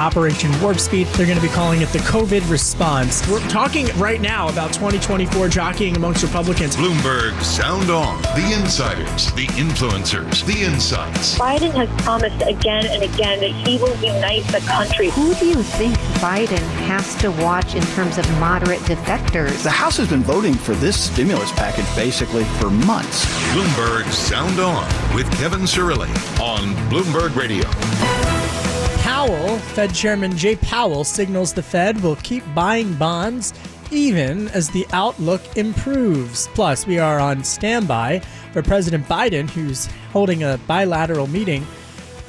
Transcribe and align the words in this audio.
Operation 0.00 0.50
Warp 0.60 0.80
Speed. 0.80 1.06
They're 1.14 1.24
going 1.24 1.38
to 1.38 1.46
be 1.46 1.52
calling 1.52 1.80
it 1.80 1.88
the 1.90 2.00
COVID 2.00 2.50
response. 2.50 3.24
We're 3.28 3.38
talking 3.48 3.86
right 3.96 4.20
now 4.20 4.48
about 4.48 4.72
2024 4.72 5.46
jockeying 5.46 5.94
amongst 5.94 6.24
Republicans. 6.24 6.74
Bloomberg 6.74 7.40
Sound 7.44 7.90
On. 7.90 8.20
The 8.20 8.58
insiders, 8.60 9.30
the 9.34 9.46
influencers, 9.54 10.44
the 10.46 10.64
insights. 10.64 11.38
Biden 11.38 11.70
has 11.74 11.88
promised 12.02 12.42
again 12.42 12.86
and 12.86 13.04
again 13.04 13.38
that 13.38 13.52
he 13.52 13.78
will 13.78 13.94
unite 14.02 14.42
the 14.48 14.58
country. 14.66 15.10
Who 15.10 15.32
do 15.36 15.46
you 15.46 15.62
think 15.62 15.94
Biden 16.18 16.58
has 16.88 17.14
to 17.22 17.30
watch 17.30 17.76
in 17.76 17.82
terms 17.94 18.18
of 18.18 18.28
moderate 18.40 18.80
defectors? 18.80 19.62
The 19.62 19.70
House 19.70 19.96
has 19.98 20.08
been 20.08 20.24
voting 20.24 20.54
for 20.54 20.74
this 20.74 21.00
stimulus 21.00 21.52
package 21.52 21.86
basically 21.94 22.42
for 22.58 22.68
months. 22.68 23.26
Bloomberg 23.52 24.10
Sound 24.10 24.58
On 24.58 25.14
with 25.14 25.30
Kevin 25.38 25.60
Cirilli 25.60 26.10
on 26.40 26.74
Bloomberg 26.90 27.36
Radio. 27.36 28.33
Powell, 29.24 29.58
Fed 29.58 29.94
Chairman 29.94 30.36
Jay 30.36 30.54
Powell, 30.56 31.02
signals 31.02 31.54
the 31.54 31.62
Fed 31.62 31.98
will 32.02 32.16
keep 32.16 32.44
buying 32.54 32.92
bonds 32.96 33.54
even 33.90 34.48
as 34.48 34.68
the 34.68 34.86
outlook 34.92 35.40
improves. 35.56 36.46
Plus, 36.48 36.86
we 36.86 36.98
are 36.98 37.18
on 37.18 37.42
standby 37.42 38.18
for 38.52 38.62
President 38.62 39.08
Biden, 39.08 39.48
who's 39.48 39.86
holding 40.12 40.42
a 40.42 40.60
bilateral 40.66 41.26
meeting 41.26 41.66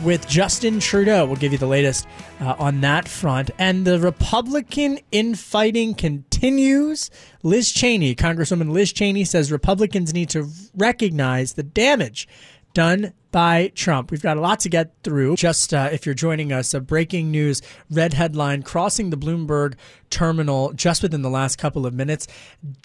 with 0.03 0.25
Justin 0.29 0.79
Trudeau. 0.79 1.25
We'll 1.25 1.35
give 1.35 1.51
you 1.51 1.57
the 1.57 1.67
latest 1.67 2.07
uh, 2.39 2.55
on 2.57 2.79
that 2.79 3.09
front. 3.09 3.51
And 3.59 3.85
the 3.85 3.99
Republican 3.99 4.99
infighting 5.11 5.95
continues. 5.95 7.11
Liz 7.43 7.73
Cheney, 7.73 8.16
Congresswoman 8.16 8.71
Liz 8.71 8.93
Cheney, 8.93 9.25
says 9.25 9.51
Republicans 9.51 10.13
need 10.13 10.29
to 10.29 10.49
recognize 10.77 11.55
the 11.55 11.63
damage 11.63 12.25
done 12.73 13.11
by 13.36 13.69
Trump. 13.75 14.11
We've 14.11 14.22
got 14.22 14.38
a 14.38 14.39
lot 14.39 14.61
to 14.61 14.69
get 14.69 14.94
through. 15.03 15.36
Just 15.36 15.73
uh, 15.73 15.89
if 15.91 16.05
you're 16.05 16.16
joining 16.16 16.53
us, 16.53 16.73
a 16.73 16.80
breaking 16.80 17.31
news 17.31 17.61
red 17.91 18.14
headline 18.14 18.64
crossing 18.64 19.09
the 19.09 19.17
Bloomberg 19.17 19.73
terminal 20.09 20.72
just 20.72 21.03
within 21.03 21.22
the 21.22 21.30
last 21.30 21.58
couple 21.58 21.86
of 21.86 21.94
minutes. 21.94 22.28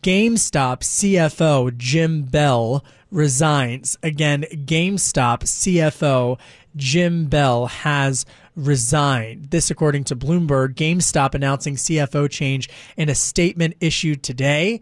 GameStop 0.02 0.80
CFO 0.80 1.76
Jim 1.76 2.24
Bell 2.24 2.84
resigns. 3.12 3.96
Again, 4.02 4.44
GameStop 4.50 5.42
CFO 5.42 6.36
Jim 6.74 7.26
Bell 7.26 7.66
has 7.66 8.26
resigned. 8.56 9.52
This, 9.52 9.70
according 9.70 10.02
to 10.04 10.16
Bloomberg, 10.16 10.74
GameStop 10.74 11.36
announcing 11.36 11.76
CFO 11.76 12.28
change 12.28 12.68
in 12.96 13.08
a 13.08 13.14
statement 13.14 13.76
issued 13.80 14.24
today. 14.24 14.80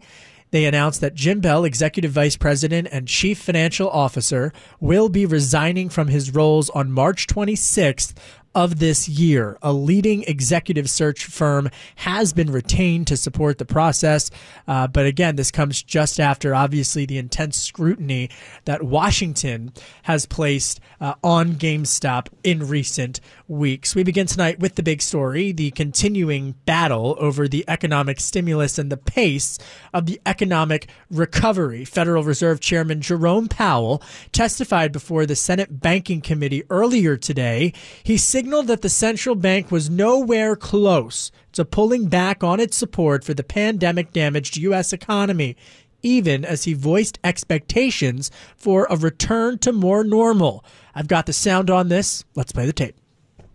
They 0.51 0.65
announced 0.65 1.01
that 1.01 1.15
Jim 1.15 1.41
Bell, 1.41 1.63
Executive 1.63 2.11
Vice 2.11 2.35
President 2.35 2.87
and 2.91 3.07
Chief 3.07 3.37
Financial 3.37 3.89
Officer, 3.89 4.51
will 4.79 5.09
be 5.09 5.25
resigning 5.25 5.89
from 5.89 6.07
his 6.07 6.33
roles 6.33 6.69
on 6.71 6.91
March 6.91 7.27
26th 7.27 8.13
of 8.55 8.79
this 8.79 9.07
year. 9.07 9.57
A 9.61 9.71
leading 9.71 10.23
executive 10.23 10.89
search 10.89 11.25
firm 11.25 11.69
has 11.97 12.33
been 12.33 12.51
retained 12.51 13.07
to 13.07 13.17
support 13.17 13.57
the 13.57 13.65
process. 13.65 14.31
Uh, 14.67 14.87
but 14.87 15.05
again, 15.05 15.35
this 15.35 15.51
comes 15.51 15.83
just 15.83 16.19
after, 16.19 16.55
obviously, 16.55 17.05
the 17.05 17.17
intense 17.17 17.57
scrutiny 17.57 18.29
that 18.65 18.83
Washington 18.83 19.71
has 20.03 20.25
placed 20.25 20.79
uh, 21.01 21.15
on 21.23 21.53
GameStop 21.53 22.27
in 22.43 22.67
recent 22.67 23.19
weeks. 23.47 23.95
We 23.95 24.03
begin 24.03 24.27
tonight 24.27 24.59
with 24.59 24.75
the 24.75 24.83
big 24.83 25.01
story 25.01 25.51
the 25.51 25.71
continuing 25.71 26.55
battle 26.65 27.15
over 27.19 27.47
the 27.47 27.65
economic 27.67 28.19
stimulus 28.19 28.77
and 28.77 28.91
the 28.91 28.97
pace 28.97 29.57
of 29.93 30.05
the 30.05 30.19
economic 30.25 30.87
recovery. 31.09 31.85
Federal 31.85 32.23
Reserve 32.23 32.59
Chairman 32.59 33.01
Jerome 33.01 33.47
Powell 33.47 34.01
testified 34.31 34.91
before 34.91 35.25
the 35.25 35.35
Senate 35.35 35.79
Banking 35.79 36.21
Committee 36.21 36.63
earlier 36.69 37.17
today. 37.17 37.73
He 38.03 38.17
signaled 38.17 38.67
that 38.67 38.81
the 38.81 38.89
central 38.89 39.35
bank 39.35 39.71
was 39.71 39.89
nowhere 39.89 40.55
close 40.55 41.31
to 41.53 41.65
pulling 41.65 42.07
back 42.07 42.43
on 42.43 42.59
its 42.59 42.77
support 42.77 43.23
for 43.23 43.33
the 43.33 43.43
pandemic 43.43 44.13
damaged 44.13 44.57
U.S. 44.57 44.93
economy, 44.93 45.57
even 46.01 46.45
as 46.45 46.63
he 46.63 46.73
voiced 46.73 47.19
expectations 47.23 48.31
for 48.55 48.87
a 48.89 48.95
return 48.95 49.57
to 49.59 49.71
more 49.71 50.03
normal. 50.03 50.63
I've 50.95 51.07
got 51.07 51.25
the 51.25 51.33
sound 51.33 51.69
on 51.69 51.89
this. 51.89 52.23
Let's 52.35 52.51
play 52.51 52.65
the 52.65 52.73
tape. 52.73 52.95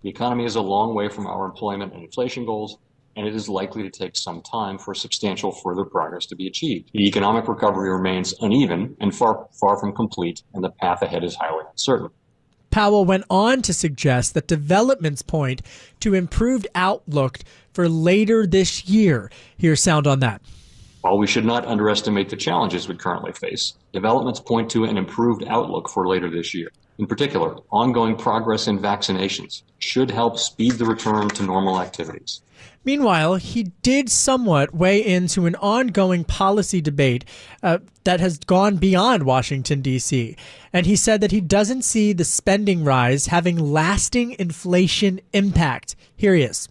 The 0.03 0.11
economy 0.11 0.45
is 0.45 0.57
a 0.57 0.61
long 0.61 0.95
way 0.95 1.09
from 1.09 1.27
our 1.27 1.47
employment 1.47 1.95
and 1.95 2.05
inflation 2.05 2.45
goals, 2.45 2.79
and 3.17 3.27
it 3.27 3.35
is 3.35 3.49
likely 3.49 3.83
to 3.83 3.91
take 3.91 4.17
some 4.17 4.43
time 4.43 4.79
for 4.79 4.95
substantial 4.95 5.51
further 5.51 5.85
progress 5.85 6.27
to 6.27 6.37
be 6.37 6.47
achieved. 6.47 6.91
The 6.93 7.07
economic 7.07 7.49
recovery 7.49 7.91
remains 7.91 8.35
uneven 8.41 8.97
and 9.01 9.15
far, 9.15 9.49
far 9.53 9.79
from 9.79 9.95
complete, 9.95 10.43
and 10.53 10.63
the 10.63 10.71
path 10.71 11.03
ahead 11.03 11.25
is 11.25 11.37
highly 11.37 11.65
uncertain. 11.71 12.11
Powell 12.71 13.05
went 13.05 13.25
on 13.31 13.63
to 13.63 13.73
suggest 13.73 14.35
that 14.35 14.49
developments 14.49 15.23
point 15.23 15.63
to 16.01 16.13
improved 16.13 16.67
outlook 16.75 17.39
for 17.73 17.89
later 17.89 18.47
this 18.49 18.87
year. 18.87 19.31
Here's 19.57 19.81
sound 19.81 20.09
on 20.09 20.19
that. 20.21 20.43
While 21.05 21.19
we 21.19 21.27
should 21.27 21.45
not 21.45 21.67
underestimate 21.67 22.31
the 22.31 22.37
challenges 22.37 22.89
we 22.89 22.95
currently 22.95 23.33
face, 23.33 23.75
developments 23.93 24.41
point 24.41 24.71
to 24.71 24.85
an 24.85 24.97
improved 24.97 25.45
outlook 25.47 25.91
for 25.91 26.09
later 26.09 26.31
this 26.31 26.55
year. 26.55 26.71
In 26.97 27.07
particular, 27.07 27.57
ongoing 27.71 28.17
progress 28.17 28.69
in 28.69 28.79
vaccinations 28.79 29.65
should 29.81 30.11
help 30.11 30.39
speed 30.39 30.73
the 30.73 30.87
return 30.87 31.29
to 31.29 31.43
normal 31.43 31.79
activities. 31.79 32.41
Meanwhile, 32.87 33.35
he 33.35 33.65
did 33.83 34.09
somewhat 34.09 34.75
weigh 34.75 35.05
into 35.05 35.45
an 35.45 35.57
ongoing 35.57 36.25
policy 36.25 36.81
debate 36.81 37.27
uh, 37.63 37.81
that 38.05 38.21
has 38.21 38.39
gone 38.39 38.79
beyond 38.79 39.25
Washington, 39.25 39.83
D.C. 39.83 40.35
And 40.73 40.87
he 40.87 40.97
said 40.97 41.21
that 41.21 41.33
he 41.33 41.43
doesn't 41.43 41.83
see 41.83 42.15
the 42.15 42.25
spending 42.25 42.83
rise 42.83 43.27
having 43.27 43.59
lasting 43.59 44.37
inflation 44.39 45.21
impact. 45.35 45.97
Here 46.17 46.35
he 46.35 46.45
is. 46.45 46.71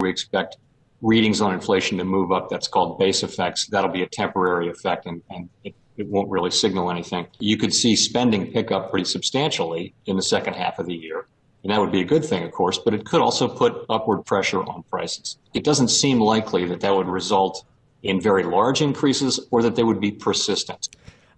We 0.00 0.10
expect 0.10 0.56
readings 1.02 1.40
on 1.40 1.52
inflation 1.54 1.98
to 1.98 2.04
move 2.04 2.32
up. 2.32 2.48
That's 2.48 2.68
called 2.68 2.98
base 2.98 3.22
effects. 3.22 3.66
That'll 3.66 3.90
be 3.90 4.02
a 4.02 4.08
temporary 4.08 4.68
effect, 4.68 5.06
and, 5.06 5.22
and 5.30 5.48
it, 5.64 5.74
it 5.96 6.06
won't 6.06 6.30
really 6.30 6.50
signal 6.50 6.90
anything. 6.90 7.26
You 7.38 7.56
could 7.56 7.74
see 7.74 7.96
spending 7.96 8.52
pick 8.52 8.70
up 8.70 8.90
pretty 8.90 9.04
substantially 9.04 9.94
in 10.06 10.16
the 10.16 10.22
second 10.22 10.54
half 10.54 10.78
of 10.78 10.86
the 10.86 10.94
year. 10.94 11.26
And 11.62 11.70
that 11.72 11.80
would 11.80 11.92
be 11.92 12.00
a 12.00 12.04
good 12.04 12.24
thing, 12.24 12.42
of 12.44 12.52
course, 12.52 12.78
but 12.78 12.94
it 12.94 13.04
could 13.04 13.20
also 13.20 13.46
put 13.46 13.84
upward 13.90 14.24
pressure 14.24 14.62
on 14.62 14.82
prices. 14.84 15.38
It 15.52 15.62
doesn't 15.62 15.88
seem 15.88 16.18
likely 16.18 16.64
that 16.66 16.80
that 16.80 16.94
would 16.94 17.06
result 17.06 17.66
in 18.02 18.18
very 18.18 18.44
large 18.44 18.80
increases 18.80 19.46
or 19.50 19.62
that 19.62 19.76
they 19.76 19.82
would 19.82 20.00
be 20.00 20.10
persistent. 20.10 20.88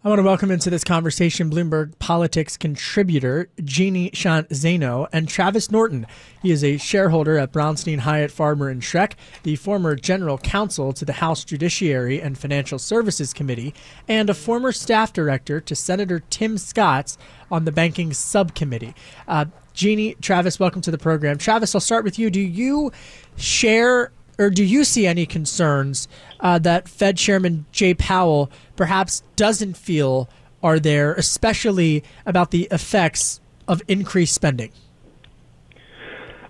I 0.05 0.09
want 0.09 0.19
to 0.19 0.25
welcome 0.25 0.51
into 0.51 0.69
this 0.69 0.83
conversation 0.83 1.49
Bloomberg 1.49 1.97
Politics 2.01 2.57
contributor 2.57 3.49
Jeannie 3.63 4.11
Sheehan 4.13 4.47
Zaino 4.47 5.07
and 5.13 5.29
Travis 5.29 5.71
Norton. 5.71 6.09
He 6.43 6.51
is 6.51 6.65
a 6.65 6.77
shareholder 6.77 7.39
at 7.39 7.53
Brownstein 7.53 8.01
Hyatt 8.01 8.33
Farber 8.33 8.69
and 8.69 8.83
Schreck, 8.83 9.13
the 9.45 9.55
former 9.55 9.95
general 9.95 10.39
counsel 10.39 10.93
to 10.93 11.05
the 11.05 11.13
House 11.13 11.45
Judiciary 11.45 12.21
and 12.21 12.37
Financial 12.37 12.81
Services 12.81 13.33
Committee, 13.33 13.75
and 14.09 14.29
a 14.29 14.35
former 14.35 14.73
staff 14.73 15.13
director 15.13 15.61
to 15.61 15.77
Senator 15.77 16.19
Tim 16.31 16.59
Scott 16.59 17.17
on 17.49 17.65
the 17.65 17.71
Banking 17.71 18.13
Subcommittee. 18.13 18.97
Uh, 19.29 19.45
Jeannie, 19.73 20.17
Travis, 20.21 20.59
welcome 20.59 20.83
to 20.83 20.91
the 20.91 20.99
program. 20.99 21.39
Travis, 21.39 21.77
I'll 21.77 21.81
start 21.81 22.03
with 22.03 22.19
you. 22.19 22.29
Do 22.29 22.41
you 22.41 22.91
share 23.37 24.11
or 24.39 24.51
do 24.51 24.65
you 24.65 24.85
see 24.85 25.07
any 25.07 25.27
concerns 25.27 26.09
uh, 26.41 26.59
that 26.61 26.89
Fed 26.89 27.17
Chairman 27.17 27.67
Jay 27.73 27.95
Powell 27.95 28.51
perhaps 28.77 29.23
doesn't 29.37 29.77
feel 29.77 30.29
are 30.63 30.79
there, 30.79 31.15
especially 31.15 32.05
about 32.25 32.51
the 32.51 32.69
effects 32.71 33.41
of 33.67 33.83
increased 33.89 34.35
spending? 34.35 34.73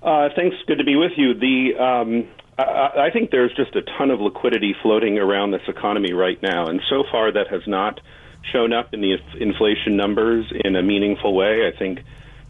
Uh, 0.02 0.28
thanks. 0.34 0.56
Good 0.66 0.78
to 0.78 0.84
be 0.84 0.96
with 0.96 1.12
you. 1.16 1.34
The 1.34 1.82
um, 1.82 2.28
I, 2.58 3.06
I 3.06 3.10
think 3.12 3.30
there's 3.30 3.54
just 3.54 3.74
a 3.76 3.82
ton 3.98 4.10
of 4.10 4.20
liquidity 4.20 4.74
floating 4.82 5.18
around 5.18 5.52
this 5.52 5.62
economy 5.68 6.12
right 6.12 6.40
now, 6.42 6.66
and 6.66 6.80
so 6.90 7.04
far 7.10 7.32
that 7.32 7.48
has 7.48 7.62
not 7.66 8.00
shown 8.52 8.72
up 8.72 8.92
in 8.92 9.00
the 9.00 9.16
inflation 9.40 9.96
numbers 9.96 10.52
in 10.64 10.74
a 10.74 10.82
meaningful 10.82 11.34
way. 11.34 11.70
I 11.72 11.78
think 11.78 12.00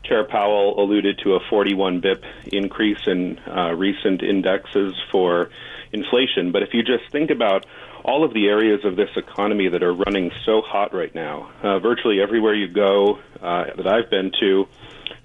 Chair 0.05 0.25
Powell 0.25 0.83
alluded 0.83 1.21
to 1.25 1.35
a 1.35 1.41
41 1.49 2.01
bip 2.01 2.25
increase 2.53 3.07
in 3.07 3.39
uh, 3.47 3.73
recent 3.75 4.23
indexes 4.23 4.95
for 5.11 5.51
inflation. 5.93 6.53
But 6.53 6.63
if 6.63 6.75
you 6.75 6.83
just 6.83 7.11
think 7.13 7.31
about 7.31 7.67
all 8.05 8.25
of 8.25 8.35
the 8.35 8.49
areas 8.49 8.85
of 8.85 8.97
this 8.97 9.11
economy 9.17 9.69
that 9.69 9.83
are 9.83 9.93
running 9.93 10.33
so 10.45 10.61
hot 10.61 10.93
right 10.93 11.15
now, 11.15 11.51
uh, 11.63 11.79
virtually 11.79 12.21
everywhere 12.21 12.55
you 12.55 12.69
go 12.69 13.19
uh, 13.41 13.65
that 13.77 13.87
I've 13.87 14.11
been 14.11 14.33
to 14.41 14.67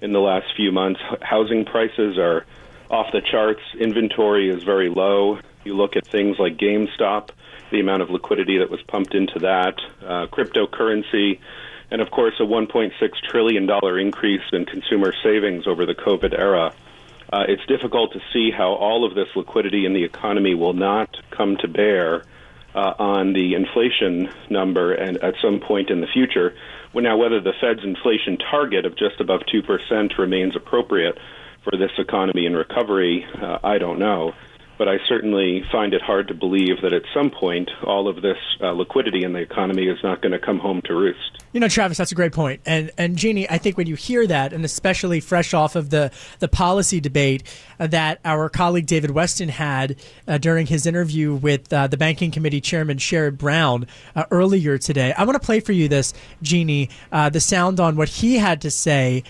in 0.00 0.12
the 0.12 0.20
last 0.20 0.46
few 0.56 0.70
months, 0.70 1.00
housing 1.22 1.64
prices 1.64 2.18
are 2.18 2.46
off 2.90 3.06
the 3.12 3.20
charts. 3.20 3.60
Inventory 3.78 4.48
is 4.48 4.62
very 4.62 4.88
low. 4.88 5.38
You 5.64 5.76
look 5.76 5.96
at 5.96 6.06
things 6.06 6.36
like 6.38 6.56
GameStop, 6.56 7.30
the 7.70 7.80
amount 7.80 8.02
of 8.02 8.10
liquidity 8.10 8.58
that 8.58 8.70
was 8.70 8.80
pumped 8.82 9.14
into 9.14 9.40
that, 9.40 9.74
uh, 10.02 10.26
cryptocurrency, 10.28 11.40
and 11.90 12.00
of 12.00 12.10
course, 12.10 12.34
a 12.40 12.44
$1.6 12.44 12.92
trillion 13.30 13.68
increase 13.98 14.42
in 14.52 14.64
consumer 14.66 15.12
savings 15.22 15.66
over 15.66 15.86
the 15.86 15.94
COVID 15.94 16.38
era. 16.38 16.72
Uh, 17.32 17.44
it's 17.48 17.64
difficult 17.66 18.12
to 18.12 18.20
see 18.32 18.50
how 18.50 18.72
all 18.72 19.04
of 19.04 19.14
this 19.14 19.28
liquidity 19.36 19.84
in 19.84 19.92
the 19.92 20.04
economy 20.04 20.54
will 20.54 20.72
not 20.72 21.16
come 21.30 21.56
to 21.58 21.68
bear 21.68 22.24
uh, 22.74 22.94
on 22.98 23.32
the 23.32 23.54
inflation 23.54 24.30
number 24.50 24.92
and 24.94 25.18
at 25.18 25.34
some 25.42 25.60
point 25.60 25.90
in 25.90 26.00
the 26.00 26.06
future. 26.06 26.54
Well, 26.92 27.04
now, 27.04 27.16
whether 27.16 27.40
the 27.40 27.52
Fed's 27.60 27.84
inflation 27.84 28.38
target 28.38 28.86
of 28.86 28.96
just 28.96 29.20
above 29.20 29.42
2% 29.52 30.18
remains 30.18 30.56
appropriate 30.56 31.18
for 31.64 31.76
this 31.76 31.90
economy 31.98 32.46
in 32.46 32.54
recovery, 32.54 33.26
uh, 33.40 33.58
I 33.62 33.78
don't 33.78 33.98
know. 33.98 34.34
But 34.78 34.88
I 34.88 34.98
certainly 35.08 35.64
find 35.72 35.92
it 35.92 36.00
hard 36.00 36.28
to 36.28 36.34
believe 36.34 36.82
that 36.82 36.92
at 36.92 37.02
some 37.12 37.30
point 37.30 37.68
all 37.84 38.06
of 38.06 38.22
this 38.22 38.38
uh, 38.62 38.70
liquidity 38.70 39.24
in 39.24 39.32
the 39.32 39.40
economy 39.40 39.88
is 39.88 39.98
not 40.04 40.22
going 40.22 40.32
to 40.32 40.38
come 40.38 40.60
home 40.60 40.80
to 40.84 40.94
roost. 40.94 41.42
You 41.52 41.60
know, 41.60 41.68
Travis, 41.68 41.98
that's 41.98 42.12
a 42.12 42.14
great 42.14 42.32
point. 42.32 42.60
And 42.64 42.90
and 42.96 43.16
Jeannie, 43.16 43.48
I 43.50 43.58
think 43.58 43.76
when 43.76 43.86
you 43.86 43.96
hear 43.96 44.26
that, 44.26 44.52
and 44.52 44.64
especially 44.64 45.18
fresh 45.20 45.54
off 45.54 45.76
of 45.76 45.90
the 45.90 46.12
the 46.38 46.48
policy 46.48 47.00
debate 47.00 47.42
uh, 47.80 47.86
that 47.88 48.20
our 48.24 48.48
colleague 48.48 48.86
David 48.86 49.10
Westin 49.10 49.48
had 49.48 49.96
uh, 50.26 50.38
during 50.38 50.66
his 50.66 50.86
interview 50.86 51.34
with 51.34 51.72
uh, 51.72 51.86
the 51.86 51.96
Banking 51.96 52.30
Committee 52.30 52.60
Chairman 52.60 52.98
Sherrod 52.98 53.38
Brown 53.38 53.86
uh, 54.14 54.24
earlier 54.30 54.78
today, 54.78 55.12
I 55.16 55.24
want 55.24 55.40
to 55.40 55.44
play 55.44 55.60
for 55.60 55.72
you 55.72 55.88
this, 55.88 56.14
Jeannie, 56.42 56.90
uh, 57.10 57.30
the 57.30 57.40
sound 57.40 57.80
on 57.80 57.96
what 57.96 58.08
he 58.08 58.36
had 58.36 58.60
to 58.60 58.70
say 58.70 59.24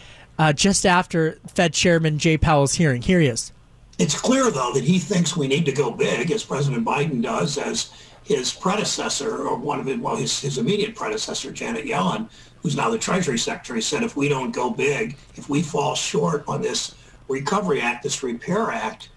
just 0.55 0.87
after 0.87 1.39
Fed 1.49 1.73
Chairman 1.73 2.19
Jay 2.19 2.39
Powell's 2.39 2.75
hearing. 2.75 3.03
Here 3.03 3.19
he 3.19 3.27
is. 3.27 3.53
It's 3.99 4.19
clear, 4.19 4.51
though, 4.51 4.73
that 4.73 4.85
he 4.85 4.99
thinks 4.99 5.37
we 5.37 5.49
need 5.49 5.67
to 5.67 5.73
go 5.73 5.91
big, 5.91 6.31
as 6.31 6.45
President 6.45 6.85
Biden 6.85 7.21
does, 7.21 7.59
as 7.59 7.93
his 8.25 8.53
predecessor, 8.53 9.39
or 9.39 9.57
one 9.57 9.81
of 9.81 9.87
his, 9.87 9.99
well, 9.99 10.17
his, 10.17 10.41
his 10.41 10.59
immediate 10.59 10.95
predecessor, 10.95 11.51
Janet 11.51 11.85
Yellen, 11.85 12.29
who's 12.63 12.77
now 12.77 12.91
the 12.91 12.99
Treasury 12.99 13.39
Secretary, 13.39 13.83
said 13.83 14.03
if 14.03 14.17
we 14.17 14.29
don't 14.29 14.53
go 14.53 14.71
big, 14.71 15.17
if 15.35 15.49
we 15.49 15.63
fall 15.63 15.95
short 15.95 16.45
on 16.47 16.63
this 16.63 16.95
Recovery 17.29 17.81
Act, 17.81 18.03
this 18.03 18.23
Repair 18.23 18.71
Act, 18.71 19.09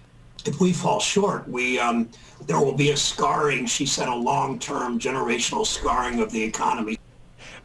if 0.45 0.60
we 0.60 0.74
fall 0.74 1.00
short, 1.00 1.48
we 1.48 1.80
um, 1.80 2.10
there 2.48 2.60
will 2.60 2.75
be 2.75 2.92
a 2.92 2.98
scarring. 2.98 3.66
She 3.68 3.86
said 3.86 4.07
a 4.07 4.16
long-term 4.16 5.00
generational 5.00 5.66
scarring 5.66 6.19
of 6.19 6.31
the 6.31 6.42
economy. 6.42 6.98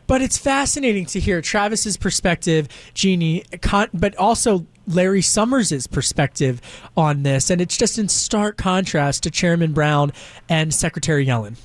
But 0.06 0.22
it's 0.22 0.38
fascinating 0.38 1.06
to 1.06 1.20
hear 1.20 1.40
Travis's 1.40 1.96
perspective, 1.96 2.68
Jeannie, 2.94 3.44
but 3.92 4.14
also 4.16 4.66
Larry 4.86 5.22
Summers' 5.22 5.86
perspective 5.86 6.60
on 6.96 7.22
this. 7.22 7.50
And 7.50 7.60
it's 7.60 7.76
just 7.76 7.98
in 7.98 8.08
stark 8.08 8.56
contrast 8.56 9.22
to 9.24 9.30
Chairman 9.30 9.72
Brown 9.72 10.12
and 10.48 10.72
Secretary 10.72 11.26
Yellen. 11.26 11.56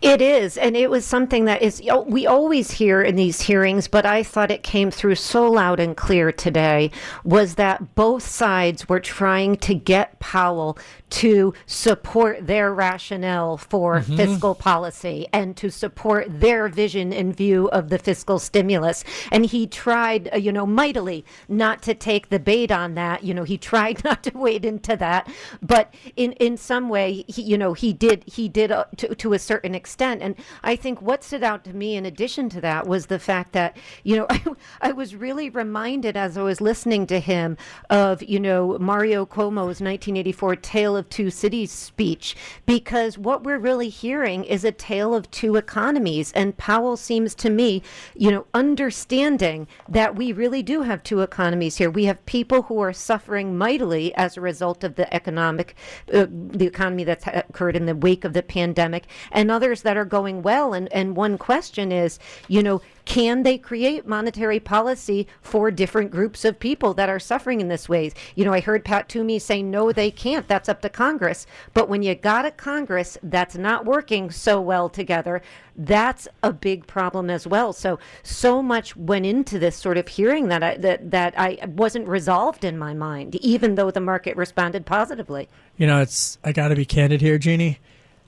It 0.00 0.20
is, 0.20 0.56
and 0.56 0.76
it 0.76 0.90
was 0.90 1.04
something 1.04 1.44
that 1.46 1.62
is 1.62 1.82
we 2.06 2.26
always 2.26 2.70
hear 2.72 3.02
in 3.02 3.16
these 3.16 3.40
hearings, 3.40 3.88
but 3.88 4.06
I 4.06 4.22
thought 4.22 4.50
it 4.50 4.62
came 4.62 4.90
through 4.90 5.16
so 5.16 5.50
loud 5.50 5.80
and 5.80 5.96
clear 5.96 6.32
today 6.32 6.90
was 7.24 7.56
that 7.56 7.94
both 7.94 8.22
sides 8.22 8.88
were 8.88 9.00
trying 9.00 9.56
to 9.56 9.74
get 9.74 10.18
Powell 10.20 10.78
to 11.10 11.54
support 11.66 12.46
their 12.46 12.72
rationale 12.72 13.56
for 13.56 14.00
mm-hmm. 14.00 14.16
fiscal 14.16 14.54
policy 14.54 15.26
and 15.32 15.56
to 15.56 15.70
support 15.70 16.26
their 16.28 16.68
vision 16.68 17.12
in 17.12 17.32
view 17.32 17.68
of 17.70 17.88
the 17.88 17.98
fiscal 17.98 18.38
stimulus. 18.38 19.04
And 19.32 19.46
he 19.46 19.66
tried, 19.66 20.28
uh, 20.32 20.36
you 20.36 20.52
know, 20.52 20.66
mightily 20.66 21.24
not 21.48 21.82
to 21.82 21.94
take 21.94 22.28
the 22.28 22.38
bait 22.38 22.70
on 22.70 22.94
that. 22.94 23.24
You 23.24 23.34
know, 23.34 23.44
he 23.44 23.56
tried 23.58 24.04
not 24.08 24.22
to 24.24 24.36
wade 24.36 24.64
into 24.64 24.96
that, 24.96 25.28
but 25.62 25.94
in 26.16 26.32
in 26.32 26.56
some 26.56 26.88
way, 26.88 27.24
he, 27.28 27.42
you 27.42 27.58
know, 27.58 27.72
he 27.72 27.92
did 27.92 28.24
he 28.26 28.48
did 28.48 28.70
uh, 28.70 28.84
to, 28.98 29.14
to 29.14 29.32
a 29.32 29.38
certain 29.38 29.67
extent. 29.74 30.22
And 30.22 30.34
I 30.62 30.76
think 30.76 31.02
what 31.02 31.24
stood 31.24 31.42
out 31.42 31.64
to 31.64 31.74
me 31.74 31.96
in 31.96 32.06
addition 32.06 32.48
to 32.50 32.60
that 32.60 32.86
was 32.86 33.06
the 33.06 33.18
fact 33.18 33.52
that, 33.52 33.76
you 34.02 34.16
know, 34.16 34.26
I, 34.30 34.44
I 34.80 34.92
was 34.92 35.14
really 35.14 35.50
reminded 35.50 36.16
as 36.16 36.36
I 36.36 36.42
was 36.42 36.60
listening 36.60 37.06
to 37.08 37.20
him 37.20 37.56
of, 37.90 38.22
you 38.22 38.40
know, 38.40 38.78
Mario 38.78 39.26
Cuomo's 39.26 39.80
1984 39.80 40.56
Tale 40.56 40.96
of 40.96 41.08
Two 41.08 41.30
Cities 41.30 41.70
speech, 41.70 42.36
because 42.66 43.18
what 43.18 43.44
we're 43.44 43.58
really 43.58 43.88
hearing 43.88 44.44
is 44.44 44.64
a 44.64 44.72
tale 44.72 45.14
of 45.14 45.30
two 45.30 45.56
economies. 45.56 46.32
And 46.32 46.56
Powell 46.56 46.96
seems 46.96 47.34
to 47.36 47.50
me, 47.50 47.82
you 48.14 48.30
know, 48.30 48.46
understanding 48.54 49.66
that 49.88 50.16
we 50.16 50.32
really 50.32 50.62
do 50.62 50.82
have 50.82 51.02
two 51.02 51.20
economies 51.20 51.76
here. 51.76 51.90
We 51.90 52.04
have 52.04 52.24
people 52.26 52.62
who 52.62 52.80
are 52.80 52.92
suffering 52.92 53.56
mightily 53.56 54.14
as 54.14 54.36
a 54.36 54.40
result 54.40 54.84
of 54.84 54.96
the 54.96 55.12
economic, 55.14 55.74
uh, 56.12 56.26
the 56.30 56.66
economy 56.66 57.04
that's 57.04 57.26
occurred 57.26 57.76
in 57.76 57.86
the 57.86 57.96
wake 57.96 58.24
of 58.24 58.32
the 58.32 58.42
pandemic, 58.42 59.04
and 59.32 59.46
others 59.58 59.82
that 59.82 59.96
are 59.96 60.04
going 60.04 60.40
well. 60.40 60.72
And, 60.72 60.86
and 60.92 61.16
one 61.16 61.36
question 61.36 61.90
is, 61.90 62.20
you 62.46 62.62
know, 62.62 62.80
can 63.04 63.42
they 63.42 63.58
create 63.58 64.06
monetary 64.06 64.60
policy 64.60 65.26
for 65.42 65.72
different 65.72 66.12
groups 66.12 66.44
of 66.44 66.60
people 66.60 66.94
that 66.94 67.08
are 67.08 67.18
suffering 67.18 67.60
in 67.60 67.66
this 67.66 67.88
ways? 67.88 68.14
You 68.36 68.44
know, 68.44 68.52
I 68.52 68.60
heard 68.60 68.84
Pat 68.84 69.08
Toomey 69.08 69.40
say, 69.40 69.64
no, 69.64 69.90
they 69.90 70.12
can't. 70.12 70.46
That's 70.46 70.68
up 70.68 70.80
to 70.82 70.88
Congress. 70.88 71.44
But 71.74 71.88
when 71.88 72.04
you 72.04 72.14
got 72.14 72.44
a 72.44 72.52
Congress 72.52 73.18
that's 73.24 73.56
not 73.56 73.84
working 73.84 74.30
so 74.30 74.60
well 74.60 74.88
together, 74.88 75.42
that's 75.74 76.28
a 76.44 76.52
big 76.52 76.86
problem 76.86 77.30
as 77.30 77.48
well. 77.48 77.72
So, 77.72 77.98
so 78.22 78.62
much 78.62 78.94
went 78.94 79.26
into 79.26 79.58
this 79.58 79.74
sort 79.74 79.98
of 79.98 80.06
hearing 80.06 80.46
that 80.48 80.62
I, 80.62 80.76
that, 80.76 81.10
that 81.10 81.34
I 81.36 81.58
wasn't 81.66 82.06
resolved 82.06 82.62
in 82.62 82.78
my 82.78 82.94
mind, 82.94 83.34
even 83.36 83.74
though 83.74 83.90
the 83.90 84.00
market 84.00 84.36
responded 84.36 84.86
positively. 84.86 85.48
You 85.76 85.88
know, 85.88 86.00
it's, 86.00 86.38
I 86.44 86.52
got 86.52 86.68
to 86.68 86.76
be 86.76 86.84
candid 86.84 87.20
here, 87.20 87.38
Jeannie. 87.38 87.80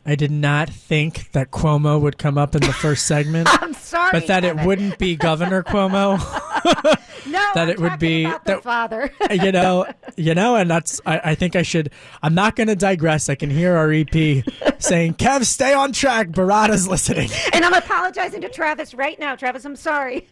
I 0.07 0.15
did 0.15 0.31
not 0.31 0.71
think 0.71 1.31
that 1.33 1.51
Cuomo 1.51 2.01
would 2.01 2.17
come 2.17 2.39
up 2.39 2.55
in 2.55 2.63
the 2.63 2.73
first 2.73 3.07
segment. 3.07 3.49
I'm 3.63 3.75
sorry, 3.75 4.11
but 4.13 4.27
that 4.29 4.45
it 4.45 4.57
wouldn't 4.65 4.99
be 4.99 5.15
Governor 5.15 5.63
Cuomo. 5.63 6.19
no, 7.27 7.51
that 7.55 7.57
I'm 7.57 7.69
it 7.71 7.81
would 7.81 7.99
be 7.99 8.25
that, 8.25 8.63
father. 8.63 9.11
you 9.31 9.53
know, 9.53 9.87
you 10.17 10.35
know, 10.35 10.57
and 10.57 10.71
that's. 10.71 11.01
I, 11.05 11.21
I 11.25 11.35
think 11.35 11.55
I 11.55 11.63
should. 11.63 11.91
I'm 12.23 12.35
not 12.35 12.57
going 12.57 12.69
to 12.69 12.77
digress. 12.77 13.29
I 13.29 13.35
can 13.35 13.51
hear 13.51 13.77
our 13.77 13.93
EP 13.93 14.45
saying, 14.79 15.15
"Kev, 15.15 15.45
stay 15.45 15.75
on 15.75 15.93
track." 15.93 16.29
Barada's 16.29 16.89
listening, 16.89 17.31
and 17.53 17.65
I'm 17.65 17.75
apologizing 17.75 18.41
to 18.41 18.49
Travis 18.49 18.95
right 18.95 19.19
now. 19.19 19.37
Travis, 19.37 19.65
I'm 19.65 19.77
sorry. 19.77 20.27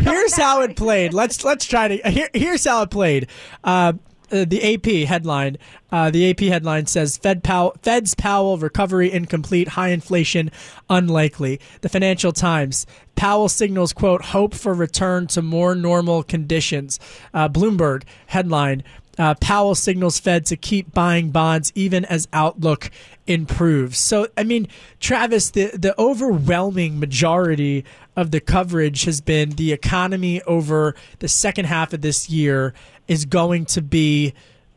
here's 0.00 0.36
how 0.36 0.62
it 0.62 0.76
played. 0.76 1.12
Let's 1.12 1.44
let's 1.44 1.66
try 1.66 1.88
to. 1.88 2.10
Here, 2.10 2.30
here's 2.32 2.64
how 2.64 2.82
it 2.82 2.90
played. 2.90 3.28
Uh, 3.62 3.92
uh, 4.30 4.44
the 4.44 4.74
AP 4.74 5.08
headline. 5.08 5.58
Uh, 5.92 6.10
the 6.10 6.30
AP 6.30 6.40
headline 6.40 6.86
says 6.86 7.16
Fed 7.16 7.42
Powell, 7.42 7.76
Fed's 7.82 8.14
Powell 8.14 8.58
recovery 8.58 9.10
incomplete, 9.10 9.68
high 9.68 9.88
inflation 9.88 10.50
unlikely. 10.88 11.60
The 11.80 11.88
Financial 11.88 12.32
Times. 12.32 12.86
Powell 13.16 13.48
signals 13.48 13.92
quote 13.92 14.22
hope 14.26 14.54
for 14.54 14.72
return 14.72 15.26
to 15.28 15.42
more 15.42 15.74
normal 15.74 16.22
conditions. 16.22 16.98
Uh, 17.34 17.48
Bloomberg 17.48 18.04
headline. 18.26 18.82
Uh, 19.18 19.34
Powell 19.34 19.74
signals 19.74 20.18
Fed 20.18 20.46
to 20.46 20.56
keep 20.56 20.94
buying 20.94 21.30
bonds 21.30 21.72
even 21.74 22.06
as 22.06 22.26
outlook 22.32 22.90
improves. 23.26 23.98
So, 23.98 24.28
I 24.36 24.44
mean, 24.44 24.66
Travis, 24.98 25.50
the, 25.50 25.66
the 25.74 25.94
overwhelming 26.00 26.98
majority 26.98 27.84
of 28.20 28.30
the 28.30 28.40
coverage 28.40 29.04
has 29.04 29.20
been 29.20 29.50
the 29.50 29.72
economy 29.72 30.42
over 30.42 30.94
the 31.20 31.28
second 31.28 31.64
half 31.64 31.92
of 31.92 32.02
this 32.02 32.28
year 32.28 32.74
is 33.08 33.24
going 33.24 33.64
to 33.64 33.80
be 33.80 34.34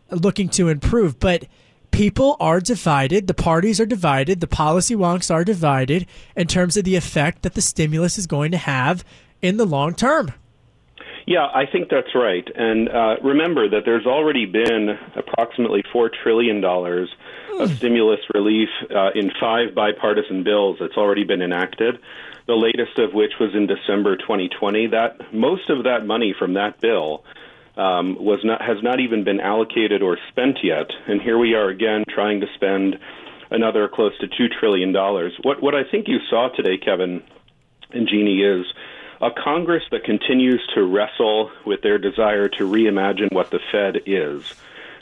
looking 0.10 0.48
to 0.48 0.70
improve. 0.70 1.20
But 1.20 1.46
people 1.92 2.38
are 2.40 2.62
divided, 2.62 3.28
the 3.28 3.34
parties 3.34 3.80
are 3.82 3.86
divided, 3.86 4.40
the 4.40 4.48
policy 4.48 4.96
wonks 4.96 5.30
are 5.30 5.44
divided 5.44 6.08
in 6.36 6.48
terms 6.48 6.78
of 6.78 6.86
the 6.86 6.96
effect 6.96 7.42
that 7.42 7.54
the 7.54 7.62
stimulus 7.62 8.18
is 8.18 8.28
going 8.28 8.52
to 8.52 8.58
have 8.58 9.04
in 9.42 9.58
the 9.58 9.66
long 9.66 9.94
term. 9.94 10.34
Yeah, 11.26 11.48
I 11.54 11.66
think 11.72 11.90
that's 11.90 12.16
right. 12.16 12.48
And 12.56 12.90
uh, 12.90 13.16
remember 13.24 13.70
that 13.70 13.84
there's 13.86 14.06
already 14.06 14.46
been 14.46 14.98
approximately 15.16 15.84
$4 15.94 16.10
trillion 16.24 16.62
of 17.60 17.76
stimulus 17.78 18.20
relief 18.34 18.70
uh, 18.90 19.12
in 19.16 19.32
five 19.40 19.76
bipartisan 19.76 20.44
bills 20.44 20.78
that's 20.80 20.98
already 20.98 21.24
been 21.24 21.42
enacted. 21.42 22.00
The 22.46 22.56
latest 22.56 23.00
of 23.00 23.14
which 23.14 23.34
was 23.40 23.56
in 23.56 23.68
December 23.68 24.18
2020. 24.18 24.88
That 24.88 25.34
most 25.34 25.70
of 25.70 25.86
that 25.86 26.06
money 26.06 26.36
from 26.38 26.54
that 26.56 26.82
bill 26.82 27.24
um, 27.78 28.18
was 28.20 28.40
not 28.44 28.62
has 28.62 28.78
not 28.84 29.00
even 29.00 29.24
been 29.24 29.40
allocated 29.40 30.02
or 30.02 30.18
spent 30.30 30.60
yet, 30.64 30.88
and 31.08 31.22
here 31.22 31.38
we 31.38 31.54
are 31.54 31.70
again 31.70 32.04
trying 32.10 32.42
to 32.42 32.48
spend 32.56 32.98
another 33.50 33.88
close 33.88 34.18
to 34.20 34.28
two 34.28 34.48
trillion 34.60 34.92
dollars. 34.92 35.34
What 35.42 35.62
what 35.62 35.74
I 35.76 35.84
think 35.90 36.08
you 36.08 36.20
saw 36.30 36.50
today, 36.50 36.78
Kevin 36.78 37.24
and 37.92 38.08
Jeannie, 38.08 38.42
is 38.42 38.66
a 39.22 39.30
Congress 39.32 39.84
that 39.92 40.04
continues 40.04 40.62
to 40.76 40.84
wrestle 40.84 41.50
with 41.66 41.82
their 41.82 41.98
desire 41.98 42.50
to 42.50 42.64
reimagine 42.68 43.32
what 43.32 43.52
the 43.52 43.60
Fed 43.72 44.02
is. 44.06 44.54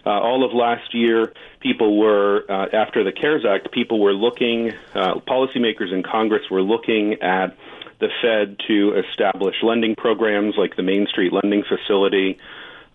Uh, 0.05 0.09
all 0.09 0.43
of 0.43 0.53
last 0.53 0.93
year, 0.93 1.31
people 1.59 1.97
were, 1.97 2.43
uh, 2.49 2.67
after 2.73 3.03
the 3.03 3.11
CARES 3.11 3.45
Act, 3.45 3.71
people 3.71 3.99
were 3.99 4.13
looking, 4.13 4.71
uh, 4.95 5.15
policymakers 5.27 5.93
in 5.93 6.03
Congress 6.03 6.49
were 6.49 6.61
looking 6.61 7.21
at 7.21 7.55
the 7.99 8.09
Fed 8.21 8.57
to 8.67 8.95
establish 9.07 9.55
lending 9.61 9.95
programs 9.95 10.55
like 10.57 10.75
the 10.75 10.81
Main 10.81 11.05
Street 11.07 11.31
Lending 11.31 11.63
Facility, 11.63 12.39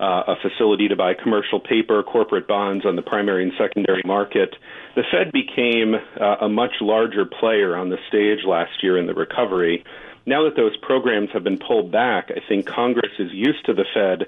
uh, 0.00 0.24
a 0.26 0.36
facility 0.42 0.88
to 0.88 0.96
buy 0.96 1.14
commercial 1.14 1.60
paper, 1.60 2.02
corporate 2.02 2.48
bonds 2.48 2.84
on 2.84 2.96
the 2.96 3.02
primary 3.02 3.44
and 3.44 3.52
secondary 3.56 4.02
market. 4.04 4.54
The 4.96 5.04
Fed 5.10 5.30
became 5.32 5.94
uh, 5.94 6.36
a 6.40 6.48
much 6.48 6.72
larger 6.80 7.24
player 7.24 7.76
on 7.76 7.88
the 7.88 7.98
stage 8.08 8.44
last 8.44 8.82
year 8.82 8.98
in 8.98 9.06
the 9.06 9.14
recovery. 9.14 9.84
Now 10.26 10.44
that 10.44 10.56
those 10.56 10.76
programs 10.78 11.30
have 11.32 11.44
been 11.44 11.58
pulled 11.58 11.92
back, 11.92 12.30
I 12.34 12.40
think 12.46 12.66
Congress 12.66 13.12
is 13.20 13.32
used 13.32 13.64
to 13.66 13.74
the 13.74 13.86
Fed 13.94 14.26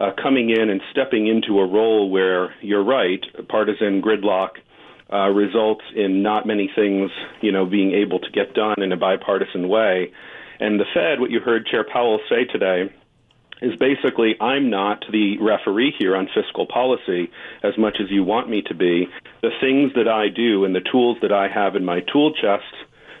uh, 0.00 0.10
coming 0.20 0.50
in 0.50 0.70
and 0.70 0.80
stepping 0.90 1.26
into 1.26 1.58
a 1.60 1.66
role 1.66 2.10
where 2.10 2.54
you're 2.60 2.84
right, 2.84 3.24
partisan 3.48 4.02
gridlock 4.02 4.50
uh, 5.12 5.28
results 5.28 5.84
in 5.94 6.22
not 6.22 6.46
many 6.46 6.70
things, 6.74 7.10
you 7.40 7.52
know, 7.52 7.66
being 7.66 7.92
able 7.92 8.18
to 8.18 8.30
get 8.30 8.54
done 8.54 8.82
in 8.82 8.92
a 8.92 8.96
bipartisan 8.96 9.68
way. 9.68 10.10
And 10.60 10.80
the 10.80 10.86
Fed, 10.94 11.20
what 11.20 11.30
you 11.30 11.40
heard 11.40 11.66
Chair 11.66 11.84
Powell 11.84 12.20
say 12.28 12.44
today, 12.44 12.92
is 13.62 13.76
basically 13.76 14.34
I'm 14.40 14.70
not 14.70 15.04
the 15.10 15.38
referee 15.38 15.94
here 15.98 16.16
on 16.16 16.28
fiscal 16.34 16.66
policy 16.66 17.30
as 17.62 17.76
much 17.78 17.98
as 18.00 18.10
you 18.10 18.24
want 18.24 18.48
me 18.48 18.62
to 18.62 18.74
be. 18.74 19.08
The 19.42 19.50
things 19.60 19.92
that 19.94 20.08
I 20.08 20.28
do 20.28 20.64
and 20.64 20.74
the 20.74 20.80
tools 20.80 21.18
that 21.22 21.32
I 21.32 21.48
have 21.48 21.76
in 21.76 21.84
my 21.84 22.00
tool 22.00 22.32
chest 22.32 22.74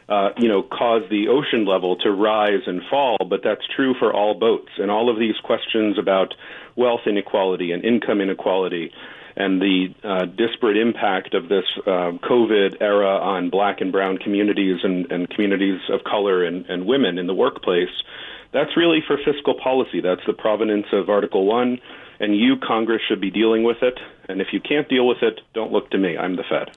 uh, 0.08 0.30
you 0.36 0.48
know, 0.48 0.62
cause 0.62 1.02
the 1.10 1.28
ocean 1.28 1.64
level 1.64 1.96
to 1.96 2.10
rise 2.10 2.62
and 2.66 2.82
fall, 2.90 3.16
but 3.28 3.40
that's 3.42 3.62
true 3.74 3.94
for 3.98 4.12
all 4.12 4.34
boats. 4.34 4.70
And 4.78 4.90
all 4.90 5.08
of 5.08 5.18
these 5.18 5.36
questions 5.42 5.98
about 5.98 6.34
wealth 6.76 7.06
inequality 7.06 7.72
and 7.72 7.84
income 7.84 8.20
inequality 8.20 8.92
and 9.36 9.60
the 9.60 9.94
uh, 10.04 10.26
disparate 10.26 10.76
impact 10.76 11.34
of 11.34 11.48
this 11.48 11.64
uh, 11.86 12.12
COVID 12.22 12.80
era 12.80 13.18
on 13.18 13.50
black 13.50 13.80
and 13.80 13.90
brown 13.90 14.18
communities 14.18 14.80
and, 14.84 15.10
and 15.10 15.28
communities 15.28 15.80
of 15.88 16.04
color 16.04 16.44
and, 16.44 16.66
and 16.66 16.86
women 16.86 17.18
in 17.18 17.26
the 17.26 17.34
workplace, 17.34 17.90
that's 18.52 18.76
really 18.76 19.02
for 19.06 19.16
fiscal 19.24 19.54
policy. 19.54 20.00
That's 20.00 20.24
the 20.26 20.32
provenance 20.32 20.86
of 20.92 21.08
Article 21.08 21.46
1, 21.46 21.80
and 22.20 22.36
you, 22.36 22.56
Congress, 22.56 23.02
should 23.08 23.20
be 23.20 23.30
dealing 23.30 23.64
with 23.64 23.82
it. 23.82 23.98
And 24.28 24.40
if 24.40 24.48
you 24.52 24.60
can't 24.60 24.88
deal 24.88 25.06
with 25.06 25.22
it, 25.22 25.40
don't 25.52 25.72
look 25.72 25.90
to 25.90 25.98
me. 25.98 26.16
I'm 26.16 26.36
the 26.36 26.44
Fed. 26.48 26.76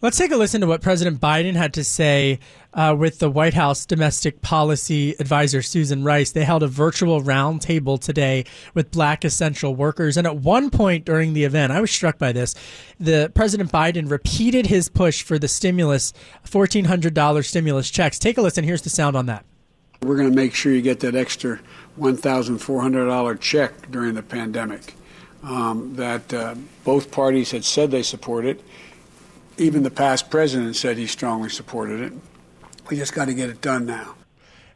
Let's 0.00 0.16
take 0.16 0.30
a 0.30 0.36
listen 0.36 0.60
to 0.60 0.68
what 0.68 0.80
President 0.80 1.20
Biden 1.20 1.56
had 1.56 1.74
to 1.74 1.82
say 1.82 2.38
uh, 2.72 2.94
with 2.96 3.18
the 3.18 3.28
White 3.28 3.54
House 3.54 3.84
domestic 3.84 4.40
policy 4.42 5.16
advisor 5.18 5.60
Susan 5.60 6.04
Rice. 6.04 6.30
They 6.30 6.44
held 6.44 6.62
a 6.62 6.68
virtual 6.68 7.20
roundtable 7.20 7.98
today 7.98 8.44
with 8.74 8.92
black 8.92 9.24
essential 9.24 9.74
workers. 9.74 10.16
And 10.16 10.24
at 10.24 10.36
one 10.36 10.70
point 10.70 11.04
during 11.04 11.32
the 11.32 11.42
event, 11.42 11.72
I 11.72 11.80
was 11.80 11.90
struck 11.90 12.16
by 12.16 12.30
this. 12.30 12.54
The 13.00 13.32
President 13.34 13.72
Biden 13.72 14.08
repeated 14.08 14.68
his 14.68 14.88
push 14.88 15.20
for 15.22 15.36
the 15.36 15.48
stimulus, 15.48 16.12
$1,400 16.46 17.44
stimulus 17.44 17.90
checks. 17.90 18.20
Take 18.20 18.38
a 18.38 18.42
listen. 18.42 18.62
Here's 18.62 18.82
the 18.82 18.90
sound 18.90 19.16
on 19.16 19.26
that. 19.26 19.44
We're 20.02 20.16
going 20.16 20.30
to 20.30 20.36
make 20.36 20.54
sure 20.54 20.72
you 20.72 20.80
get 20.80 21.00
that 21.00 21.16
extra 21.16 21.58
$1,400 21.98 23.40
check 23.40 23.90
during 23.90 24.14
the 24.14 24.22
pandemic. 24.22 24.94
Um, 25.42 25.94
that 25.96 26.32
uh, 26.34 26.56
both 26.84 27.10
parties 27.12 27.52
had 27.52 27.64
said 27.64 27.92
they 27.92 28.02
support 28.02 28.44
it 28.44 28.60
even 29.58 29.82
the 29.82 29.90
past 29.90 30.30
president 30.30 30.76
said 30.76 30.96
he 30.96 31.06
strongly 31.06 31.48
supported 31.48 32.00
it. 32.00 32.12
We 32.88 32.96
just 32.96 33.14
got 33.14 33.26
to 33.26 33.34
get 33.34 33.50
it 33.50 33.60
done 33.60 33.86
now. 33.86 34.14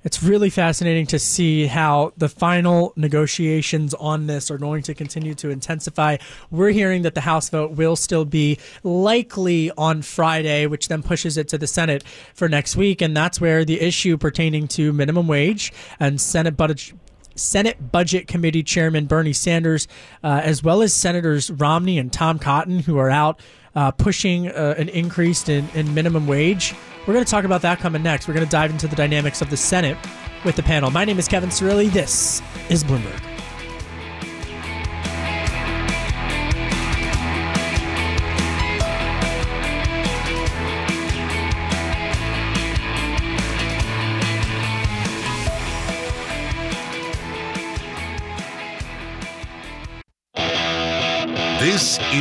It's 0.04 0.20
really 0.20 0.50
fascinating 0.50 1.06
to 1.06 1.18
see 1.18 1.66
how 1.66 2.12
the 2.16 2.28
final 2.28 2.92
negotiations 2.96 3.94
on 3.94 4.26
this 4.26 4.50
are 4.50 4.58
going 4.58 4.82
to 4.82 4.94
continue 4.94 5.34
to 5.36 5.50
intensify. 5.50 6.16
We're 6.50 6.70
hearing 6.70 7.02
that 7.02 7.14
the 7.14 7.20
House 7.20 7.48
vote 7.50 7.72
will 7.72 7.94
still 7.94 8.24
be 8.24 8.58
likely 8.82 9.70
on 9.78 10.02
Friday, 10.02 10.66
which 10.66 10.88
then 10.88 11.04
pushes 11.04 11.36
it 11.36 11.46
to 11.48 11.58
the 11.58 11.68
Senate 11.68 12.02
for 12.34 12.48
next 12.48 12.74
week. 12.74 13.00
And 13.00 13.16
that's 13.16 13.40
where 13.40 13.64
the 13.64 13.80
issue 13.80 14.16
pertaining 14.16 14.66
to 14.68 14.92
minimum 14.92 15.28
wage 15.28 15.72
and 16.00 16.20
Senate 16.20 16.56
budget. 16.56 16.94
Senate 17.34 17.90
Budget 17.90 18.28
Committee 18.28 18.62
Chairman 18.62 19.06
Bernie 19.06 19.32
Sanders, 19.32 19.88
uh, 20.22 20.42
as 20.44 20.62
well 20.62 20.82
as 20.82 20.92
Senators 20.92 21.50
Romney 21.50 21.98
and 21.98 22.12
Tom 22.12 22.38
Cotton, 22.38 22.80
who 22.80 22.98
are 22.98 23.08
out 23.08 23.40
uh, 23.74 23.90
pushing 23.90 24.48
uh, 24.48 24.74
an 24.78 24.88
increase 24.90 25.48
in, 25.48 25.68
in 25.70 25.92
minimum 25.94 26.26
wage. 26.26 26.74
We're 27.06 27.14
going 27.14 27.24
to 27.24 27.30
talk 27.30 27.44
about 27.44 27.62
that 27.62 27.78
coming 27.80 28.02
next. 28.02 28.28
We're 28.28 28.34
going 28.34 28.46
to 28.46 28.50
dive 28.50 28.70
into 28.70 28.86
the 28.86 28.96
dynamics 28.96 29.42
of 29.42 29.50
the 29.50 29.56
Senate 29.56 29.96
with 30.44 30.56
the 30.56 30.62
panel. 30.62 30.90
My 30.90 31.04
name 31.04 31.18
is 31.18 31.28
Kevin 31.28 31.50
Cirilli. 31.50 31.90
This 31.90 32.42
is 32.68 32.84
Bloomberg. 32.84 33.31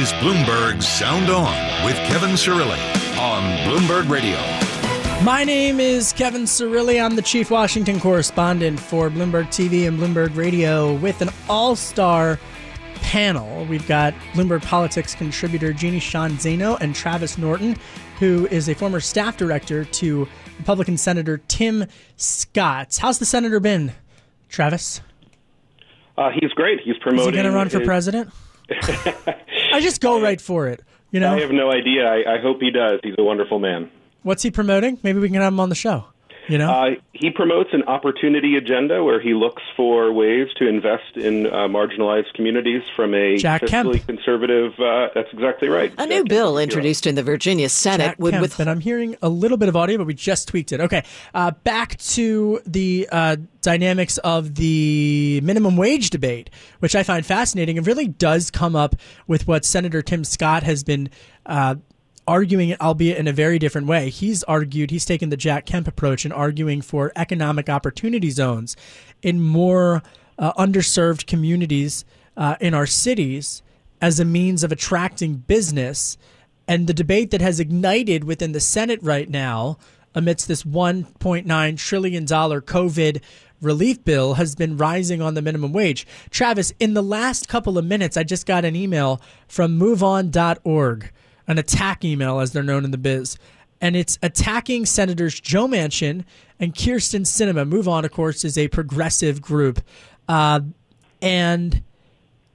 This 0.01 0.13
is 0.13 0.17
Bloomberg 0.17 0.81
Sound 0.81 1.29
On 1.29 1.86
with 1.86 1.96
Kevin 2.08 2.31
Cirilli 2.31 2.79
on 3.20 3.43
Bloomberg 3.67 4.10
Radio. 4.10 4.36
My 5.24 5.43
name 5.43 5.79
is 5.79 6.12
Kevin 6.12 6.46
Cirilli. 6.46 7.00
I'm 7.00 7.15
the 7.15 7.22
chief 7.22 7.51
Washington 7.51 8.00
correspondent 8.00 8.79
for 8.79 9.12
Bloomberg 9.12 9.50
TV 9.50 9.88
and 9.88 10.00
Bloomberg 10.00 10.36
Radio 10.36 10.96
with 10.96 11.22
an 11.22 11.29
all 11.48 11.75
star 11.75 12.39
panel. 12.96 13.63
We've 13.65 13.88
got 13.88 14.15
Bloomberg 14.34 14.63
Politics 14.63 15.13
contributor 15.13 15.72
Jeannie 15.72 16.00
Sheehan 16.00 16.31
Zaino 16.31 16.81
and 16.81 16.96
Travis 16.96 17.38
Norton, 17.38 17.75
who 18.17 18.48
is 18.48 18.70
a 18.70 18.74
former 18.74 19.01
staff 19.01 19.38
director 19.38 19.86
to 19.86 20.27
Republican 20.58 20.98
Senator 20.98 21.38
Tim 21.48 21.86
Scott. 22.15 22.98
How's 23.00 23.20
the 23.20 23.25
senator 23.25 23.60
been, 23.60 23.91
Travis? 24.50 25.01
Uh, 26.17 26.31
he's 26.31 26.51
great. 26.53 26.79
He's 26.84 26.98
promoting. 26.98 27.20
Is 27.20 27.25
he 27.27 27.31
going 27.34 27.46
to 27.46 27.51
run 27.51 27.70
for 27.70 27.77
his- 27.77 27.86
president? 27.86 28.34
I 29.74 29.80
just 29.82 30.01
go 30.01 30.22
right 30.22 30.40
for 30.42 30.68
it. 30.68 30.82
You 31.12 31.20
know, 31.20 31.34
I 31.34 31.40
have 31.42 31.51
no 31.51 31.72
idea. 31.72 32.06
I, 32.06 32.36
I 32.36 32.42
hope 32.42 32.62
he 32.62 32.72
does. 32.72 33.00
He's 33.04 33.16
a 33.18 33.24
wonderful 33.24 33.60
man. 33.60 33.90
what's 34.24 34.44
he 34.44 34.51
promoting? 34.51 34.98
Maybe 35.04 35.20
we 35.20 35.28
can 35.30 35.42
have 35.42 35.51
him 35.54 35.60
on 35.60 35.70
the 35.70 35.75
show. 35.75 36.06
You 36.51 36.58
know, 36.58 36.70
Uh, 36.70 36.89
he 37.13 37.29
promotes 37.29 37.70
an 37.72 37.84
opportunity 37.84 38.58
agenda 38.58 39.03
where 39.03 39.22
he 39.22 39.34
looks 39.34 39.63
for 39.77 40.12
ways 40.12 40.50
to 40.58 40.67
invest 40.67 41.15
in 41.15 41.48
uh, 41.48 41.67
marginalized 41.67 42.34
communities 42.34 42.84
from 42.96 43.13
a 43.13 43.38
Jack 43.38 43.62
fiscally 43.62 43.93
Kemp. 43.93 44.08
conservative. 44.08 44.74
Uh, 44.79 45.08
that's 45.15 45.31
exactly 45.31 45.70
right. 45.70 45.93
A 45.98 46.05
new 46.05 46.25
bill 46.25 46.58
introduced 46.58 47.08
in 47.08 47.15
the 47.15 47.24
Virginia 47.24 47.70
Senate 47.70 48.03
Jack 48.03 48.20
would 48.20 48.31
Kemp, 48.34 48.41
with 48.41 48.60
and 48.60 48.70
I'm 48.70 48.81
hearing 48.81 49.15
a 49.22 49.29
little 49.29 49.58
bit 49.58 49.70
of 49.70 49.75
audio, 49.77 49.98
but 49.98 50.08
we 50.08 50.13
just 50.13 50.50
tweaked 50.50 50.72
it. 50.74 50.81
Okay, 50.81 51.03
uh, 51.34 51.51
back 51.63 51.98
to 51.98 52.60
the 52.65 53.08
uh, 53.12 53.38
dynamics 53.62 54.17
of 54.20 54.55
the 54.55 55.39
minimum 55.43 55.77
wage 55.77 56.10
debate, 56.10 56.50
which 56.79 56.96
I 56.96 57.03
find 57.03 57.25
fascinating 57.25 57.77
and 57.77 57.88
really 57.88 58.08
does 58.08 58.51
come 58.51 58.75
up 58.75 58.96
with 59.25 59.48
what 59.48 59.63
Senator 59.63 60.01
Tim 60.01 60.24
Scott 60.25 60.63
has 60.63 60.84
been. 60.84 61.10
Arguing, 62.31 62.73
albeit 62.79 63.17
in 63.17 63.27
a 63.27 63.33
very 63.33 63.59
different 63.59 63.88
way. 63.88 64.09
He's 64.09 64.41
argued, 64.43 64.89
he's 64.89 65.03
taken 65.03 65.27
the 65.27 65.35
Jack 65.35 65.65
Kemp 65.65 65.85
approach 65.85 66.23
and 66.23 66.33
arguing 66.33 66.81
for 66.81 67.11
economic 67.17 67.67
opportunity 67.67 68.29
zones 68.29 68.77
in 69.21 69.41
more 69.41 70.01
uh, 70.39 70.53
underserved 70.53 71.27
communities 71.27 72.05
uh, 72.38 72.55
in 72.61 72.73
our 72.73 72.85
cities 72.85 73.61
as 74.01 74.17
a 74.17 74.23
means 74.23 74.63
of 74.63 74.71
attracting 74.71 75.35
business. 75.35 76.17
And 76.69 76.88
the 76.88 76.93
debate 76.93 77.31
that 77.31 77.41
has 77.41 77.59
ignited 77.59 78.23
within 78.23 78.53
the 78.53 78.61
Senate 78.61 79.03
right 79.03 79.29
now, 79.29 79.77
amidst 80.15 80.47
this 80.47 80.63
$1.9 80.63 81.77
trillion 81.77 82.25
COVID 82.25 83.21
relief 83.61 84.05
bill, 84.05 84.35
has 84.35 84.55
been 84.55 84.77
rising 84.77 85.21
on 85.21 85.33
the 85.33 85.41
minimum 85.41 85.73
wage. 85.73 86.07
Travis, 86.29 86.71
in 86.79 86.93
the 86.93 87.03
last 87.03 87.50
couple 87.50 87.77
of 87.77 87.83
minutes, 87.83 88.15
I 88.15 88.23
just 88.23 88.45
got 88.45 88.63
an 88.63 88.77
email 88.77 89.21
from 89.50 89.77
moveon.org, 89.77 91.11
an 91.48 91.57
attack 91.57 92.03
email 92.03 92.39
as 92.39 92.51
they're 92.51 92.63
known 92.63 92.86
in 92.86 92.91
the 92.91 92.98
biz. 92.98 93.38
And 93.79 93.95
it's 93.95 94.19
attacking 94.21 94.86
Senators 94.86 95.39
Joe 95.39 95.67
Manchin 95.67 96.24
and 96.60 96.75
Kyrsten 96.75 97.21
Sinema. 97.21 97.67
Move 97.67 97.88
On, 97.88 98.05
of 98.05 98.12
course, 98.12 98.45
is 98.45 98.57
a 98.57 98.67
progressive 98.67 99.41
group. 99.41 99.81
Uh, 100.27 100.62
and 101.21 101.81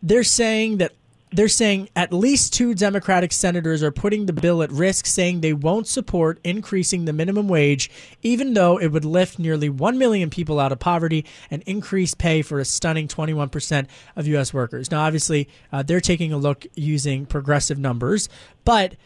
they're 0.02 0.22
saying 0.22 0.78
that 0.78 0.92
they're 1.36 1.48
saying 1.48 1.88
at 1.94 2.12
least 2.12 2.52
two 2.52 2.74
Democratic 2.74 3.32
senators 3.32 3.82
are 3.82 3.90
putting 3.90 4.26
the 4.26 4.32
bill 4.32 4.62
at 4.62 4.70
risk, 4.72 5.06
saying 5.06 5.40
they 5.40 5.52
won't 5.52 5.86
support 5.86 6.40
increasing 6.44 7.04
the 7.04 7.12
minimum 7.12 7.48
wage, 7.48 7.90
even 8.22 8.54
though 8.54 8.78
it 8.78 8.88
would 8.88 9.04
lift 9.04 9.38
nearly 9.38 9.68
1 9.68 9.98
million 9.98 10.30
people 10.30 10.58
out 10.58 10.72
of 10.72 10.78
poverty 10.78 11.24
and 11.50 11.62
increase 11.62 12.14
pay 12.14 12.42
for 12.42 12.58
a 12.58 12.64
stunning 12.64 13.08
21% 13.08 13.86
of 14.16 14.26
U.S. 14.26 14.54
workers. 14.54 14.90
Now, 14.90 15.04
obviously, 15.04 15.48
uh, 15.72 15.82
they're 15.82 16.00
taking 16.00 16.32
a 16.32 16.38
look 16.38 16.66
using 16.74 17.26
progressive 17.26 17.78
numbers, 17.78 18.28
but 18.64 18.96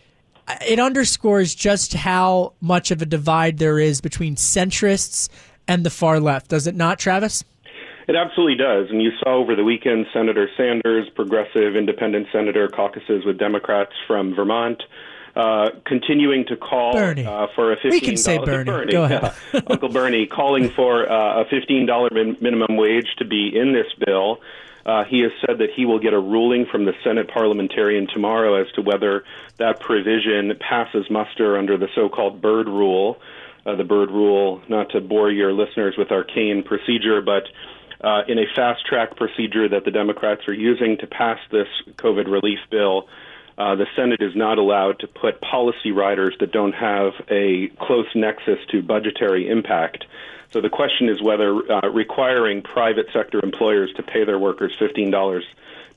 it 0.66 0.78
underscores 0.78 1.54
just 1.54 1.94
how 1.94 2.54
much 2.60 2.90
of 2.90 3.02
a 3.02 3.06
divide 3.06 3.58
there 3.58 3.78
is 3.78 4.00
between 4.00 4.37
centrists 4.37 5.28
and 5.68 5.84
the 5.84 5.90
far 5.90 6.18
left, 6.18 6.49
does 6.49 6.66
it 6.66 6.75
not, 6.75 6.99
Travis? 6.99 7.44
It 8.09 8.16
absolutely 8.16 8.57
does. 8.57 8.90
And 8.90 9.02
you 9.02 9.11
saw 9.23 9.35
over 9.37 9.54
the 9.54 9.64
weekend 9.64 10.07
Senator 10.12 10.49
Sanders, 10.57 11.09
progressive 11.14 11.76
independent 11.76 12.28
senator, 12.33 12.69
caucuses 12.69 13.25
with 13.25 13.38
Democrats 13.38 13.92
from 14.07 14.35
Vermont. 14.35 14.83
Uh, 15.37 15.71
continuing 15.87 16.45
to 16.45 16.57
call 16.57 16.97
uh, 16.97 17.47
for 17.54 17.73
a 17.73 17.76
fifteen. 17.76 17.92
We 17.92 18.00
can 18.00 18.16
say 18.16 18.38
Bernie. 18.38 18.64
Bernie. 18.64 18.92
Go 18.92 19.04
ahead, 19.04 19.33
Uncle 19.69 19.88
Bernie, 19.88 20.26
calling 20.26 20.71
for 20.71 21.09
uh, 21.09 21.42
a 21.42 21.45
fifteen 21.45 21.87
dollar 21.87 22.09
min- 22.12 22.37
minimum 22.40 22.76
wage 22.76 23.07
to 23.19 23.25
be 23.25 23.57
in 23.57 23.73
this 23.73 23.87
bill. 24.04 24.40
Uh, 24.85 25.04
he 25.04 25.21
has 25.21 25.30
said 25.47 25.59
that 25.59 25.71
he 25.76 25.85
will 25.87 26.00
get 26.00 26.14
a 26.14 26.19
ruling 26.19 26.66
from 26.66 26.85
the 26.85 26.95
Senate 27.04 27.28
parliamentarian 27.28 28.09
tomorrow 28.12 28.61
as 28.61 28.66
to 28.73 28.83
whether 28.83 29.25
that 29.59 29.78
provision 29.78 30.52
passes 30.59 31.09
muster 31.11 31.57
under 31.57 31.76
the 31.76 31.88
so-called 31.95 32.40
Byrd 32.40 32.66
rule. 32.66 33.21
Uh, 33.64 33.76
the 33.76 33.85
Byrd 33.85 34.11
rule, 34.11 34.62
not 34.69 34.90
to 34.90 35.00
bore 35.00 35.30
your 35.30 35.52
listeners 35.52 35.95
with 35.99 36.11
arcane 36.11 36.62
procedure, 36.62 37.21
but 37.21 37.45
uh, 38.02 38.23
in 38.28 38.38
a 38.38 38.45
fast 38.54 38.85
track 38.87 39.16
procedure 39.16 39.69
that 39.69 39.85
the 39.85 39.90
Democrats 39.90 40.49
are 40.49 40.54
using 40.54 40.97
to 40.99 41.07
pass 41.07 41.38
this 41.50 41.69
COVID 41.97 42.30
relief 42.30 42.59
bill. 42.71 43.09
Uh, 43.59 43.75
the 43.75 43.87
Senate 43.95 44.23
is 44.23 44.35
not 44.35 44.59
allowed 44.59 44.99
to 45.00 45.07
put 45.07 45.40
policy 45.40 45.92
riders 45.92 46.35
that 46.40 46.50
don't 46.50 46.73
have 46.73 47.12
a 47.28 47.69
close 47.78 48.07
nexus 48.14 48.59
to 48.71 48.83
budgetary 48.83 49.49
impact. 49.49 50.07
So 50.52 50.61
the 50.61 50.71
question 50.71 51.09
is 51.09 51.23
whether 51.23 51.54
uh, 51.71 51.88
requiring 51.90 52.62
private 52.62 53.07
sector 53.12 53.40
employers 53.42 53.92
to 53.97 54.02
pay 54.02 54.25
their 54.25 54.38
workers 54.38 54.73
$15 54.80 55.42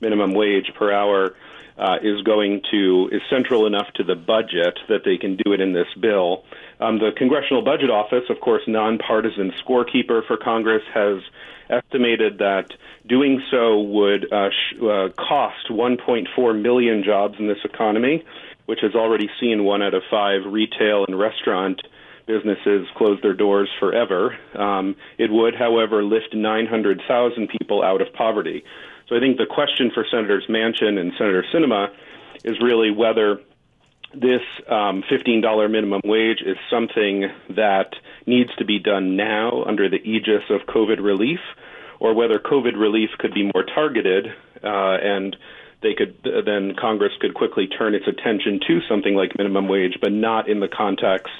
minimum 0.00 0.34
wage 0.34 0.72
per 0.74 0.92
hour 0.92 1.34
uh, 1.76 1.96
is 2.02 2.22
going 2.22 2.62
to 2.70 3.08
is 3.10 3.22
central 3.28 3.66
enough 3.66 3.92
to 3.94 4.04
the 4.04 4.14
budget 4.14 4.78
that 4.88 5.02
they 5.04 5.16
can 5.16 5.36
do 5.36 5.52
it 5.52 5.60
in 5.60 5.72
this 5.72 5.88
bill. 6.00 6.44
Um, 6.80 6.98
the 6.98 7.10
Congressional 7.16 7.62
Budget 7.62 7.90
Office, 7.90 8.24
of 8.28 8.40
course, 8.40 8.62
nonpartisan 8.66 9.52
scorekeeper 9.64 10.26
for 10.26 10.36
Congress, 10.36 10.82
has 10.92 11.22
estimated 11.70 12.38
that 12.38 12.72
doing 13.06 13.42
so 13.50 13.80
would 13.80 14.32
uh, 14.32 14.50
sh- 14.50 14.76
uh, 14.82 15.08
cost 15.16 15.68
1.4 15.70 16.60
million 16.60 17.02
jobs 17.04 17.36
in 17.38 17.48
this 17.48 17.58
economy, 17.64 18.24
which 18.66 18.80
has 18.82 18.94
already 18.94 19.28
seen 19.40 19.64
one 19.64 19.82
out 19.82 19.94
of 19.94 20.02
five 20.10 20.42
retail 20.46 21.04
and 21.06 21.18
restaurant 21.18 21.80
businesses 22.26 22.86
close 22.96 23.20
their 23.22 23.34
doors 23.34 23.68
forever. 23.78 24.36
Um, 24.54 24.96
it 25.18 25.30
would, 25.30 25.54
however, 25.54 26.02
lift 26.02 26.34
900,000 26.34 27.48
people 27.48 27.82
out 27.82 28.00
of 28.00 28.12
poverty. 28.14 28.64
So 29.08 29.16
I 29.16 29.20
think 29.20 29.36
the 29.36 29.46
question 29.46 29.90
for 29.92 30.06
Senators 30.10 30.46
Manchin 30.48 30.98
and 30.98 31.12
Senator 31.18 31.44
Sinema 31.52 31.88
is 32.44 32.58
really 32.60 32.90
whether 32.90 33.40
this 34.14 34.42
um, 34.70 35.02
$15 35.10 35.70
minimum 35.70 36.00
wage 36.04 36.38
is 36.44 36.56
something 36.70 37.28
that 37.50 37.94
needs 38.26 38.50
to 38.58 38.64
be 38.64 38.78
done 38.78 39.16
now 39.16 39.64
under 39.64 39.88
the 39.88 39.96
aegis 39.96 40.42
of 40.50 40.62
COVID 40.66 41.02
relief, 41.02 41.40
or 42.00 42.14
whether 42.14 42.38
COVID 42.38 42.78
relief 42.78 43.10
could 43.18 43.34
be 43.34 43.44
more 43.44 43.64
targeted 43.64 44.26
uh, 44.62 44.96
and 45.02 45.36
they 45.82 45.94
could 45.94 46.16
then 46.24 46.74
Congress 46.80 47.12
could 47.20 47.34
quickly 47.34 47.66
turn 47.66 47.94
its 47.94 48.06
attention 48.08 48.58
to 48.66 48.80
something 48.88 49.14
like 49.14 49.36
minimum 49.36 49.68
wage, 49.68 49.98
but 50.00 50.12
not 50.12 50.48
in 50.48 50.60
the 50.60 50.68
context 50.68 51.34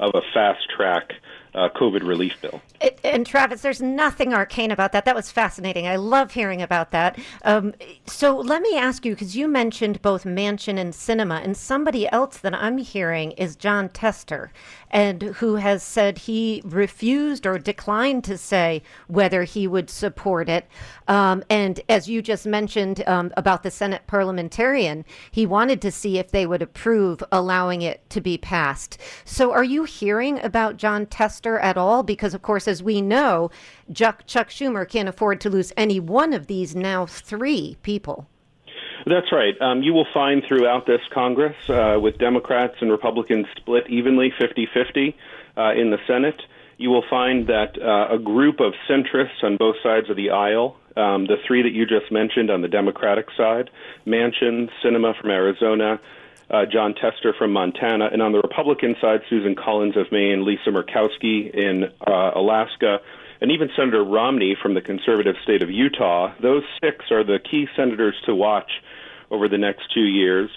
of 0.00 0.10
a 0.14 0.20
fast 0.34 0.66
track 0.76 1.12
uh, 1.54 1.68
COVID 1.70 2.06
relief 2.06 2.34
bill. 2.40 2.60
And 3.02 3.26
Travis, 3.26 3.62
there's 3.62 3.80
nothing 3.80 4.34
arcane 4.34 4.70
about 4.70 4.92
that. 4.92 5.04
That 5.04 5.14
was 5.14 5.30
fascinating. 5.30 5.86
I 5.86 5.96
love 5.96 6.32
hearing 6.32 6.60
about 6.60 6.90
that. 6.90 7.18
Um, 7.42 7.74
so 8.06 8.36
let 8.36 8.60
me 8.62 8.76
ask 8.76 9.04
you, 9.06 9.12
because 9.12 9.36
you 9.36 9.48
mentioned 9.48 10.02
both 10.02 10.24
Manchin 10.24 10.78
and 10.78 10.92
Sinema, 10.92 11.42
and 11.42 11.56
somebody 11.56 12.10
else 12.10 12.38
that 12.38 12.54
I'm 12.54 12.78
hearing 12.78 13.32
is 13.32 13.56
Jon 13.56 13.88
Tester, 13.88 14.52
and 14.90 15.22
who 15.22 15.56
has 15.56 15.82
said 15.82 16.18
he 16.18 16.62
refused 16.64 17.46
or 17.46 17.58
declined 17.58 18.24
to 18.24 18.38
say 18.38 18.82
whether 19.06 19.44
he 19.44 19.66
would 19.66 19.90
support 19.90 20.48
it. 20.48 20.66
Um, 21.08 21.44
and 21.50 21.80
as 21.88 22.08
you 22.08 22.22
just 22.22 22.46
mentioned 22.46 23.06
um, 23.06 23.32
about 23.36 23.62
the 23.62 23.70
Senate 23.70 24.02
parliamentarian, 24.06 25.04
he 25.30 25.46
wanted 25.46 25.80
to 25.82 25.90
see 25.90 26.18
if 26.18 26.30
they 26.30 26.46
would 26.46 26.62
approve 26.62 27.22
allowing 27.30 27.82
it 27.82 28.08
to 28.10 28.20
be 28.20 28.38
passed. 28.38 28.98
So 29.24 29.52
are 29.52 29.64
you 29.64 29.84
hearing 29.84 30.38
about 30.40 30.76
Jon 30.76 31.06
Tester 31.06 31.43
at 31.46 31.76
all? 31.76 32.02
Because, 32.02 32.34
of 32.34 32.42
course, 32.42 32.66
as 32.66 32.82
we 32.82 33.00
know, 33.02 33.50
Chuck, 33.92 34.26
Chuck 34.26 34.48
Schumer 34.48 34.88
can't 34.88 35.08
afford 35.08 35.40
to 35.42 35.50
lose 35.50 35.72
any 35.76 36.00
one 36.00 36.32
of 36.32 36.46
these 36.46 36.74
now 36.74 37.06
three 37.06 37.76
people. 37.82 38.26
That's 39.06 39.30
right. 39.32 39.54
Um, 39.60 39.82
you 39.82 39.92
will 39.92 40.06
find 40.14 40.42
throughout 40.46 40.86
this 40.86 41.00
Congress, 41.12 41.56
uh, 41.68 41.98
with 42.00 42.18
Democrats 42.18 42.76
and 42.80 42.90
Republicans 42.90 43.46
split 43.56 43.88
evenly 43.90 44.32
50 44.38 44.66
50 44.72 45.16
uh, 45.56 45.72
in 45.74 45.90
the 45.90 45.98
Senate, 46.06 46.40
you 46.78 46.90
will 46.90 47.04
find 47.08 47.46
that 47.46 47.80
uh, 47.80 48.14
a 48.14 48.18
group 48.18 48.60
of 48.60 48.72
centrists 48.88 49.42
on 49.42 49.56
both 49.56 49.76
sides 49.82 50.10
of 50.10 50.16
the 50.16 50.30
aisle, 50.30 50.76
um, 50.96 51.26
the 51.26 51.36
three 51.46 51.62
that 51.62 51.72
you 51.72 51.86
just 51.86 52.10
mentioned 52.10 52.50
on 52.50 52.62
the 52.62 52.68
Democratic 52.68 53.26
side, 53.36 53.70
Manchin, 54.06 54.70
Sinema 54.82 55.18
from 55.20 55.30
Arizona, 55.30 56.00
uh, 56.50 56.66
Jon 56.66 56.94
Tester 56.94 57.34
from 57.36 57.52
Montana, 57.52 58.08
and 58.12 58.22
on 58.22 58.32
the 58.32 58.40
Republican 58.40 58.96
side, 59.00 59.20
Susan 59.30 59.54
Collins 59.54 59.96
of 59.96 60.10
Maine, 60.12 60.44
Lisa 60.44 60.70
Murkowski 60.70 61.50
in 61.52 61.84
uh, 62.06 62.30
Alaska, 62.34 62.98
and 63.40 63.50
even 63.50 63.70
Senator 63.76 64.04
Romney 64.04 64.56
from 64.60 64.74
the 64.74 64.80
conservative 64.80 65.36
state 65.42 65.62
of 65.62 65.70
Utah. 65.70 66.34
Those 66.40 66.62
six 66.82 67.10
are 67.10 67.24
the 67.24 67.38
key 67.38 67.66
senators 67.76 68.14
to 68.26 68.34
watch 68.34 68.70
over 69.30 69.48
the 69.48 69.58
next 69.58 69.92
two 69.92 70.04
years. 70.04 70.50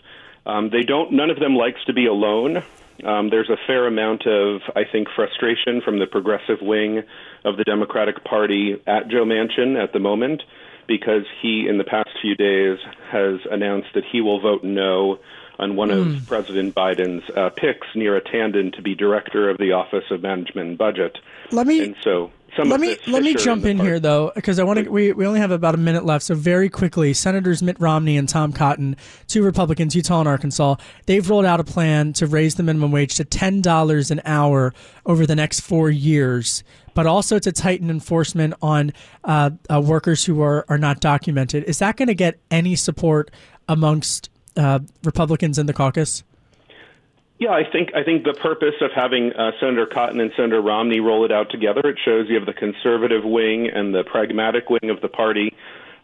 Um, 0.45 0.69
they 0.69 0.83
don't. 0.83 1.11
None 1.13 1.29
of 1.29 1.39
them 1.39 1.55
likes 1.55 1.83
to 1.85 1.93
be 1.93 2.05
alone. 2.05 2.63
Um, 3.03 3.29
there's 3.29 3.49
a 3.49 3.57
fair 3.67 3.85
amount 3.85 4.25
of, 4.25 4.61
I 4.75 4.83
think, 4.89 5.07
frustration 5.15 5.81
from 5.81 5.99
the 5.99 6.07
progressive 6.07 6.61
wing 6.61 7.03
of 7.45 7.57
the 7.57 7.63
Democratic 7.63 8.23
Party 8.23 8.81
at 8.87 9.07
Joe 9.09 9.23
Manchin 9.23 9.81
at 9.81 9.93
the 9.93 9.99
moment 9.99 10.41
because 10.87 11.23
he, 11.41 11.67
in 11.69 11.77
the 11.77 11.83
past 11.83 12.09
few 12.21 12.35
days, 12.35 12.79
has 13.11 13.39
announced 13.51 13.89
that 13.93 14.03
he 14.11 14.21
will 14.21 14.39
vote 14.39 14.63
no 14.63 15.19
on 15.59 15.75
one 15.75 15.89
mm. 15.89 15.99
of 15.99 16.07
hmm. 16.07 16.25
President 16.25 16.75
Biden's 16.75 17.29
uh, 17.35 17.49
picks, 17.49 17.87
Neera 17.95 18.21
Tanden, 18.21 18.73
to 18.75 18.81
be 18.81 18.95
director 18.95 19.49
of 19.49 19.57
the 19.57 19.71
Office 19.71 20.05
of 20.11 20.21
Management 20.21 20.69
and 20.69 20.77
Budget. 20.77 21.17
Let 21.51 21.67
me. 21.67 21.83
And 21.83 21.95
so 22.03 22.31
let 22.63 22.79
me 22.79 22.97
let 23.07 23.23
me 23.23 23.35
jump 23.35 23.65
in, 23.65 23.71
in 23.71 23.79
here 23.79 23.99
though 23.99 24.31
because 24.33 24.59
I 24.59 24.63
want 24.63 24.79
to. 24.79 24.89
We, 24.89 25.11
we 25.11 25.25
only 25.25 25.39
have 25.39 25.51
about 25.51 25.75
a 25.75 25.77
minute 25.77 26.05
left, 26.05 26.25
so 26.25 26.35
very 26.35 26.69
quickly, 26.69 27.13
Senators 27.13 27.61
Mitt 27.61 27.79
Romney 27.79 28.17
and 28.17 28.27
Tom 28.27 28.51
Cotton, 28.51 28.95
two 29.27 29.43
Republicans, 29.43 29.95
Utah 29.95 30.19
and 30.19 30.29
Arkansas, 30.29 30.75
they've 31.05 31.27
rolled 31.29 31.45
out 31.45 31.59
a 31.59 31.63
plan 31.63 32.13
to 32.13 32.25
raise 32.25 32.55
the 32.55 32.63
minimum 32.63 32.91
wage 32.91 33.15
to 33.15 33.25
ten 33.25 33.61
dollars 33.61 34.11
an 34.11 34.21
hour 34.25 34.73
over 35.05 35.25
the 35.25 35.35
next 35.35 35.59
four 35.59 35.89
years, 35.89 36.63
but 36.93 37.05
also 37.05 37.37
to 37.39 37.51
tighten 37.51 37.89
enforcement 37.89 38.53
on 38.61 38.91
uh, 39.23 39.51
uh, 39.71 39.81
workers 39.81 40.25
who 40.25 40.41
are 40.41 40.65
are 40.69 40.79
not 40.79 40.99
documented. 40.99 41.63
Is 41.65 41.79
that 41.79 41.97
going 41.97 42.07
to 42.07 42.15
get 42.15 42.39
any 42.49 42.75
support 42.75 43.29
amongst 43.67 44.29
uh, 44.57 44.79
Republicans 45.03 45.57
in 45.57 45.65
the 45.65 45.73
caucus? 45.73 46.23
Yeah, 47.39 47.51
I 47.51 47.69
think 47.69 47.93
I 47.93 48.03
think 48.03 48.23
the 48.23 48.33
purpose 48.33 48.73
of 48.81 48.91
having 48.95 49.31
uh, 49.33 49.51
Senator 49.59 49.85
Cotton 49.85 50.19
and 50.19 50.31
Senator 50.35 50.61
Romney 50.61 50.99
roll 50.99 51.23
it 51.23 51.31
out 51.31 51.51
together 51.51 51.81
it 51.81 51.99
shows 52.03 52.27
you 52.29 52.35
have 52.35 52.47
the 52.47 52.53
conservative 52.53 53.23
wing 53.23 53.69
and 53.69 53.93
the 53.93 54.03
pragmatic 54.03 54.71
wing 54.71 54.89
of 54.89 55.01
the 55.01 55.07
party 55.07 55.55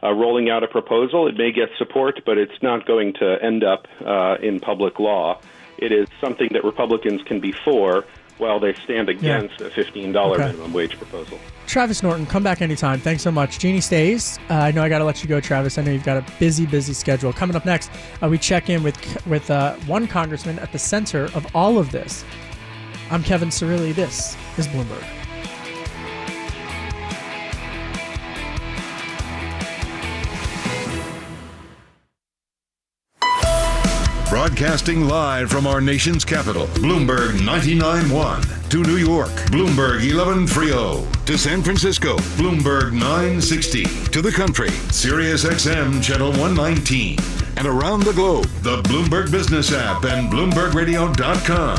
uh, 0.04 0.12
rolling 0.14 0.50
out 0.52 0.64
a 0.64 0.68
proposal. 0.68 1.28
It 1.28 1.36
may 1.36 1.52
get 1.52 1.70
support, 1.78 2.22
but 2.26 2.38
it's 2.38 2.62
not 2.62 2.86
going 2.86 3.14
to 3.14 3.38
end 3.42 3.64
up 3.64 3.88
uh, 4.06 4.36
in 4.42 4.60
public 4.60 5.00
law. 5.00 5.40
It 5.80 5.92
is 5.92 6.08
something 6.22 6.50
that 6.52 6.64
Republicans 6.64 7.24
can 7.24 7.40
be 7.40 7.52
for 7.52 8.06
while 8.44 8.60
they 8.60 8.74
stand 8.84 9.08
against 9.08 9.60
yeah. 9.62 9.68
a 9.68 9.70
$15 9.70 10.16
okay. 10.16 10.46
minimum 10.48 10.74
wage 10.74 10.98
proposal. 10.98 11.40
Travis 11.66 12.04
Norton, 12.04 12.26
come 12.26 12.44
back 12.44 12.62
anytime. 12.62 13.00
Thanks 13.00 13.24
so 13.24 13.32
much. 13.32 13.58
Jeannie 13.58 13.80
stays. 13.80 14.38
Uh, 14.50 14.56
I 14.56 14.72
know 14.72 14.84
I 14.84 14.90
got 14.90 15.00
to 15.00 15.06
let 15.06 15.24
you 15.24 15.30
go, 15.30 15.40
Travis. 15.40 15.78
I 15.78 15.82
know 15.82 15.92
you've 15.92 16.04
got 16.04 16.18
a 16.18 16.26
busy, 16.40 16.66
busy 16.66 16.94
schedule. 16.94 17.32
Coming 17.32 17.56
up 17.56 17.66
next, 17.66 17.90
uh, 18.22 18.28
we 18.28 18.38
check 18.38 18.70
in 18.70 18.84
with 18.84 19.26
with 19.26 19.50
uh, 19.50 19.76
one 19.88 20.08
congressman 20.08 20.60
at 20.60 20.74
the 20.74 20.80
center 20.80 21.26
of 21.36 21.48
all 21.56 21.78
of 21.78 21.92
this. 21.92 22.26
I'm 23.10 23.24
Kevin 23.24 23.48
Cirilli. 23.50 23.96
This 23.96 24.36
is 24.58 24.68
Bloomberg. 24.68 25.23
Broadcasting 34.34 35.08
live 35.08 35.52
from 35.52 35.68
our 35.68 35.80
nation's 35.80 36.26
capital, 36.26 36.66
Bloomberg 36.66 37.34
99.1. 37.34 38.68
To 38.72 38.82
New 38.82 38.98
York, 38.98 39.30
Bloomberg 39.52 40.00
11.30. 40.00 41.26
To 41.26 41.38
San 41.38 41.62
Francisco, 41.62 42.16
Bloomberg 42.36 42.94
960. 42.94 43.84
To 43.84 44.24
the 44.24 44.32
country, 44.32 44.72
Sirius 44.90 45.46
XM 45.46 46.02
Channel 46.02 46.32
119. 46.32 47.20
and 47.58 47.68
around 47.68 48.02
the 48.02 48.14
globe. 48.14 48.46
The 48.64 48.82
Bloomberg 48.82 49.30
Business 49.32 49.72
app 49.72 50.04
and 50.04 50.32
BloombergRadio.com. 50.32 51.78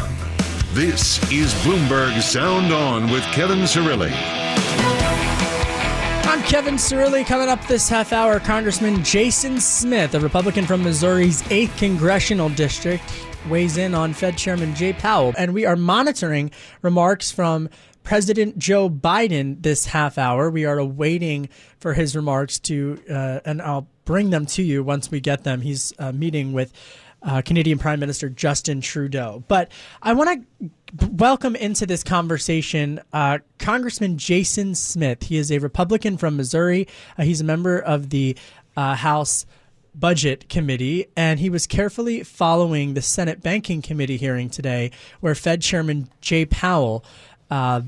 This 0.74 1.18
is 1.32 1.52
Bloomberg 1.64 2.22
Sound 2.22 2.72
On 2.72 3.10
with 3.10 3.24
Kevin 3.32 3.62
Cirilli. 3.62 4.43
Kevin 6.46 6.74
Cirilli. 6.74 7.26
Coming 7.26 7.48
up 7.48 7.66
this 7.66 7.88
half 7.88 8.12
hour, 8.12 8.38
Congressman 8.38 9.02
Jason 9.02 9.58
Smith, 9.60 10.14
a 10.14 10.20
Republican 10.20 10.66
from 10.66 10.82
Missouri's 10.82 11.42
8th 11.44 11.76
Congressional 11.78 12.48
District, 12.50 13.02
weighs 13.48 13.78
in 13.78 13.94
on 13.94 14.12
Fed 14.12 14.36
Chairman 14.36 14.74
Jay 14.74 14.92
Powell. 14.92 15.32
And 15.38 15.54
we 15.54 15.64
are 15.64 15.74
monitoring 15.74 16.50
remarks 16.82 17.30
from 17.30 17.68
President 18.02 18.58
Joe 18.58 18.90
Biden 18.90 19.62
this 19.62 19.86
half 19.86 20.18
hour. 20.18 20.50
We 20.50 20.66
are 20.66 20.78
awaiting 20.78 21.48
for 21.78 21.94
his 21.94 22.14
remarks 22.14 22.58
to, 22.60 23.00
uh, 23.10 23.40
and 23.44 23.62
I'll 23.62 23.88
bring 24.04 24.30
them 24.30 24.44
to 24.46 24.62
you 24.62 24.84
once 24.84 25.10
we 25.10 25.20
get 25.20 25.44
them. 25.44 25.62
He's 25.62 25.92
uh, 25.98 26.12
meeting 26.12 26.52
with 26.52 26.72
uh, 27.24 27.42
Canadian 27.42 27.78
Prime 27.78 27.98
Minister 27.98 28.28
Justin 28.28 28.80
Trudeau. 28.80 29.42
But 29.48 29.72
I 30.02 30.12
want 30.12 30.46
to 30.60 31.06
welcome 31.06 31.56
into 31.56 31.86
this 31.86 32.04
conversation 32.04 33.00
uh, 33.12 33.38
Congressman 33.58 34.18
Jason 34.18 34.74
Smith. 34.74 35.24
He 35.24 35.38
is 35.38 35.50
a 35.50 35.58
Republican 35.58 36.16
from 36.16 36.36
Missouri. 36.36 36.86
Uh, 37.18 37.24
he's 37.24 37.40
a 37.40 37.44
member 37.44 37.78
of 37.78 38.10
the 38.10 38.36
uh, 38.76 38.94
House. 38.94 39.46
Budget 39.96 40.48
Committee, 40.48 41.06
and 41.16 41.38
he 41.38 41.48
was 41.48 41.68
carefully 41.68 42.24
following 42.24 42.94
the 42.94 43.00
Senate 43.00 43.40
Banking 43.40 43.80
Committee 43.80 44.16
hearing 44.16 44.50
today, 44.50 44.90
where 45.20 45.36
Fed 45.36 45.62
Chairman 45.62 46.08
Jay 46.20 46.44
Powell 46.44 47.04
uh, 47.48 47.82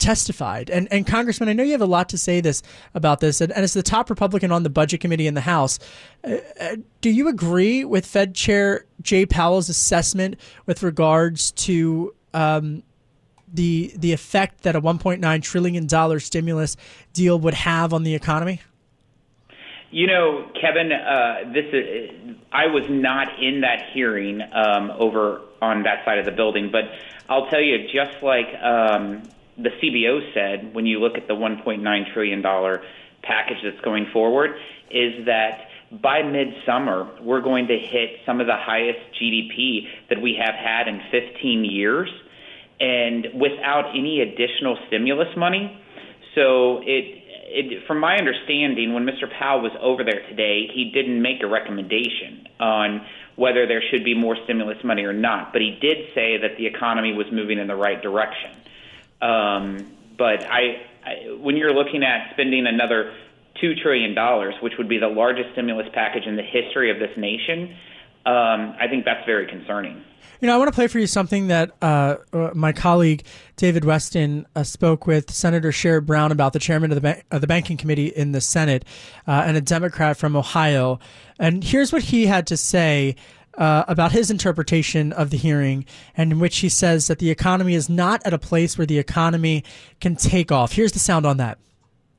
testified. 0.00 0.70
And 0.70 0.88
and 0.90 1.06
Congressman, 1.06 1.48
I 1.48 1.52
know 1.52 1.62
you 1.62 1.72
have 1.72 1.80
a 1.80 1.86
lot 1.86 2.08
to 2.10 2.18
say 2.18 2.40
this 2.40 2.62
about 2.94 3.20
this, 3.20 3.40
and, 3.40 3.52
and 3.52 3.62
as 3.62 3.74
the 3.74 3.82
top 3.82 4.10
Republican 4.10 4.50
on 4.50 4.62
the 4.62 4.70
Budget 4.70 5.00
Committee 5.00 5.26
in 5.26 5.34
the 5.34 5.40
House, 5.42 5.78
uh, 6.24 6.36
uh, 6.60 6.76
do 7.00 7.10
you 7.10 7.28
agree 7.28 7.84
with 7.84 8.06
Fed 8.06 8.34
Chair 8.34 8.86
Jay 9.02 9.26
Powell's 9.26 9.68
assessment 9.68 10.36
with 10.66 10.82
regards 10.82 11.52
to 11.52 12.14
um, 12.34 12.82
the 13.52 13.92
the 13.96 14.12
effect 14.12 14.62
that 14.62 14.74
a 14.74 14.80
1.9 14.80 15.42
trillion 15.42 15.86
dollar 15.86 16.20
stimulus 16.20 16.76
deal 17.12 17.38
would 17.38 17.54
have 17.54 17.92
on 17.92 18.02
the 18.02 18.14
economy? 18.14 18.60
You 19.92 20.06
know, 20.06 20.48
Kevin, 20.60 20.92
uh, 20.92 21.52
this 21.52 21.64
is, 21.72 22.36
I 22.52 22.66
was 22.66 22.84
not 22.88 23.42
in 23.42 23.62
that 23.62 23.90
hearing 23.92 24.40
um, 24.40 24.92
over 24.92 25.40
on 25.60 25.82
that 25.82 26.04
side 26.04 26.18
of 26.18 26.24
the 26.24 26.30
building, 26.30 26.70
but 26.70 26.84
I'll 27.28 27.48
tell 27.50 27.60
you, 27.60 27.88
just 27.92 28.22
like 28.22 28.46
um, 28.62 29.22
the 29.62 29.70
CBO 29.82 30.32
said, 30.34 30.74
when 30.74 30.86
you 30.86 31.00
look 31.00 31.16
at 31.16 31.28
the 31.28 31.34
1.9 31.34 32.12
trillion 32.12 32.42
dollar 32.42 32.82
package 33.22 33.58
that's 33.62 33.80
going 33.84 34.06
forward, 34.12 34.50
is 34.90 35.26
that 35.26 35.68
by 36.02 36.22
midsummer 36.22 37.10
we're 37.22 37.40
going 37.40 37.66
to 37.66 37.76
hit 37.76 38.20
some 38.24 38.40
of 38.40 38.46
the 38.46 38.56
highest 38.56 39.00
GDP 39.20 39.86
that 40.08 40.20
we 40.20 40.38
have 40.40 40.54
had 40.54 40.88
in 40.88 41.00
15 41.10 41.64
years, 41.64 42.08
and 42.80 43.26
without 43.34 43.90
any 43.90 44.20
additional 44.20 44.78
stimulus 44.88 45.28
money. 45.36 45.78
So 46.34 46.80
it 46.84 47.20
it, 47.50 47.86
from 47.86 47.98
my 47.98 48.16
understanding, 48.16 48.94
when 48.94 49.04
Mr. 49.04 49.28
Powell 49.38 49.62
was 49.62 49.72
over 49.80 50.04
there 50.04 50.22
today, 50.28 50.68
he 50.72 50.90
didn't 50.94 51.20
make 51.20 51.42
a 51.42 51.48
recommendation 51.48 52.46
on 52.60 53.04
whether 53.36 53.66
there 53.66 53.82
should 53.90 54.04
be 54.04 54.14
more 54.14 54.36
stimulus 54.44 54.78
money 54.84 55.02
or 55.02 55.12
not. 55.12 55.52
But 55.52 55.62
he 55.62 55.76
did 55.80 56.14
say 56.14 56.38
that 56.38 56.56
the 56.56 56.66
economy 56.66 57.12
was 57.12 57.26
moving 57.32 57.58
in 57.58 57.66
the 57.66 57.74
right 57.74 58.00
direction. 58.00 58.50
Um, 59.22 59.96
but 60.16 60.44
I, 60.44 60.82
I, 61.04 61.36
when 61.40 61.56
you're 61.56 61.74
looking 61.74 62.02
at 62.02 62.32
spending 62.32 62.66
another 62.66 63.14
two 63.60 63.74
trillion 63.74 64.14
dollars, 64.14 64.54
which 64.62 64.74
would 64.78 64.88
be 64.88 64.98
the 64.98 65.08
largest 65.08 65.52
stimulus 65.52 65.88
package 65.92 66.26
in 66.26 66.36
the 66.36 66.42
history 66.42 66.90
of 66.90 66.98
this 66.98 67.16
nation, 67.16 67.76
um, 68.26 68.74
I 68.78 68.86
think 68.88 69.04
that's 69.04 69.24
very 69.26 69.46
concerning. 69.46 70.04
You 70.40 70.46
know, 70.46 70.54
I 70.54 70.58
want 70.58 70.68
to 70.68 70.74
play 70.74 70.86
for 70.86 70.98
you 70.98 71.06
something 71.06 71.48
that 71.48 71.70
uh, 71.82 72.16
uh, 72.32 72.50
my 72.54 72.72
colleague 72.72 73.24
David 73.56 73.82
Westin 73.82 74.46
uh, 74.56 74.62
spoke 74.62 75.06
with 75.06 75.30
Senator 75.30 75.70
Sherrod 75.70 76.06
Brown 76.06 76.32
about, 76.32 76.54
the 76.54 76.58
chairman 76.58 76.92
of 76.92 77.02
the, 77.02 77.22
the 77.30 77.46
Banking 77.46 77.76
Committee 77.76 78.06
in 78.06 78.32
the 78.32 78.40
Senate, 78.40 78.86
uh, 79.26 79.42
and 79.46 79.58
a 79.58 79.60
Democrat 79.60 80.16
from 80.16 80.36
Ohio. 80.36 80.98
And 81.38 81.62
here's 81.62 81.92
what 81.92 82.02
he 82.04 82.26
had 82.26 82.46
to 82.46 82.56
say 82.56 83.16
uh, 83.60 83.84
about 83.86 84.10
his 84.10 84.30
interpretation 84.30 85.12
of 85.12 85.30
the 85.30 85.36
hearing, 85.36 85.84
and 86.16 86.32
in 86.32 86.40
which 86.40 86.58
he 86.58 86.68
says 86.68 87.06
that 87.06 87.18
the 87.18 87.30
economy 87.30 87.74
is 87.74 87.88
not 87.88 88.26
at 88.26 88.32
a 88.32 88.38
place 88.38 88.78
where 88.78 88.86
the 88.86 88.98
economy 88.98 89.62
can 90.00 90.16
take 90.16 90.50
off. 90.50 90.72
Here's 90.72 90.92
the 90.92 90.98
sound 90.98 91.26
on 91.26 91.36
that. 91.36 91.58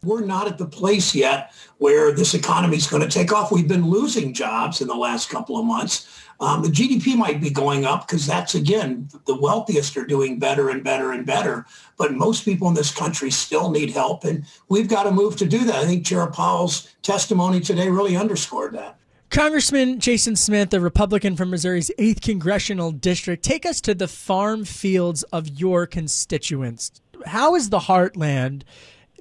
We're 0.04 0.26
not 0.26 0.48
at 0.48 0.58
the 0.58 0.66
place 0.66 1.14
yet 1.14 1.54
where 1.78 2.12
this 2.12 2.34
economy 2.34 2.78
is 2.78 2.88
going 2.88 3.04
to 3.04 3.10
take 3.10 3.32
off. 3.32 3.52
We've 3.52 3.68
been 3.68 3.88
losing 3.88 4.34
jobs 4.34 4.82
in 4.82 4.88
the 4.88 4.96
last 4.96 5.30
couple 5.30 5.60
of 5.60 5.66
months. 5.66 6.08
Um, 6.40 6.64
the 6.64 6.70
GDP 6.70 7.16
might 7.16 7.40
be 7.40 7.52
going 7.52 7.86
up 7.86 8.08
because 8.08 8.26
that's, 8.26 8.56
again, 8.56 9.10
the 9.26 9.40
wealthiest 9.40 9.96
are 9.98 10.06
doing 10.06 10.40
better 10.40 10.70
and 10.70 10.84
better 10.84 11.12
and 11.12 11.24
better. 11.24 11.68
But 11.98 12.14
most 12.14 12.46
people 12.46 12.68
in 12.68 12.74
this 12.74 12.92
country 12.92 13.30
still 13.30 13.70
need 13.70 13.92
help, 13.92 14.24
and 14.24 14.46
we've 14.70 14.88
got 14.88 15.04
to 15.04 15.12
move 15.12 15.36
to 15.38 15.46
do 15.46 15.66
that. 15.66 15.76
I 15.76 15.86
think 15.86 16.04
Chair 16.04 16.26
Powell's 16.28 16.92
testimony 17.04 17.60
today 17.60 17.90
really 17.90 18.18
underscored 18.18 18.74
that. 18.74 18.98
Congressman 19.32 20.02
Jason 20.02 20.36
Smith, 20.36 20.74
a 20.74 20.82
Republican 20.82 21.38
from 21.38 21.52
Missouri's 21.52 21.90
8th 21.98 22.22
Congressional 22.22 22.92
District, 22.92 23.42
take 23.42 23.66
us 23.66 23.80
to 23.80 23.96
the 23.96 24.10
farm 24.10 24.66
fields 24.66 25.24
of 25.32 25.48
your 25.48 25.88
constituents. 25.88 27.02
How 27.28 27.56
is 27.56 27.70
the 27.70 27.80
heartland 27.80 28.64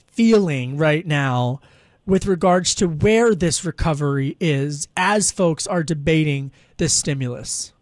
feeling 0.09 0.77
right 0.77 1.07
now 1.07 1.61
with 2.07 2.27
regards 2.27 2.75
to 2.75 2.89
where 2.89 3.37
this 3.37 3.65
recovery 3.65 4.37
is 4.41 4.89
as 4.97 5.31
folks 5.31 5.69
are 5.69 5.85
debating 5.85 6.51
this 6.79 6.93
stimulus? 6.93 7.73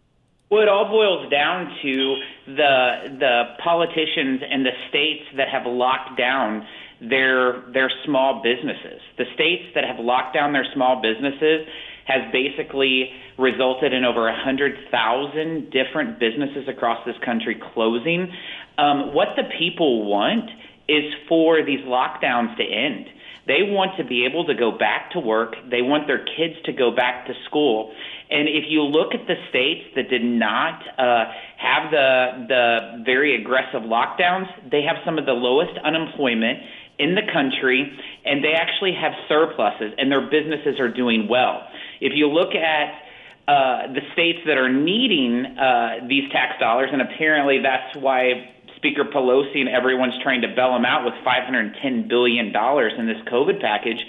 Well, 0.51 0.61
it 0.61 0.69
all 0.69 0.85
boils 0.85 1.31
down 1.31 1.75
to 1.81 2.15
the 2.45 3.17
the 3.19 3.43
politicians 3.63 4.41
and 4.47 4.63
the 4.63 4.77
states 4.89 5.23
that 5.35 5.49
have 5.49 5.65
locked 5.65 6.15
down 6.15 6.63
their 7.01 7.61
their 7.73 7.91
small 8.05 8.43
businesses. 8.43 9.01
The 9.17 9.25
states 9.33 9.63
that 9.73 9.83
have 9.83 9.97
locked 9.97 10.35
down 10.35 10.53
their 10.53 10.65
small 10.75 11.01
businesses 11.01 11.65
has 12.05 12.31
basically 12.31 13.11
resulted 13.37 13.93
in 13.93 14.03
over 14.03 14.23
100,000 14.23 15.71
different 15.71 16.19
businesses 16.19 16.67
across 16.67 17.05
this 17.05 17.15
country 17.23 17.59
closing. 17.73 18.31
Um, 18.77 19.13
what 19.13 19.29
the 19.35 19.43
people 19.57 20.05
want 20.05 20.49
is 20.87 21.13
for 21.27 21.63
these 21.63 21.81
lockdowns 21.81 22.57
to 22.57 22.63
end. 22.63 23.05
They 23.47 23.63
want 23.63 23.97
to 23.97 24.03
be 24.03 24.25
able 24.25 24.45
to 24.45 24.53
go 24.53 24.77
back 24.77 25.11
to 25.11 25.19
work. 25.19 25.55
They 25.71 25.81
want 25.81 26.05
their 26.05 26.23
kids 26.23 26.53
to 26.65 26.71
go 26.71 26.91
back 26.91 27.25
to 27.27 27.33
school. 27.45 27.91
And 28.29 28.47
if 28.47 28.65
you 28.69 28.83
look 28.83 29.15
at 29.15 29.25
the 29.25 29.35
states 29.49 29.89
that 29.95 30.09
did 30.09 30.23
not 30.23 30.81
uh, 30.99 31.25
have 31.57 31.89
the 31.89 32.45
the 32.47 33.03
very 33.03 33.41
aggressive 33.41 33.81
lockdowns, 33.81 34.45
they 34.69 34.83
have 34.83 34.97
some 35.03 35.17
of 35.17 35.25
the 35.25 35.33
lowest 35.33 35.73
unemployment 35.83 36.59
in 36.99 37.15
the 37.15 37.25
country, 37.33 37.89
and 38.25 38.43
they 38.43 38.53
actually 38.53 38.93
have 38.93 39.13
surpluses, 39.27 39.95
and 39.97 40.11
their 40.11 40.29
businesses 40.29 40.79
are 40.79 40.93
doing 40.93 41.27
well. 41.27 41.65
If 42.01 42.13
you 42.15 42.27
look 42.27 42.55
at 42.55 43.03
uh, 43.47 43.93
the 43.93 44.01
states 44.13 44.39
that 44.45 44.57
are 44.57 44.71
needing 44.71 45.45
uh, 45.57 46.05
these 46.07 46.29
tax 46.31 46.59
dollars, 46.59 46.89
and 46.93 47.01
apparently 47.01 47.59
that's 47.63 47.95
why 47.95 48.51
Speaker 48.75 49.05
Pelosi 49.05 49.59
and 49.59 49.69
everyone's 49.69 50.21
trying 50.21 50.41
to 50.41 50.47
bail 50.47 50.73
them 50.73 50.85
out 50.85 51.03
with 51.03 51.15
$510 51.25 52.07
billion 52.07 52.47
in 52.47 53.07
this 53.07 53.21
COVID 53.27 53.59
package, 53.59 54.05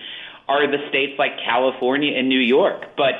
are 0.46 0.70
the 0.70 0.88
states 0.88 1.18
like 1.18 1.32
California 1.44 2.18
and 2.18 2.28
New 2.28 2.38
York. 2.38 2.96
But 2.96 3.14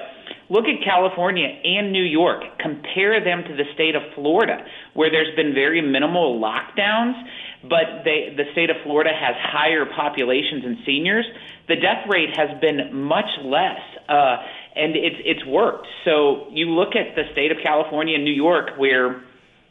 look 0.49 0.67
at 0.67 0.85
California 0.85 1.47
and 1.47 1.93
New 1.93 2.03
York, 2.03 2.43
compare 2.59 3.23
them 3.23 3.45
to 3.45 3.57
the 3.57 3.65
state 3.75 3.95
of 3.95 4.03
Florida, 4.15 4.65
where 4.95 5.11
there's 5.11 5.35
been 5.37 5.55
very 5.55 5.81
minimal 5.81 6.41
lockdowns, 6.41 7.15
but 7.63 8.05
they, 8.05 8.35
the 8.37 8.45
state 8.53 8.71
of 8.71 8.77
Florida 8.85 9.11
has 9.13 9.37
higher 9.39 9.85
populations 9.85 10.65
and 10.65 10.79
seniors. 10.87 11.27
The 11.69 11.77
death 11.77 12.09
rate 12.09 12.31
has 12.37 12.59
been 12.61 12.95
much 12.95 13.29
less. 13.45 13.81
Uh, 14.09 14.37
and 14.75 14.97
it's 14.97 15.17
it's 15.25 15.45
worked. 15.47 15.87
So 16.05 16.47
you 16.51 16.71
look 16.71 16.95
at 16.95 17.17
the 17.17 17.25
state 17.33 17.51
of 17.51 17.59
California 17.63 18.15
and 18.15 18.25
New 18.25 18.33
York, 18.33 18.79
where 18.79 19.23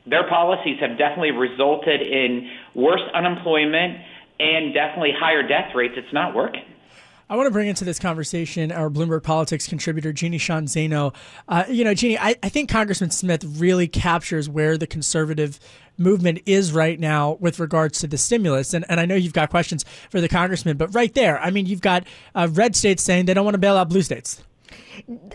their 0.06 0.28
policies 0.28 0.78
have 0.82 0.98
definitely 0.98 1.32
resulted 1.32 2.02
in 2.02 2.50
worse 2.76 3.02
unemployment 3.14 3.98
and 4.40 4.74
definitely 4.74 5.12
higher 5.18 5.48
death 5.48 5.76
rates. 5.76 5.94
It's 5.98 6.14
not 6.14 6.36
working. 6.36 6.66
I 7.32 7.36
want 7.36 7.46
to 7.46 7.52
bring 7.52 7.68
into 7.68 7.86
this 7.86 8.00
conversation 8.00 8.72
our 8.72 8.90
Bloomberg 8.90 9.22
Politics 9.22 9.68
contributor, 9.68 10.12
Jeannie 10.12 10.40
Sheehan 10.40 10.66
Zaino. 10.66 11.14
Uh, 11.48 11.64
you 11.70 11.84
know, 11.84 11.94
Jeannie, 11.94 12.18
I, 12.18 12.36
I 12.42 12.50
think 12.50 12.72
Congressman 12.72 13.12
Smith 13.12 13.44
really 13.44 13.88
captures 13.88 14.50
where 14.50 14.80
the 14.80 14.88
conservative 14.88 15.60
movement 15.96 16.40
is 16.48 16.72
right 16.72 17.00
now 17.00 17.38
with 17.40 17.60
regards 17.60 18.00
to 18.00 18.08
the 18.08 18.18
stimulus. 18.18 18.74
And, 18.74 18.84
and 18.90 19.00
I 19.00 19.06
know 19.06 19.14
you've 19.14 19.34
got 19.34 19.52
questions 19.52 19.86
for 20.10 20.20
the 20.20 20.28
congressman, 20.28 20.78
but 20.78 20.96
right 20.96 21.14
there, 21.14 21.40
I 21.40 21.52
mean, 21.52 21.68
you've 21.68 21.82
got 21.82 22.08
uh, 22.34 22.48
red 22.52 22.76
states 22.76 23.04
saying 23.04 23.26
they 23.26 23.36
don't 23.36 23.46
want 23.46 23.54
to 23.54 23.60
bail 23.60 23.78
out 23.78 23.90
blue 23.90 24.02
states. 24.02 24.42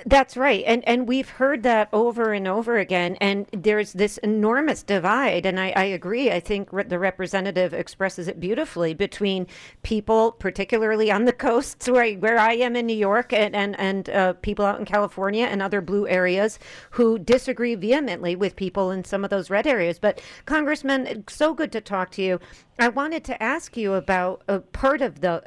That's 0.07 0.37
right. 0.37 0.64
And 0.66 0.87
and 0.88 1.09
we've 1.09 1.29
heard 1.29 1.62
that 1.62 1.88
over 1.92 2.33
and 2.33 2.46
over 2.46 2.79
again. 2.79 3.16
And 3.20 3.46
there's 3.53 3.92
this 3.92 4.18
enormous 4.18 4.83
divide. 4.83 5.46
And 5.46 5.59
I, 5.59 5.72
I 5.77 5.85
agree. 5.85 6.31
I 6.31 6.40
think 6.40 6.72
re- 6.72 6.85
the 6.85 6.98
representative 6.98 7.72
expresses 7.74 8.29
it 8.29 8.40
beautifully 8.40 8.94
between 8.94 9.46
people, 9.83 10.33
particularly 10.33 11.11
on 11.11 11.24
the 11.24 11.33
coasts 11.44 11.88
where, 11.88 12.14
where 12.14 12.38
I 12.38 12.55
am 12.55 12.77
in 12.77 12.87
New 12.87 12.96
York, 12.96 13.33
and, 13.33 13.55
and, 13.55 13.79
and 13.79 14.11
uh, 14.11 14.33
people 14.35 14.64
out 14.64 14.79
in 14.79 14.85
California 14.85 15.46
and 15.46 15.62
other 15.62 15.81
blue 15.81 16.07
areas 16.09 16.59
who 16.92 17.18
disagree 17.18 17.74
vehemently 17.74 18.37
with 18.37 18.57
people 18.57 18.90
in 18.90 19.05
some 19.05 19.24
of 19.24 19.31
those 19.31 19.50
red 19.50 19.66
areas. 19.66 19.98
But, 19.98 20.20
Congressman, 20.46 21.24
so 21.29 21.55
good 21.55 21.72
to 21.72 21.81
talk 21.81 22.11
to 22.12 22.22
you. 22.22 22.40
I 22.79 22.88
wanted 22.88 23.22
to 23.24 23.40
ask 23.40 23.77
you 23.77 23.94
about 23.94 24.42
a 24.48 24.59
part 24.59 25.00
of 25.00 25.20
the 25.20 25.44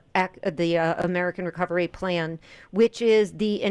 the 0.53 0.77
uh, 0.77 0.95
American 1.03 1.45
Recovery 1.45 1.87
Plan, 1.87 2.39
which 2.71 3.01
is 3.01 3.33
the 3.33 3.61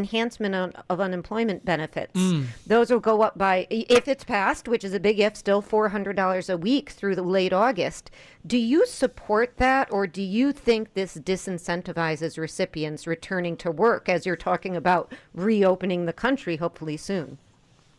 enhancement 0.40 0.76
of, 0.76 0.84
of 0.88 1.00
unemployment 1.00 1.64
benefits. 1.64 2.18
Mm. 2.18 2.46
Those 2.66 2.90
will 2.90 3.00
go 3.00 3.22
up 3.22 3.38
by, 3.38 3.66
if 3.70 4.08
it's 4.08 4.24
passed, 4.24 4.68
which 4.68 4.84
is 4.84 4.94
a 4.94 5.00
big 5.00 5.18
if, 5.18 5.36
still 5.36 5.62
four 5.62 5.88
hundred 5.90 6.16
dollars 6.16 6.48
a 6.48 6.56
week 6.56 6.90
through 6.90 7.16
the 7.16 7.22
late 7.22 7.52
August. 7.52 8.10
Do 8.46 8.58
you 8.58 8.86
support 8.86 9.56
that, 9.56 9.90
or 9.90 10.06
do 10.06 10.22
you 10.22 10.52
think 10.52 10.94
this 10.94 11.16
disincentivizes 11.16 12.38
recipients 12.38 13.06
returning 13.06 13.56
to 13.58 13.70
work 13.70 14.08
as 14.08 14.26
you're 14.26 14.36
talking 14.36 14.76
about 14.76 15.12
reopening 15.34 16.06
the 16.06 16.12
country 16.12 16.56
hopefully 16.56 16.96
soon? 16.96 17.38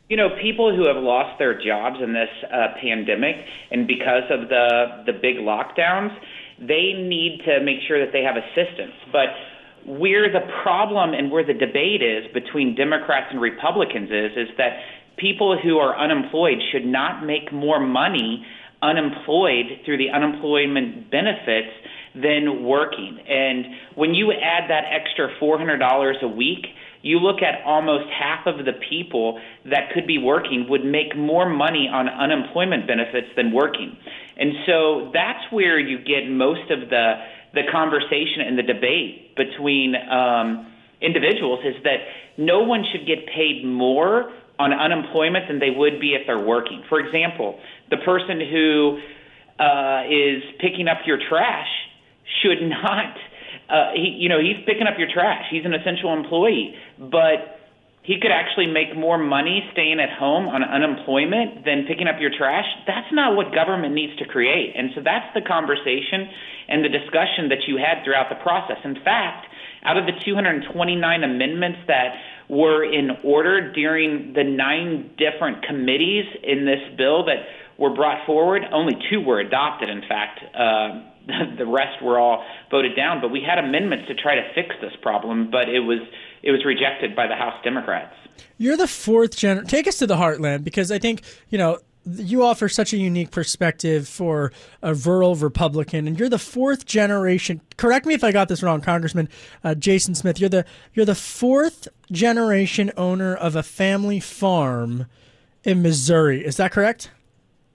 You 0.09 0.15
know, 0.15 0.29
people 0.41 0.73
who 0.73 0.87
have 0.87 1.03
lost 1.03 1.37
their 1.37 1.59
jobs 1.61 1.97
in 2.01 2.13
this 2.13 2.29
uh, 2.49 2.75
pandemic, 2.79 3.45
and 3.71 3.87
because 3.87 4.23
of 4.29 4.47
the 4.47 5.03
the 5.05 5.13
big 5.13 5.37
lockdowns, 5.37 6.17
they 6.59 6.93
need 6.93 7.41
to 7.45 7.59
make 7.61 7.81
sure 7.87 7.99
that 8.03 8.13
they 8.13 8.23
have 8.23 8.37
assistance. 8.37 8.95
But 9.11 9.27
where 9.87 10.31
the 10.31 10.45
problem 10.63 11.13
and 11.13 11.31
where 11.31 11.45
the 11.45 11.53
debate 11.53 12.01
is 12.01 12.31
between 12.33 12.75
Democrats 12.75 13.27
and 13.31 13.41
Republicans 13.41 14.09
is 14.11 14.31
is 14.35 14.49
that 14.57 14.79
people 15.17 15.57
who 15.57 15.77
are 15.77 15.97
unemployed 15.97 16.57
should 16.71 16.85
not 16.85 17.25
make 17.25 17.51
more 17.51 17.79
money 17.79 18.45
unemployed 18.81 19.65
through 19.85 19.97
the 19.97 20.09
unemployment 20.09 21.09
benefits 21.09 21.71
than 22.13 22.63
working. 22.63 23.19
And 23.27 23.65
when 23.95 24.13
you 24.13 24.31
add 24.31 24.69
that 24.69 24.83
extra 24.91 25.33
$400 25.39 26.21
a 26.21 26.27
week, 26.27 26.65
you 27.01 27.19
look 27.19 27.41
at 27.41 27.63
almost 27.65 28.09
half 28.09 28.45
of 28.47 28.65
the 28.65 28.73
people 28.89 29.39
that 29.65 29.91
could 29.93 30.05
be 30.05 30.17
working 30.17 30.67
would 30.69 30.83
make 30.83 31.15
more 31.15 31.47
money 31.47 31.87
on 31.91 32.09
unemployment 32.09 32.87
benefits 32.87 33.27
than 33.35 33.51
working. 33.51 33.95
And 34.35 34.53
so 34.65 35.09
that's 35.13 35.51
where 35.51 35.79
you 35.79 35.97
get 35.97 36.29
most 36.29 36.69
of 36.69 36.89
the 36.89 37.13
the 37.57 37.71
conversation 37.71 38.45
and 38.45 38.57
the 38.57 38.63
debate 38.63 39.35
between 39.35 39.95
um, 39.95 40.71
individuals 41.01 41.59
is 41.65 41.75
that 41.83 42.05
no 42.37 42.61
one 42.61 42.85
should 42.91 43.05
get 43.07 43.25
paid 43.27 43.65
more 43.65 44.31
on 44.59 44.73
unemployment 44.73 45.47
than 45.47 45.59
they 45.59 45.71
would 45.71 45.99
be 45.99 46.13
if 46.13 46.21
they're 46.27 46.45
working. 46.45 46.83
For 46.89 46.99
example, 46.99 47.59
the 47.89 47.97
person 47.97 48.39
who 48.39 48.99
uh, 49.59 50.03
is 50.05 50.43
picking 50.59 50.87
up 50.87 50.99
your 51.05 51.17
trash 51.29 51.69
should 52.41 52.61
not 52.83 53.17
uh, 53.69 53.91
he, 53.93 54.15
you 54.17 54.29
know, 54.29 54.39
he's 54.39 54.63
picking 54.65 54.87
up 54.87 54.97
your 54.97 55.09
trash. 55.11 55.43
He's 55.51 55.65
an 55.65 55.73
essential 55.73 56.13
employee, 56.13 56.75
but 56.97 57.56
he 58.07 58.15
could 58.23 58.31
actually 58.31 58.67
make 58.67 58.95
more 58.95 59.17
money 59.17 59.67
staying 59.73 59.99
at 59.99 60.07
home 60.17 60.47
on 60.47 60.63
unemployment 60.63 61.65
than 61.67 61.83
picking 61.91 62.07
up 62.07 62.15
your 62.23 62.31
trash. 62.31 62.63
That's 62.87 63.11
not 63.11 63.35
what 63.35 63.51
government 63.51 63.93
needs 63.93 64.15
to 64.23 64.25
create. 64.25 64.71
And 64.79 64.91
so 64.95 65.01
that's 65.03 65.27
the 65.35 65.43
conversation 65.43 66.23
and 66.71 66.85
the 66.85 66.87
discussion 66.87 67.51
that 67.51 67.67
you 67.67 67.75
had 67.75 68.07
throughout 68.07 68.31
the 68.31 68.39
process. 68.39 68.79
In 68.87 68.95
fact, 69.03 69.51
out 69.83 69.97
of 69.99 70.05
the 70.07 70.15
229 70.23 70.71
amendments 71.23 71.79
that 71.91 72.15
were 72.47 72.87
in 72.87 73.11
order 73.27 73.73
during 73.73 74.31
the 74.31 74.43
nine 74.43 75.11
different 75.19 75.67
committees 75.67 76.23
in 76.47 76.63
this 76.63 76.79
bill 76.95 77.25
that 77.27 77.43
were 77.77 77.93
brought 77.93 78.25
forward, 78.25 78.63
only 78.71 78.95
two 79.11 79.19
were 79.19 79.41
adopted, 79.41 79.89
in 79.89 80.01
fact. 80.07 80.39
Uh, 80.55 81.11
the 81.59 81.65
rest 81.65 82.01
were 82.01 82.17
all 82.17 82.45
voted 82.71 82.95
down. 82.95 83.19
But 83.19 83.31
we 83.31 83.43
had 83.43 83.59
amendments 83.59 84.07
to 84.07 84.15
try 84.15 84.35
to 84.35 84.47
fix 84.55 84.75
this 84.79 84.95
problem, 85.01 85.51
but 85.51 85.67
it 85.67 85.81
was 85.81 85.99
it 86.47 86.51
was 86.51 86.63
rejected 86.63 87.13
by 87.13 87.27
the 87.27 87.35
House 87.35 87.61
Democrats. 87.61 88.15
You're 88.57 88.77
the 88.77 88.87
fourth 88.87 89.35
gen. 89.35 89.65
Take 89.65 89.85
us 89.85 89.97
to 89.97 90.07
the 90.07 90.15
heartland 90.15 90.63
because 90.63 90.93
I 90.93 90.97
think 90.97 91.21
you 91.49 91.57
know 91.57 91.79
you 92.05 92.41
offer 92.41 92.69
such 92.69 92.93
a 92.93 92.97
unique 92.97 93.31
perspective 93.31 94.07
for 94.07 94.53
a 94.81 94.93
rural 94.93 95.35
Republican, 95.35 96.07
and 96.07 96.17
you're 96.17 96.29
the 96.29 96.39
fourth 96.39 96.85
generation. 96.85 97.59
Correct 97.75 98.05
me 98.05 98.13
if 98.13 98.23
I 98.23 98.31
got 98.31 98.47
this 98.47 98.63
wrong, 98.63 98.79
Congressman 98.79 99.27
uh, 99.61 99.75
Jason 99.75 100.15
Smith. 100.15 100.39
You're 100.39 100.49
the 100.49 100.65
you're 100.93 101.05
the 101.05 101.15
fourth 101.15 101.89
generation 102.13 102.93
owner 102.95 103.35
of 103.35 103.57
a 103.57 103.63
family 103.63 104.21
farm 104.21 105.07
in 105.65 105.81
Missouri. 105.81 106.45
Is 106.45 106.55
that 106.55 106.71
correct? 106.71 107.11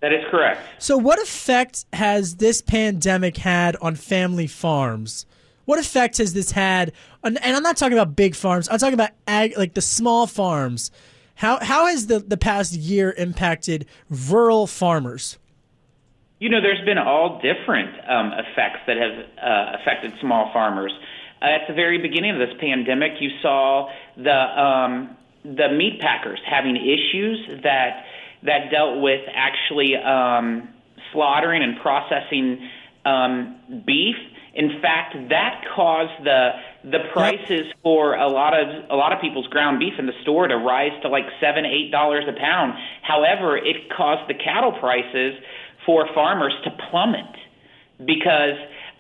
That 0.01 0.15
is 0.15 0.25
correct. 0.31 0.63
So, 0.79 0.97
what 0.97 1.21
effect 1.21 1.85
has 1.93 2.37
this 2.37 2.63
pandemic 2.63 3.37
had 3.37 3.77
on 3.83 3.97
family 3.97 4.47
farms? 4.47 5.27
What 5.65 5.79
effect 5.79 6.19
has 6.19 6.35
this 6.35 6.51
had? 6.53 6.93
On, 7.23 7.37
and 7.37 7.57
I'm 7.57 7.63
not 7.63 7.77
talking 7.77 7.97
about 7.97 8.17
big 8.17 8.35
farms. 8.35 8.69
I'm 8.69 8.79
talking 8.79 8.95
about 8.95 9.11
ag, 9.27 9.57
like 9.57 9.75
the 9.75 9.81
small 9.81 10.27
farms. 10.27 10.91
How 11.37 11.59
how 11.63 11.87
has 11.87 12.07
the 12.07 12.19
the 12.19 12.37
past 12.37 12.75
year 12.75 13.13
impacted 13.17 13.87
rural 14.11 14.67
farmers? 14.67 15.39
You 16.39 16.49
know, 16.49 16.61
there's 16.61 16.85
been 16.85 16.99
all 16.99 17.41
different 17.41 17.91
um, 18.09 18.33
effects 18.33 18.81
that 18.89 18.97
have 18.97 19.19
uh, 19.41 19.79
affected 19.81 20.13
small 20.21 20.51
farmers. 20.53 20.93
Uh, 21.41 21.47
at 21.47 21.69
the 21.69 21.75
very 21.75 21.99
beginning 21.99 22.33
of 22.33 22.39
this 22.39 22.57
pandemic, 22.61 23.13
you 23.21 23.31
saw 23.41 23.89
the 24.17 24.31
um, 24.31 25.17
the 25.45 25.69
meat 25.73 26.01
packers 26.01 26.41
having 26.49 26.77
issues 26.77 27.63
that 27.63 28.05
that 28.43 28.71
dealt 28.71 29.01
with 29.01 29.21
actually 29.33 29.97
um, 29.97 30.69
slaughtering 31.13 31.63
and 31.63 31.81
processing 31.81 32.69
um, 33.05 33.83
beef. 33.87 34.17
In 34.55 34.81
fact, 34.83 35.17
that 35.31 35.65
caused 35.75 36.25
the 36.25 36.51
the 36.85 36.99
prices 37.13 37.67
yep. 37.67 37.77
for 37.83 38.15
a 38.15 38.29
lot 38.29 38.53
of 38.53 38.69
a 38.91 38.97
lot 38.97 39.13
of 39.13 39.21
people's 39.21 39.47
ground 39.47 39.79
beef 39.79 39.95
in 39.99 40.07
the 40.07 40.13
store 40.23 40.47
to 40.49 40.57
rise 40.57 40.93
to 41.03 41.09
like 41.09 41.25
seven, 41.41 41.65
eight 41.65 41.91
dollars 41.91 42.25
a 42.29 42.39
pound. 42.39 42.75
However, 43.03 43.57
it 43.57 43.89
caused 43.97 44.29
the 44.29 44.35
cattle 44.35 44.73
prices 44.73 45.35
for 45.87 46.07
farmers 46.15 46.53
to 46.65 46.71
plummet 46.91 47.35
because 48.05 48.59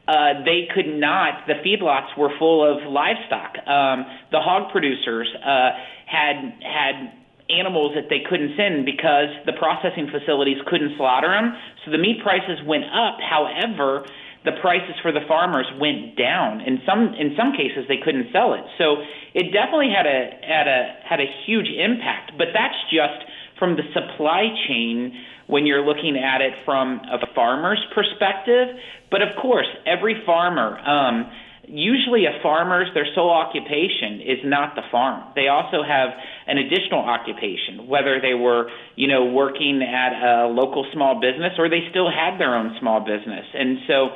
uh, 0.09 0.43
they 0.45 0.69
could 0.75 0.89
not. 0.89 1.47
The 1.47 1.55
feedlots 1.65 2.17
were 2.17 2.31
full 2.39 2.65
of 2.65 2.91
livestock. 2.91 3.57
Um, 3.67 4.07
the 4.31 4.41
hog 4.41 4.73
producers 4.73 5.29
uh, 5.45 5.71
had 6.07 6.55
had 6.63 7.13
animals 7.51 7.93
that 7.95 8.09
they 8.09 8.21
couldn't 8.29 8.57
send 8.57 8.87
because 8.87 9.29
the 9.47 9.53
processing 9.53 10.09
facilities 10.11 10.57
couldn't 10.67 10.97
slaughter 10.97 11.29
them. 11.29 11.55
So 11.85 11.91
the 11.91 11.99
meat 11.99 12.23
prices 12.23 12.59
went 12.67 12.85
up. 12.85 13.19
However, 13.21 14.07
the 14.45 14.53
prices 14.61 14.95
for 15.03 15.13
the 15.13 15.23
farmers 15.29 15.67
went 15.81 16.17
down. 16.17 16.61
In 16.63 16.81
some 16.87 17.15
in 17.15 17.35
some 17.37 17.53
cases, 17.53 17.87
they 17.89 17.99
couldn't 18.03 18.33
sell 18.33 18.55
it. 18.55 18.65
So 18.79 19.03
it 19.35 19.53
definitely 19.53 19.91
had 19.95 20.07
a 20.07 20.31
had 20.43 20.67
a 20.67 20.99
had 21.05 21.21
a 21.21 21.29
huge 21.47 21.69
impact. 21.69 22.33
But 22.37 22.49
that's 22.53 22.79
just 22.91 23.23
from 23.59 23.77
the 23.77 23.85
supply 23.95 24.49
chain 24.67 25.15
when 25.47 25.67
you're 25.67 25.85
looking 25.85 26.17
at 26.17 26.41
it 26.41 26.55
from 26.65 27.01
a 27.11 27.27
farmer's 27.35 27.85
perspective. 27.95 28.77
But 29.11 29.23
of 29.23 29.37
course, 29.41 29.69
every 29.87 30.23
farmer. 30.27 30.79
Um, 30.79 31.31
usually 31.69 32.27
a 32.27 32.43
farmer's 32.43 32.89
their 32.95 33.07
sole 33.15 33.31
occupation 33.31 34.21
is 34.21 34.39
not 34.45 34.75
the 34.75 34.83
farm. 34.91 35.23
They 35.35 35.49
also 35.49 35.83
have 35.83 36.11
an 36.47 36.59
additional 36.59 37.01
occupation, 37.01 37.87
whether 37.87 38.21
they 38.21 38.35
were, 38.35 38.71
you 38.97 39.09
know, 39.09 39.25
working 39.25 39.83
at 39.83 40.13
a 40.13 40.49
local 40.49 40.87
small 40.93 41.21
business 41.21 41.53
or 41.59 41.69
they 41.69 41.89
still 41.91 42.11
had 42.11 42.39
their 42.39 42.55
own 42.55 42.77
small 42.81 43.01
business. 43.01 43.47
And 43.55 43.79
so 43.87 44.11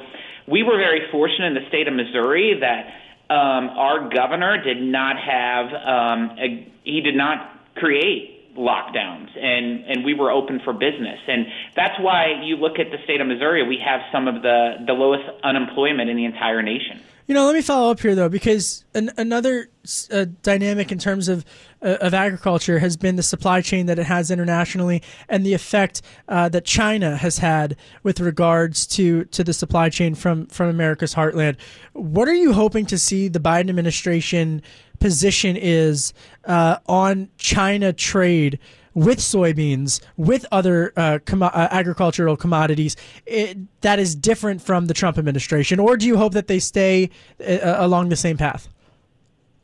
we 0.47 0.63
were 0.63 0.77
very 0.77 1.11
fortunate 1.11 1.47
in 1.47 1.55
the 1.55 1.69
state 1.69 1.89
of 1.89 1.95
Missouri 1.95 2.59
that 2.61 2.87
um, 3.33 3.71
our 3.71 4.09
governor 4.09 4.63
did 4.63 4.81
not 4.81 5.17
have 5.19 5.67
um, 5.67 6.39
a, 6.39 6.73
he 6.85 7.01
did 7.01 7.17
not 7.17 7.53
create 7.75 8.55
lockdowns 8.57 9.29
and 9.37 9.85
and 9.85 10.05
we 10.05 10.15
were 10.15 10.31
open 10.31 10.61
for 10.65 10.73
business 10.73 11.19
and 11.29 11.47
that's 11.75 12.01
why 12.01 12.41
you 12.43 12.57
look 12.57 12.79
at 12.79 12.91
the 12.91 12.97
state 13.05 13.21
of 13.21 13.27
Missouri 13.27 13.67
we 13.69 13.79
have 13.85 14.01
some 14.11 14.27
of 14.27 14.41
the 14.41 14.77
the 14.87 14.95
lowest 14.95 15.25
unemployment 15.45 16.09
in 16.09 16.17
the 16.17 16.25
entire 16.25 16.63
nation 16.63 16.99
you 17.27 17.35
know, 17.35 17.45
let 17.45 17.55
me 17.55 17.63
follow 17.63 17.91
up 17.91 18.01
here 18.01 18.15
though, 18.15 18.29
because 18.29 18.85
an, 18.95 19.11
another 19.17 19.69
uh, 20.13 20.27
dynamic 20.43 20.93
in 20.93 20.99
terms 20.99 21.29
of 21.29 21.45
uh, 21.83 21.97
of 22.01 22.15
agriculture 22.15 22.79
has 22.79 22.97
been 22.97 23.17
the 23.17 23.23
supply 23.23 23.61
chain 23.61 23.87
that 23.87 23.99
it 23.99 24.07
has 24.07 24.31
internationally, 24.31 25.03
and 25.29 25.45
the 25.45 25.53
effect 25.53 26.03
uh, 26.29 26.49
that 26.49 26.65
China 26.65 27.17
has 27.17 27.39
had 27.39 27.77
with 28.03 28.21
regards 28.21 28.87
to 28.87 29.25
to 29.27 29.43
the 29.43 29.53
supply 29.53 29.89
chain 29.89 30.15
from 30.15 30.47
from 30.47 30.69
America's 30.69 31.15
heartland. 31.15 31.57
What 31.93 32.29
are 32.29 32.35
you 32.35 32.53
hoping 32.53 32.87
to 32.87 32.99
see 32.99 33.29
the 33.29 33.41
Biden 33.41 33.69
administration 33.69 34.63
position 35.01 35.57
is 35.57 36.13
uh, 36.45 36.79
on 36.87 37.29
China 37.39 37.93
trade? 37.93 38.59
With 38.97 39.19
soybeans, 39.19 40.01
with 40.17 40.47
other 40.51 40.93
uh, 40.97 41.19
com- 41.27 41.43
uh, 41.43 41.51
agricultural 41.55 42.37
commodities, 42.37 42.97
it, 43.27 43.59
that 43.83 43.99
is 43.99 44.15
different 44.17 44.63
from 44.63 44.87
the 44.87 44.95
Trump 44.95 45.19
administration? 45.19 45.79
Or 45.79 45.97
do 45.99 46.07
you 46.07 46.17
hope 46.17 46.33
that 46.33 46.47
they 46.49 46.59
stay 46.59 47.11
uh, 47.47 47.77
along 47.77 48.09
the 48.09 48.17
same 48.17 48.39
path? 48.39 48.69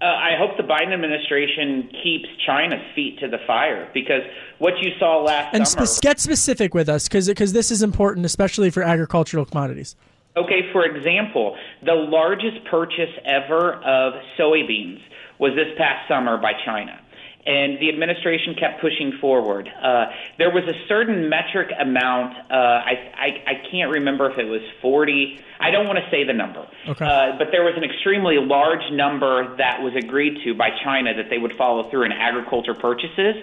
Uh, 0.03 0.05
I 0.05 0.33
hope 0.37 0.57
the 0.57 0.64
Biden 0.64 0.92
administration 0.92 1.88
keeps 2.03 2.27
China's 2.45 2.83
feet 2.95 3.18
to 3.21 3.29
the 3.29 3.38
fire 3.47 3.88
because 3.95 4.23
what 4.59 4.75
you 4.83 4.90
saw 4.99 5.23
last 5.23 5.55
And 5.55 5.66
summer. 5.66 5.87
spe- 5.87 6.03
get 6.03 6.21
specific 6.21 6.75
with 6.75 6.88
us, 6.88 7.09
because 7.09 7.53
this 7.53 7.71
is 7.71 7.83
important, 7.83 8.27
especially 8.27 8.68
for 8.68 8.83
agricultural 8.83 9.47
commodities. 9.47 9.97
Okay, 10.37 10.71
for 10.73 10.85
example, 10.85 11.57
the 11.85 11.95
largest 11.95 12.64
purchase 12.71 13.11
ever 13.25 13.75
of 13.85 14.14
soybeans 14.38 15.01
was 15.38 15.53
this 15.55 15.68
past 15.79 16.09
summer 16.09 16.37
by 16.37 16.53
China. 16.64 16.99
And 17.44 17.81
the 17.81 17.88
administration 17.88 18.55
kept 18.55 18.81
pushing 18.81 19.18
forward. 19.20 19.68
Uh, 19.68 20.07
there 20.38 20.50
was 20.50 20.62
a 20.62 20.78
certain 20.87 21.28
metric 21.28 21.70
amount. 21.81 22.37
Uh, 22.48 22.55
I, 22.55 22.94
I 23.18 23.28
I 23.50 23.55
can't 23.68 23.90
remember 23.90 24.31
if 24.31 24.38
it 24.38 24.44
was 24.44 24.62
40. 24.81 25.40
I 25.59 25.70
don't 25.70 25.87
want 25.87 25.98
to 25.98 26.11
say 26.11 26.24
the 26.24 26.33
number. 26.33 26.66
Okay. 26.88 27.05
Uh, 27.05 27.38
but 27.38 27.48
there 27.50 27.62
was 27.62 27.74
an 27.76 27.85
extremely 27.85 28.37
large 28.38 28.83
number 28.92 29.57
that 29.57 29.83
was 29.83 29.94
agreed 29.96 30.42
to 30.44 30.55
by 30.55 30.70
China 30.85 31.14
that 31.14 31.31
they 31.31 31.38
would 31.38 31.55
follow 31.57 31.88
through 31.90 32.05
in 32.05 32.12
agriculture 32.12 32.74
purchases, 32.74 33.35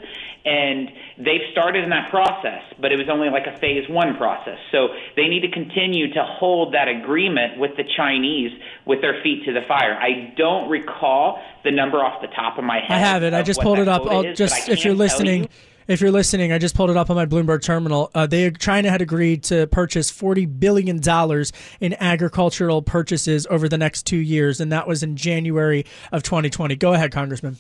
and 0.46 0.90
they've 1.18 1.48
started 1.52 1.84
in 1.84 1.90
that 1.92 2.10
process. 2.10 2.64
But 2.80 2.92
it 2.92 3.00
was 3.00 3.08
only 3.12 3.30
like 3.30 3.48
a 3.48 3.58
phase 3.60 3.88
one 3.90 4.16
process. 4.16 4.60
So 4.72 4.90
they 5.16 5.28
need 5.28 5.42
to 5.42 5.52
continue 5.52 6.12
to 6.14 6.24
hold 6.24 6.74
that 6.74 6.88
agreement 6.88 7.58
with 7.58 7.76
the 7.78 7.84
Chinese 7.96 8.52
with 8.86 9.02
their 9.02 9.24
feet 9.24 9.46
to 9.46 9.54
the 9.54 9.64
fire. 9.68 9.96
I 9.96 10.34
don't 10.36 10.70
recall 10.70 11.40
the 11.64 11.72
number 11.72 11.98
off 11.98 12.22
the 12.22 12.28
top 12.28 12.58
of 12.58 12.64
my 12.64 12.80
head. 12.80 12.92
I 12.92 13.00
have 13.00 13.24
it. 13.24 13.34
I 13.34 13.42
just 13.42 13.62
pulled 13.62 13.80
it 13.80 13.88
up. 13.88 14.06
I'll 14.06 14.26
is, 14.26 14.38
just 14.38 14.70
if 14.70 14.84
you're 14.86 14.94
listening, 14.96 15.44
you- 15.44 15.50
if 15.88 16.02
you're 16.02 16.12
listening, 16.12 16.52
I 16.54 16.60
just 16.60 16.76
pulled 16.76 16.92
it 16.92 16.98
up 16.98 17.10
on 17.10 17.16
my 17.16 17.26
Bloomberg 17.26 17.64
terminal. 17.64 18.12
Uh, 18.14 18.28
they 18.28 18.52
China 18.52 18.92
had 18.92 19.02
agreed 19.02 19.44
to 19.46 19.66
purchase 19.68 20.12
forty 20.12 20.46
billion 20.46 21.00
dollars 21.00 21.52
in 21.80 21.96
agricultural 22.00 22.84
purchases 22.84 23.48
over 23.50 23.68
the 23.68 23.78
next 23.78 24.04
two 24.04 24.18
years, 24.18 24.62
and 24.62 24.72
that 24.72 24.88
was 24.88 25.02
in 25.02 25.16
January 25.16 25.86
of 26.12 26.22
2020. 26.22 26.76
Go 26.76 26.94
ahead, 26.94 27.12
Congressman. 27.12 27.58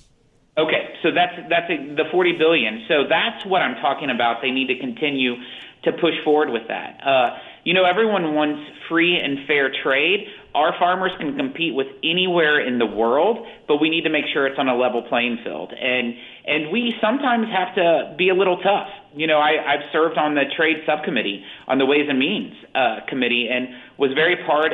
Okay, 0.59 0.93
so 1.01 1.09
that's 1.11 1.33
that's 1.49 1.71
a, 1.71 1.95
the 1.95 2.03
40 2.11 2.33
billion. 2.37 2.85
So 2.87 3.05
that's 3.09 3.45
what 3.45 3.61
I'm 3.63 3.75
talking 3.81 4.09
about. 4.11 4.41
They 4.43 4.51
need 4.51 4.67
to 4.67 4.77
continue 4.77 5.35
to 5.83 5.91
push 5.93 6.13
forward 6.23 6.49
with 6.49 6.67
that. 6.67 6.99
Uh, 7.03 7.37
you 7.63 7.73
know, 7.73 7.85
everyone 7.85 8.35
wants 8.35 8.61
free 8.89 9.17
and 9.17 9.47
fair 9.47 9.71
trade. 9.83 10.27
Our 10.55 10.73
farmers 10.79 11.11
can 11.19 11.37
compete 11.37 11.75
with 11.75 11.87
anywhere 12.03 12.65
in 12.65 12.79
the 12.79 12.85
world, 12.85 13.45
but 13.67 13.77
we 13.77 13.89
need 13.89 14.03
to 14.03 14.09
make 14.09 14.25
sure 14.33 14.47
it's 14.47 14.57
on 14.57 14.67
a 14.67 14.75
level 14.75 15.03
playing 15.03 15.39
field. 15.43 15.71
And 15.73 16.15
and 16.45 16.71
we 16.71 16.95
sometimes 16.99 17.47
have 17.49 17.75
to 17.75 18.15
be 18.17 18.29
a 18.29 18.33
little 18.33 18.57
tough. 18.57 18.89
You 19.15 19.27
know, 19.27 19.37
I, 19.37 19.61
I've 19.61 19.91
served 19.91 20.17
on 20.17 20.33
the 20.33 20.45
trade 20.57 20.77
subcommittee 20.87 21.43
on 21.67 21.77
the 21.77 21.85
Ways 21.85 22.07
and 22.09 22.17
Means 22.17 22.53
uh, 22.73 23.01
committee 23.07 23.47
and 23.51 23.67
was 23.97 24.11
very 24.13 24.37
part, 24.45 24.73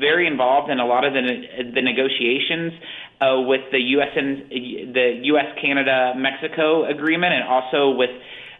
very 0.00 0.26
involved 0.26 0.70
in 0.70 0.80
a 0.80 0.86
lot 0.86 1.04
of 1.04 1.12
the 1.12 1.20
the 1.72 1.82
negotiations 1.82 2.72
uh, 3.20 3.40
with 3.46 3.62
the 3.70 3.80
U.S. 3.96 4.10
and 4.16 4.50
the 4.50 5.20
U.S. 5.24 5.46
Canada 5.60 6.14
Mexico 6.16 6.84
agreement, 6.84 7.32
and 7.32 7.44
also 7.44 7.90
with 7.90 8.10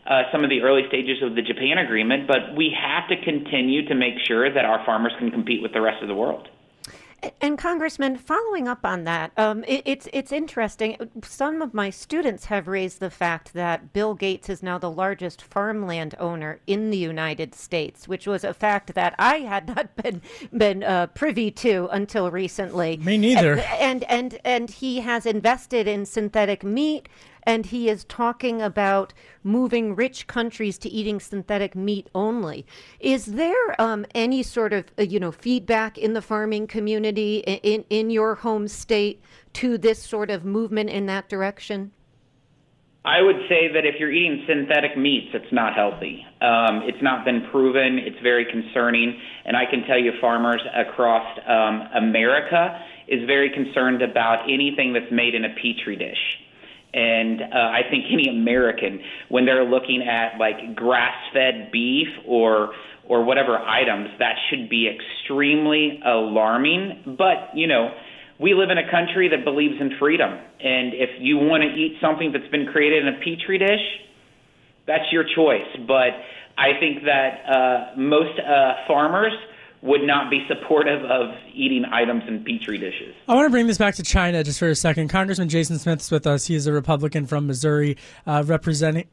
uh, 0.07 0.23
some 0.33 0.45
of 0.45 0.51
the 0.51 0.61
early 0.63 0.83
stages 0.89 1.23
of 1.23 1.35
the 1.35 1.43
Japan 1.43 1.79
agreement. 1.79 2.27
But 2.27 2.57
we 2.57 2.75
have 2.79 3.09
to 3.09 3.17
continue 3.25 3.87
to 3.89 3.95
make 3.95 4.15
sure 4.27 4.53
that 4.53 4.65
our 4.65 4.85
farmers 4.85 5.13
can 5.19 5.31
compete 5.31 5.63
with 5.63 5.73
the 5.73 5.81
rest 5.81 6.03
of 6.03 6.09
the 6.09 6.15
world. 6.15 6.49
And 7.41 7.57
Congressman, 7.57 8.17
following 8.17 8.67
up 8.67 8.85
on 8.85 9.05
that, 9.05 9.31
um, 9.37 9.63
it, 9.69 9.83
it's 9.85 10.09
it's 10.13 10.33
interesting. 10.33 10.97
Some 11.23 11.63
of 11.63 11.73
my 11.73 11.89
students 11.89 12.47
have 12.47 12.67
raised 12.67 12.99
the 12.99 13.11
fact 13.11 13.53
that 13.53 13.93
Bill 13.93 14.15
Gates 14.15 14.49
is 14.49 14.61
now 14.61 14.77
the 14.77 14.91
largest 14.91 15.41
farmland 15.41 16.17
owner 16.19 16.59
in 16.67 16.91
the 16.91 16.99
United 16.99 17.55
States, 17.55 18.09
which 18.09 18.27
was 18.27 18.43
a 18.43 18.53
fact 18.53 18.95
that 18.95 19.15
I 19.21 19.37
had 19.41 19.69
not 19.77 19.95
been 19.95 20.21
been 20.53 20.83
uh, 20.83 21.07
privy 21.09 21.53
to 21.53 21.89
until 21.93 22.29
recently. 22.29 22.97
Me 22.97 23.17
neither. 23.17 23.59
And, 23.59 24.03
and 24.03 24.05
and 24.05 24.41
and 24.45 24.71
he 24.71 25.01
has 25.01 25.25
invested 25.25 25.87
in 25.87 26.07
synthetic 26.07 26.65
meat, 26.65 27.09
and 27.45 27.67
he 27.67 27.89
is 27.89 28.05
talking 28.05 28.63
about 28.63 29.13
moving 29.43 29.95
rich 29.95 30.27
countries 30.27 30.79
to 30.79 30.89
eating 30.89 31.21
synthetic 31.21 31.75
meat 31.75 32.09
only. 32.15 32.67
Is 33.01 33.27
there 33.27 33.81
um, 33.81 34.07
any 34.15 34.43
sort 34.43 34.73
of 34.73 34.87
uh, 34.99 35.03
you 35.03 35.21
know 35.21 35.33
feedback 35.33 35.99
in 35.99 36.13
the 36.13 36.23
farming 36.23 36.67
community 36.67 37.39
in 37.39 37.85
in 37.91 38.11
your 38.11 38.37
home 38.37 38.69
state 38.69 39.21
to 39.55 39.79
this 39.79 40.03
sort 40.03 40.31
of 40.31 40.45
movement 40.45 40.91
in 40.91 41.07
that 41.07 41.29
direction? 41.29 41.93
I 43.05 43.21
would 43.21 43.39
say 43.49 43.67
that 43.73 43.85
if 43.85 43.97
you're 43.99 44.13
eating 44.13 44.45
synthetic 44.47 44.97
meats, 44.97 45.31
it's 45.35 45.53
not 45.53 45.75
healthy. 45.75 46.25
Um, 46.41 46.83
it's 46.85 47.03
not 47.03 47.25
been 47.25 47.49
proven. 47.51 47.99
It's 47.99 48.19
very 48.23 48.45
concerning. 48.45 49.21
And 49.45 49.57
I 49.57 49.67
can 49.67 49.83
tell 49.89 49.99
you, 49.99 50.13
farmers 50.21 50.63
across 50.73 51.27
um, 51.49 51.89
America 51.97 52.81
is 53.09 53.27
very 53.27 53.51
concerned 53.51 54.03
about 54.03 54.49
anything 54.49 54.93
that's 54.93 55.11
made 55.11 55.35
in 55.35 55.45
a 55.45 55.49
petri 55.49 55.97
dish. 55.97 56.39
And 56.95 57.41
uh, 57.41 57.45
I 57.57 57.81
think 57.91 58.05
any 58.13 58.29
American, 58.29 59.01
when 59.29 59.47
they're 59.47 59.65
looking 59.65 60.03
at 60.03 60.39
like 60.39 60.77
grass-fed 60.77 61.71
beef 61.73 62.09
or 62.27 62.75
or 63.09 63.25
whatever 63.25 63.59
items, 63.59 64.11
that 64.21 64.37
should 64.49 64.69
be 64.69 64.89
extremely 64.89 66.01
alarming. 66.05 67.17
But 67.19 67.57
you 67.57 67.67
know, 67.67 67.91
we 68.39 68.55
live 68.55 68.71
in 68.71 68.79
a 68.79 68.91
country 68.91 69.29
that 69.31 69.45
believes 69.45 69.75
in 69.81 69.93
freedom, 69.99 70.31
and 70.31 70.93
if 70.95 71.11
you 71.19 71.39
want 71.39 71.63
to 71.63 71.69
eat 71.69 71.97
something 72.01 72.33
that's 72.33 72.51
been 72.51 72.67
created 72.67 73.07
in 73.07 73.15
a 73.15 73.19
petri 73.19 73.59
dish, 73.59 73.85
that's 74.87 75.11
your 75.11 75.25
choice. 75.25 75.69
But 75.87 76.13
I 76.59 76.79
think 76.79 77.05
that 77.05 77.31
uh, 77.49 77.97
most 77.97 78.39
uh, 78.39 78.87
farmers 78.87 79.33
would 79.83 80.03
not 80.03 80.31
be 80.31 80.47
supportive 80.49 81.05
of 81.05 81.35
eating 81.53 81.85
items 81.85 82.23
in 82.29 82.45
petri 82.45 82.79
dishes. 82.79 83.15
I 83.29 83.35
want 83.35 83.47
to 83.47 83.51
bring 83.51 83.67
this 83.67 83.79
back 83.79 83.97
to 83.97 84.03
China 84.03 84.43
just 84.45 84.59
for 84.59 84.69
a 84.69 84.77
second. 84.77 85.09
Congressman 85.09 85.49
Jason 85.49 85.79
Smith's 85.79 86.11
with 86.11 86.27
us. 86.27 86.47
He 86.47 86.55
is 86.55 86.67
a 86.67 86.73
Republican 86.73 87.27
from 87.27 87.49
Missouri, 87.49 87.97
uh, 88.27 88.45
representing 88.47 89.07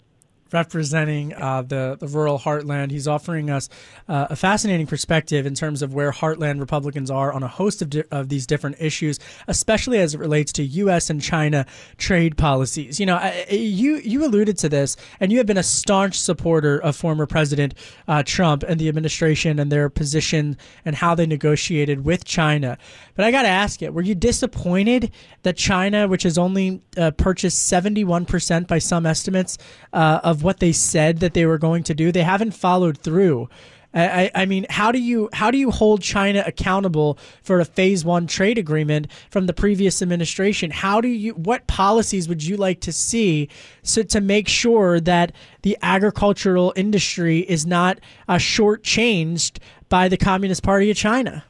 representing 0.52 1.34
uh, 1.34 1.62
the 1.62 1.98
the 2.00 2.08
rural 2.08 2.40
heartland. 2.40 2.92
He's 2.92 3.08
offering 3.08 3.50
us 3.50 3.70
uh, 4.08 4.28
a 4.30 4.36
fascinating 4.36 4.88
perspective 4.88 5.46
in 5.46 5.56
terms 5.56 5.82
of 5.82 5.94
where 5.94 6.12
heartland 6.12 6.60
Republicans 6.60 7.12
are 7.12 7.32
on 7.32 7.44
a 7.44 7.48
host 7.48 7.82
of, 7.82 7.90
di- 7.90 8.04
of 8.12 8.30
these 8.30 8.46
different 8.46 8.78
issues, 8.80 9.20
especially 9.48 10.00
as 10.00 10.14
it 10.14 10.20
relates 10.20 10.52
to 10.54 10.64
U.S. 10.64 11.10
and 11.10 11.22
China 11.22 11.66
trade 11.98 12.38
policies. 12.38 13.00
You 13.00 13.06
know, 13.06 13.16
I, 13.16 13.46
you 13.50 13.98
you 13.98 14.26
alluded 14.26 14.58
to 14.60 14.70
this, 14.70 14.98
and 15.20 15.32
you 15.32 15.38
have 15.38 15.48
been 15.48 15.58
a 15.58 15.64
staunch 15.64 16.20
supporter 16.20 16.80
of 16.80 16.96
former 16.96 17.26
President 17.26 17.74
uh, 18.08 18.24
Trump 18.26 18.64
and 18.64 18.80
the 18.80 18.90
administration 18.90 19.60
and 19.60 19.72
their 19.72 19.90
position 19.90 20.58
and 20.86 20.96
how 20.96 21.16
they 21.16 21.26
negotiated 21.26 22.06
with 22.06 22.26
China. 22.26 22.78
But 23.16 23.26
I 23.26 23.32
got 23.32 23.44
to 23.44 23.50
ask 23.50 23.82
you, 23.82 23.92
were 23.92 24.02
you 24.02 24.16
disappointed 24.16 25.12
that 25.44 25.58
China, 25.58 26.08
which 26.08 26.24
has 26.24 26.38
only 26.38 26.82
uh, 26.98 27.12
purchased 27.12 27.68
seventy 27.68 28.04
one 28.04 28.26
percent 28.26 28.68
by 28.68 28.80
some 28.80 29.06
estimates 29.06 29.58
uh, 29.94 30.20
of 30.40 30.44
what 30.44 30.60
they 30.60 30.72
said 30.72 31.20
that 31.20 31.34
they 31.34 31.46
were 31.46 31.58
going 31.58 31.84
to 31.84 31.94
do, 31.94 32.12
they 32.12 32.24
haven't 32.24 32.52
followed 32.52 32.98
through. 32.98 33.50
I, 33.92 34.30
I 34.36 34.46
mean, 34.46 34.68
how 34.70 34.92
do 34.92 35.00
you 35.00 35.30
how 35.34 35.50
do 35.50 35.58
you 35.58 35.72
hold 35.72 36.04
China 36.04 36.44
accountable 36.46 37.18
for 37.42 37.60
a 37.60 37.66
phase 37.66 38.06
one 38.06 38.28
trade 38.28 38.60
agreement 38.60 39.08
from 39.32 39.48
the 39.48 39.54
previous 39.54 40.04
administration? 40.04 40.70
How 40.70 41.02
do 41.02 41.08
you 41.08 41.34
what 41.34 41.66
policies 41.66 42.30
would 42.30 42.44
you 42.44 42.56
like 42.56 42.82
to 42.82 42.94
see 42.94 43.50
so 43.82 44.04
to 44.04 44.22
make 44.22 44.48
sure 44.48 45.00
that 45.00 45.32
the 45.64 45.76
agricultural 45.82 46.72
industry 46.76 47.40
is 47.40 47.66
not 47.66 48.00
uh, 48.28 48.36
shortchanged 48.36 49.58
by 49.90 50.08
the 50.08 50.18
Communist 50.18 50.62
Party 50.62 50.92
of 50.92 50.96
China? 50.96 51.44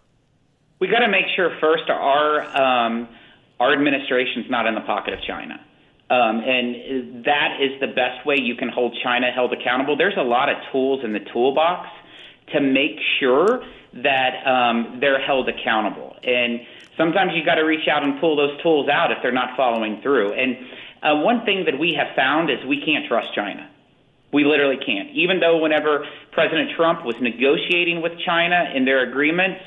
We 0.80 0.88
got 0.88 1.00
to 1.00 1.10
make 1.10 1.26
sure 1.36 1.52
first 1.60 1.90
our 1.90 2.42
um, 2.58 3.10
our 3.60 3.74
administration's 3.74 4.50
not 4.50 4.66
in 4.66 4.76
the 4.76 4.82
pocket 4.82 5.14
of 5.14 5.20
China. 5.28 5.60
Um, 6.10 6.42
and 6.42 7.24
that 7.26 7.62
is 7.62 7.80
the 7.80 7.88
best 7.88 8.26
way 8.26 8.38
you 8.40 8.56
can 8.56 8.70
hold 8.70 8.98
China 9.04 9.32
held 9.32 9.54
accountable. 9.54 9.96
There's 9.96 10.18
a 10.18 10.24
lot 10.24 10.50
of 10.50 10.58
tools 10.72 11.04
in 11.04 11.14
the 11.14 11.20
toolbox 11.20 11.88
to 12.54 12.62
make 12.62 12.98
sure 13.20 13.64
that 13.94 14.46
um, 14.46 14.98
they're 15.00 15.22
held 15.22 15.50
accountable. 15.50 16.16
And 16.24 16.62
sometimes 16.98 17.32
you've 17.36 17.46
got 17.46 17.56
to 17.56 17.64
reach 17.64 17.88
out 17.88 18.04
and 18.04 18.20
pull 18.20 18.36
those 18.36 18.60
tools 18.62 18.90
out 18.90 19.12
if 19.12 19.20
they're 19.22 19.32
not 19.32 19.56
following 19.56 20.02
through. 20.02 20.34
And 20.34 20.58
uh, 21.02 21.16
one 21.22 21.46
thing 21.46 21.66
that 21.66 21.78
we 21.78 21.94
have 21.94 22.16
found 22.16 22.50
is 22.50 22.58
we 22.68 22.84
can't 22.84 23.08
trust 23.08 23.34
China. 23.36 23.70
We 24.32 24.46
literally 24.46 24.78
can't. 24.78 25.10
Even 25.12 25.40
though 25.40 25.58
whenever 25.58 26.06
President 26.32 26.72
Trump 26.76 27.06
was 27.06 27.16
negotiating 27.20 28.02
with 28.02 28.14
China 28.26 28.72
in 28.76 28.86
their 28.86 29.10
agreements, 29.10 29.62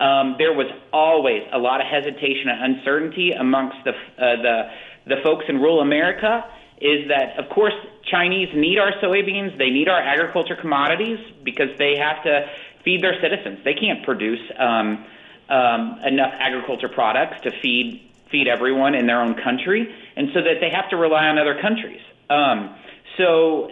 um, 0.00 0.36
there 0.38 0.52
was 0.52 0.66
always 0.92 1.42
a 1.52 1.58
lot 1.58 1.80
of 1.80 1.86
hesitation 1.86 2.48
and 2.48 2.74
uncertainty 2.74 3.32
amongst 3.32 3.76
the 3.84 3.90
uh, 3.90 4.42
the 4.42 4.70
the 5.06 5.16
folks 5.22 5.44
in 5.48 5.56
rural 5.56 5.80
America. 5.80 6.44
Is 6.80 7.08
that 7.08 7.38
of 7.38 7.50
course 7.50 7.74
Chinese 8.10 8.48
need 8.54 8.78
our 8.78 8.92
soybeans, 9.02 9.58
they 9.58 9.68
need 9.68 9.88
our 9.88 10.00
agriculture 10.00 10.56
commodities 10.56 11.18
because 11.44 11.68
they 11.78 11.96
have 11.96 12.22
to 12.24 12.48
feed 12.84 13.02
their 13.02 13.20
citizens. 13.20 13.58
They 13.64 13.74
can't 13.74 14.02
produce 14.02 14.40
um, 14.58 15.04
um, 15.50 16.00
enough 16.04 16.32
agriculture 16.38 16.88
products 16.88 17.42
to 17.42 17.50
feed 17.60 18.06
feed 18.30 18.46
everyone 18.46 18.94
in 18.94 19.06
their 19.06 19.20
own 19.20 19.34
country, 19.34 19.92
and 20.16 20.28
so 20.32 20.40
that 20.40 20.60
they 20.60 20.70
have 20.70 20.88
to 20.90 20.96
rely 20.96 21.26
on 21.26 21.36
other 21.36 21.60
countries. 21.60 22.00
Um, 22.30 22.76
so, 23.18 23.68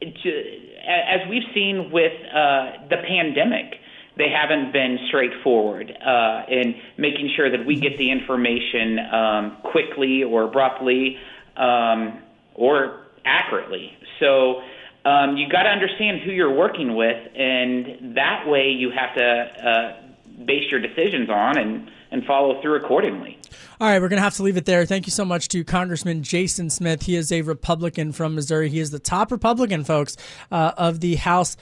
as 0.00 1.28
we've 1.28 1.42
seen 1.52 1.90
with 1.90 2.12
uh, 2.32 2.86
the 2.88 2.98
pandemic, 3.06 3.77
they 4.18 4.28
haven't 4.28 4.72
been 4.72 4.98
straightforward 5.06 5.96
uh, 6.04 6.42
in 6.48 6.74
making 6.96 7.30
sure 7.36 7.50
that 7.50 7.64
we 7.64 7.76
get 7.76 7.96
the 7.98 8.10
information 8.10 8.98
um, 8.98 9.56
quickly 9.62 10.24
or 10.24 10.42
abruptly 10.42 11.16
um, 11.56 12.18
or 12.54 13.06
accurately. 13.24 13.96
So 14.18 14.60
um, 15.04 15.36
you 15.36 15.48
got 15.48 15.62
to 15.62 15.70
understand 15.70 16.20
who 16.22 16.32
you're 16.32 16.54
working 16.54 16.96
with, 16.96 17.16
and 17.36 18.16
that 18.16 18.48
way 18.48 18.70
you 18.70 18.90
have 18.90 19.14
to 19.14 19.24
uh, 19.24 20.44
base 20.44 20.68
your 20.70 20.80
decisions 20.80 21.30
on 21.30 21.56
and, 21.56 21.90
and 22.10 22.24
follow 22.24 22.60
through 22.60 22.76
accordingly. 22.76 23.38
All 23.80 23.88
right, 23.88 24.00
we're 24.00 24.08
going 24.08 24.18
to 24.18 24.24
have 24.24 24.34
to 24.36 24.42
leave 24.42 24.56
it 24.56 24.64
there. 24.64 24.84
Thank 24.84 25.06
you 25.06 25.12
so 25.12 25.24
much 25.24 25.46
to 25.48 25.62
Congressman 25.62 26.24
Jason 26.24 26.68
Smith. 26.68 27.02
He 27.02 27.14
is 27.14 27.30
a 27.30 27.42
Republican 27.42 28.10
from 28.10 28.34
Missouri. 28.34 28.68
He 28.68 28.80
is 28.80 28.90
the 28.90 28.98
top 28.98 29.30
Republican, 29.30 29.84
folks, 29.84 30.16
uh, 30.50 30.72
of 30.76 30.98
the 30.98 31.14
House 31.14 31.56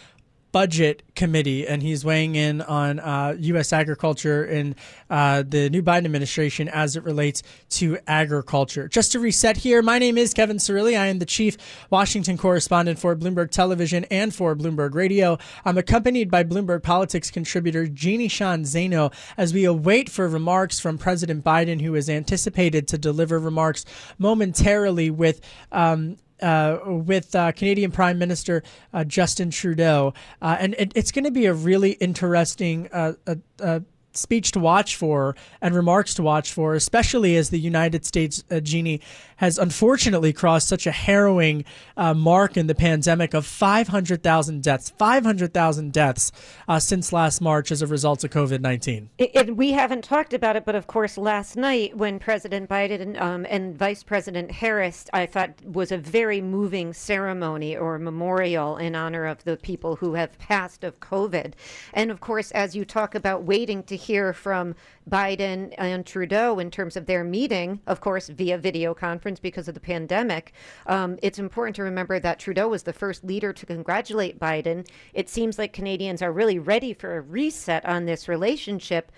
Budget 0.57 1.03
Committee, 1.15 1.69
and 1.69 1.83
he's 1.83 2.03
weighing 2.03 2.35
in 2.35 2.63
on 2.63 2.99
uh, 2.99 3.37
U.S. 3.39 3.75
agriculture 3.75 4.43
and 4.43 4.75
uh, 5.11 5.43
the 5.47 5.69
new 5.69 5.83
Biden 5.83 6.07
administration 6.07 6.67
as 6.71 6.97
it 6.97 7.05
relates 7.05 7.43
to 7.69 7.99
agriculture. 8.07 8.89
Just 8.89 9.13
to 9.13 9.21
reset 9.21 9.59
here, 9.59 9.83
my 9.83 9.99
name 9.99 10.17
is 10.17 10.33
Kevin 10.33 10.57
Cirilli. 10.57 10.99
I 10.99 11.09
am 11.09 11.19
the 11.19 11.27
chief 11.27 11.59
Washington 11.91 12.39
correspondent 12.39 12.99
for 12.99 13.15
Bloomberg 13.15 13.51
Television 13.51 14.07
and 14.11 14.35
for 14.35 14.57
Bloomberg 14.57 14.95
Radio. 14.95 15.37
I'm 15.67 15.77
accompanied 15.77 16.31
by 16.31 16.43
Bloomberg 16.43 16.83
Politics 16.83 17.31
contributor 17.31 17.87
Jeannie 17.87 18.29
Sheehan 18.29 18.63
Zaino 18.63 19.13
as 19.37 19.53
we 19.53 19.67
await 19.67 20.09
for 20.09 20.27
remarks 20.27 20.81
from 20.81 20.97
President 20.97 21.45
Biden, 21.45 21.83
who 21.83 21.95
is 21.95 22.09
anticipated 22.09 22.89
to 22.89 22.97
deliver 22.97 23.39
remarks 23.39 23.85
momentarily 24.19 25.11
with 25.11 25.43
um, 25.71 26.17
uh, 26.43 26.79
with 26.85 27.35
uh, 27.35 27.53
Canadian 27.53 27.91
Prime 27.91 28.19
Minister 28.19 28.63
uh, 28.93 29.05
Justin 29.05 29.51
Trudeau, 29.51 30.15
uh, 30.43 30.57
and 30.59 30.75
it, 30.79 30.93
it's 30.95 31.13
going 31.13 31.25
to 31.25 31.31
be 31.31 31.47
a 31.47 31.55
really 31.55 31.93
interesting 31.93 32.89
uh, 32.93 33.15
uh, 33.61 33.81
speech 34.17 34.53
to 34.53 34.61
watch 34.61 34.97
for 34.97 35.37
and 35.61 35.75
remarks 35.75 36.15
to 36.15 36.23
watch 36.23 36.53
for, 36.53 36.75
especially 36.75 37.37
as 37.37 37.51
the 37.51 37.61
United 37.61 38.05
States, 38.05 38.45
uh, 38.51 38.61
Jeannie, 38.61 39.01
has 39.37 39.59
unfortunately 39.59 40.33
crossed 40.33 40.69
such 40.69 40.87
a 40.87 40.91
harrowing 40.91 41.65
uh, 41.97 42.15
mark 42.15 42.57
in 42.57 42.67
the 42.67 42.75
pandemic 42.75 43.35
of 43.35 43.47
500,000 43.47 44.63
deaths, 44.63 44.91
500,000 44.99 45.93
deaths 45.93 46.33
uh, 46.69 46.79
since 46.79 47.13
last 47.13 47.41
March 47.41 47.71
as 47.71 47.83
a 47.83 47.87
result 47.87 48.25
of 48.25 48.31
COVID 48.31 48.61
19. 48.61 49.11
And 49.35 49.57
we 49.57 49.73
haven't 49.73 50.05
talked 50.05 50.33
about 50.33 50.57
it, 50.57 50.65
but 50.65 50.75
of 50.75 50.87
course, 50.87 51.19
last 51.19 51.57
night 51.57 51.97
when 51.97 52.19
President 52.19 52.69
Biden 52.69 53.21
um, 53.21 53.47
and 53.49 53.77
Vice 53.77 54.03
President 54.03 54.51
Harris, 54.51 55.07
I 55.13 55.27
thought 55.27 55.55
was 55.65 55.93
a 55.93 55.99
very 55.99 56.41
moving 56.41 56.93
ceremony 56.93 57.77
or 57.77 57.99
memorial 57.99 58.77
in 58.77 58.95
honor 58.95 59.27
of 59.27 59.45
the 59.45 59.57
people 59.57 59.97
who 59.97 60.15
have 60.15 60.39
passed 60.39 60.85
of 60.85 61.01
COVID. 61.01 61.53
And 61.93 62.11
of 62.11 62.21
course, 62.21 62.51
as 62.53 62.75
you 62.75 62.85
talk 62.85 63.15
about 63.15 63.45
waiting 63.45 63.83
to 63.85 63.97
hear 64.07 64.33
from 64.33 64.75
Biden 65.11 65.75
and 65.79 66.07
Trudeau 66.07 66.59
in 66.59 66.71
terms 66.71 66.97
of 66.97 67.07
their 67.07 67.25
meeting, 67.25 67.81
of 67.87 68.01
course, 68.01 68.29
via 68.29 68.59
video 68.59 68.95
conference 68.95 69.41
because 69.41 69.69
of 69.69 69.75
the 69.75 69.81
pandemic. 69.81 70.53
Um, 70.87 71.19
it's 71.23 71.39
important 71.39 71.77
to 71.77 71.83
remember 71.83 72.21
that 72.21 72.39
Trudeau 72.39 72.69
was 72.69 72.85
the 72.85 72.93
first 72.93 73.25
leader 73.25 73.53
to 73.53 73.67
congratulate 73.67 74.39
Biden. 74.39 74.87
It 75.13 75.29
seems 75.29 75.59
like 75.59 75.73
Canadians 75.73 76.23
are 76.23 76.33
really 76.33 76.59
ready 76.59 76.93
for 76.93 77.17
a 77.17 77.21
reset 77.21 77.85
on 77.85 78.05
this 78.05 78.29
relationship. 78.29 79.13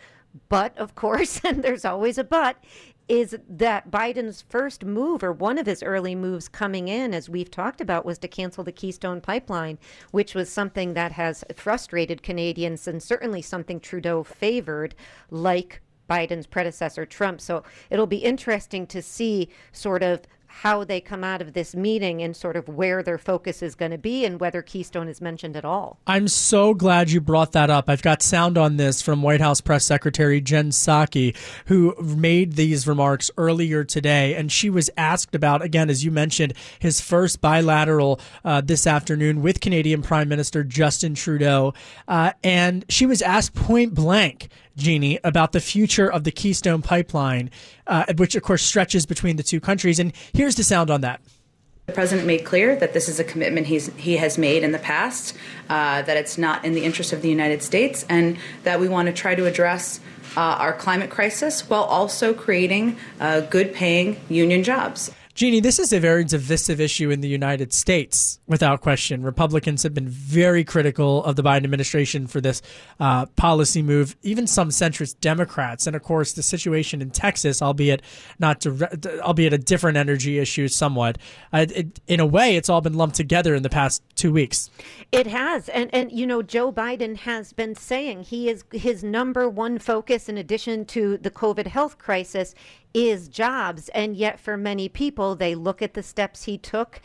But 0.48 0.76
of 0.78 0.94
course, 0.94 1.40
and 1.44 1.62
there's 1.62 1.84
always 1.84 2.18
a 2.18 2.24
but, 2.24 2.56
is 3.08 3.36
that 3.48 3.90
Biden's 3.90 4.42
first 4.42 4.84
move 4.84 5.24
or 5.24 5.32
one 5.32 5.58
of 5.58 5.66
his 5.66 5.82
early 5.82 6.14
moves 6.14 6.48
coming 6.48 6.88
in, 6.88 7.14
as 7.14 7.28
we've 7.28 7.50
talked 7.50 7.80
about, 7.80 8.04
was 8.04 8.18
to 8.18 8.28
cancel 8.28 8.62
the 8.62 8.72
Keystone 8.72 9.20
Pipeline, 9.20 9.78
which 10.10 10.34
was 10.34 10.50
something 10.50 10.94
that 10.94 11.12
has 11.12 11.42
frustrated 11.56 12.22
Canadians 12.22 12.86
and 12.86 13.02
certainly 13.02 13.40
something 13.40 13.80
Trudeau 13.80 14.22
favored, 14.22 14.94
like 15.30 15.80
Biden's 16.08 16.46
predecessor, 16.46 17.06
Trump. 17.06 17.40
So 17.40 17.62
it'll 17.90 18.06
be 18.06 18.18
interesting 18.18 18.86
to 18.88 19.02
see 19.02 19.48
sort 19.72 20.02
of 20.02 20.22
how 20.48 20.82
they 20.82 21.00
come 21.00 21.22
out 21.22 21.40
of 21.40 21.52
this 21.52 21.74
meeting 21.74 22.20
and 22.22 22.34
sort 22.36 22.56
of 22.56 22.68
where 22.68 23.02
their 23.02 23.18
focus 23.18 23.62
is 23.62 23.74
going 23.74 23.92
to 23.92 23.98
be 23.98 24.24
and 24.24 24.40
whether 24.40 24.62
Keystone 24.62 25.06
is 25.06 25.20
mentioned 25.20 25.56
at 25.56 25.64
all. 25.64 25.98
I'm 26.06 26.26
so 26.26 26.74
glad 26.74 27.10
you 27.10 27.20
brought 27.20 27.52
that 27.52 27.70
up. 27.70 27.88
I've 27.88 28.02
got 28.02 28.22
sound 28.22 28.58
on 28.58 28.76
this 28.76 29.00
from 29.00 29.22
White 29.22 29.40
House 29.40 29.60
Press 29.60 29.84
Secretary 29.84 30.40
Jen 30.40 30.70
Psaki, 30.70 31.36
who 31.66 31.94
made 32.02 32.54
these 32.54 32.86
remarks 32.86 33.30
earlier 33.36 33.84
today. 33.84 34.34
And 34.34 34.50
she 34.50 34.70
was 34.70 34.90
asked 34.96 35.34
about, 35.34 35.62
again, 35.62 35.90
as 35.90 36.04
you 36.04 36.10
mentioned, 36.10 36.54
his 36.78 37.00
first 37.00 37.40
bilateral 37.40 38.20
uh, 38.44 38.60
this 38.60 38.86
afternoon 38.86 39.42
with 39.42 39.60
Canadian 39.60 40.02
Prime 40.02 40.28
Minister 40.28 40.64
Justin 40.64 41.14
Trudeau. 41.14 41.74
Uh, 42.08 42.32
and 42.42 42.84
she 42.88 43.06
was 43.06 43.22
asked 43.22 43.54
point 43.54 43.94
blank 43.94 44.48
Jeannie, 44.78 45.18
about 45.24 45.52
the 45.52 45.60
future 45.60 46.10
of 46.10 46.24
the 46.24 46.30
Keystone 46.30 46.80
Pipeline, 46.80 47.50
uh, 47.86 48.04
which 48.16 48.34
of 48.34 48.42
course 48.42 48.62
stretches 48.62 49.04
between 49.04 49.36
the 49.36 49.42
two 49.42 49.60
countries. 49.60 49.98
And 49.98 50.12
here's 50.32 50.54
the 50.54 50.64
sound 50.64 50.90
on 50.90 51.02
that. 51.02 51.20
The 51.86 51.94
president 51.94 52.26
made 52.26 52.44
clear 52.44 52.76
that 52.76 52.92
this 52.92 53.08
is 53.08 53.18
a 53.18 53.24
commitment 53.24 53.66
he's, 53.66 53.86
he 53.96 54.18
has 54.18 54.36
made 54.36 54.62
in 54.62 54.72
the 54.72 54.78
past, 54.78 55.34
uh, 55.70 56.02
that 56.02 56.18
it's 56.18 56.36
not 56.36 56.64
in 56.64 56.74
the 56.74 56.84
interest 56.84 57.14
of 57.14 57.22
the 57.22 57.30
United 57.30 57.62
States, 57.62 58.04
and 58.10 58.36
that 58.64 58.78
we 58.78 58.88
want 58.88 59.06
to 59.06 59.12
try 59.12 59.34
to 59.34 59.46
address 59.46 59.98
uh, 60.36 60.40
our 60.40 60.74
climate 60.74 61.08
crisis 61.08 61.68
while 61.68 61.84
also 61.84 62.34
creating 62.34 62.98
uh, 63.20 63.40
good 63.40 63.72
paying 63.72 64.20
union 64.28 64.62
jobs. 64.62 65.10
Jeannie, 65.38 65.60
this 65.60 65.78
is 65.78 65.92
a 65.92 66.00
very 66.00 66.24
divisive 66.24 66.80
issue 66.80 67.10
in 67.10 67.20
the 67.20 67.28
United 67.28 67.72
States, 67.72 68.40
without 68.48 68.80
question. 68.80 69.22
Republicans 69.22 69.84
have 69.84 69.94
been 69.94 70.08
very 70.08 70.64
critical 70.64 71.22
of 71.22 71.36
the 71.36 71.44
Biden 71.44 71.62
administration 71.62 72.26
for 72.26 72.40
this 72.40 72.60
uh, 72.98 73.24
policy 73.36 73.80
move, 73.80 74.16
even 74.22 74.48
some 74.48 74.70
centrist 74.70 75.20
Democrats. 75.20 75.86
And 75.86 75.94
of 75.94 76.02
course, 76.02 76.32
the 76.32 76.42
situation 76.42 77.00
in 77.00 77.10
Texas, 77.10 77.62
albeit 77.62 78.02
not 78.40 78.60
to, 78.62 79.20
albeit 79.22 79.52
a 79.52 79.58
different 79.58 79.96
energy 79.96 80.40
issue 80.40 80.66
somewhat, 80.66 81.18
uh, 81.52 81.66
it, 81.72 82.00
in 82.08 82.18
a 82.18 82.26
way, 82.26 82.56
it's 82.56 82.68
all 82.68 82.80
been 82.80 82.94
lumped 82.94 83.14
together 83.14 83.54
in 83.54 83.62
the 83.62 83.70
past 83.70 84.02
two 84.16 84.32
weeks. 84.32 84.70
It 85.12 85.28
has. 85.28 85.68
And, 85.68 85.88
and, 85.94 86.10
you 86.10 86.26
know, 86.26 86.42
Joe 86.42 86.72
Biden 86.72 87.16
has 87.16 87.52
been 87.52 87.76
saying 87.76 88.24
he 88.24 88.50
is 88.50 88.64
his 88.72 89.04
number 89.04 89.48
one 89.48 89.78
focus, 89.78 90.28
in 90.28 90.36
addition 90.36 90.84
to 90.86 91.16
the 91.16 91.30
COVID 91.30 91.68
health 91.68 91.96
crisis, 91.96 92.56
is 92.94 93.28
jobs. 93.28 93.88
And 93.90 94.16
yet, 94.16 94.40
for 94.40 94.56
many 94.56 94.88
people, 94.88 95.34
they 95.34 95.54
look 95.54 95.82
at 95.82 95.94
the 95.94 96.02
steps 96.02 96.44
he 96.44 96.58
took 96.58 97.00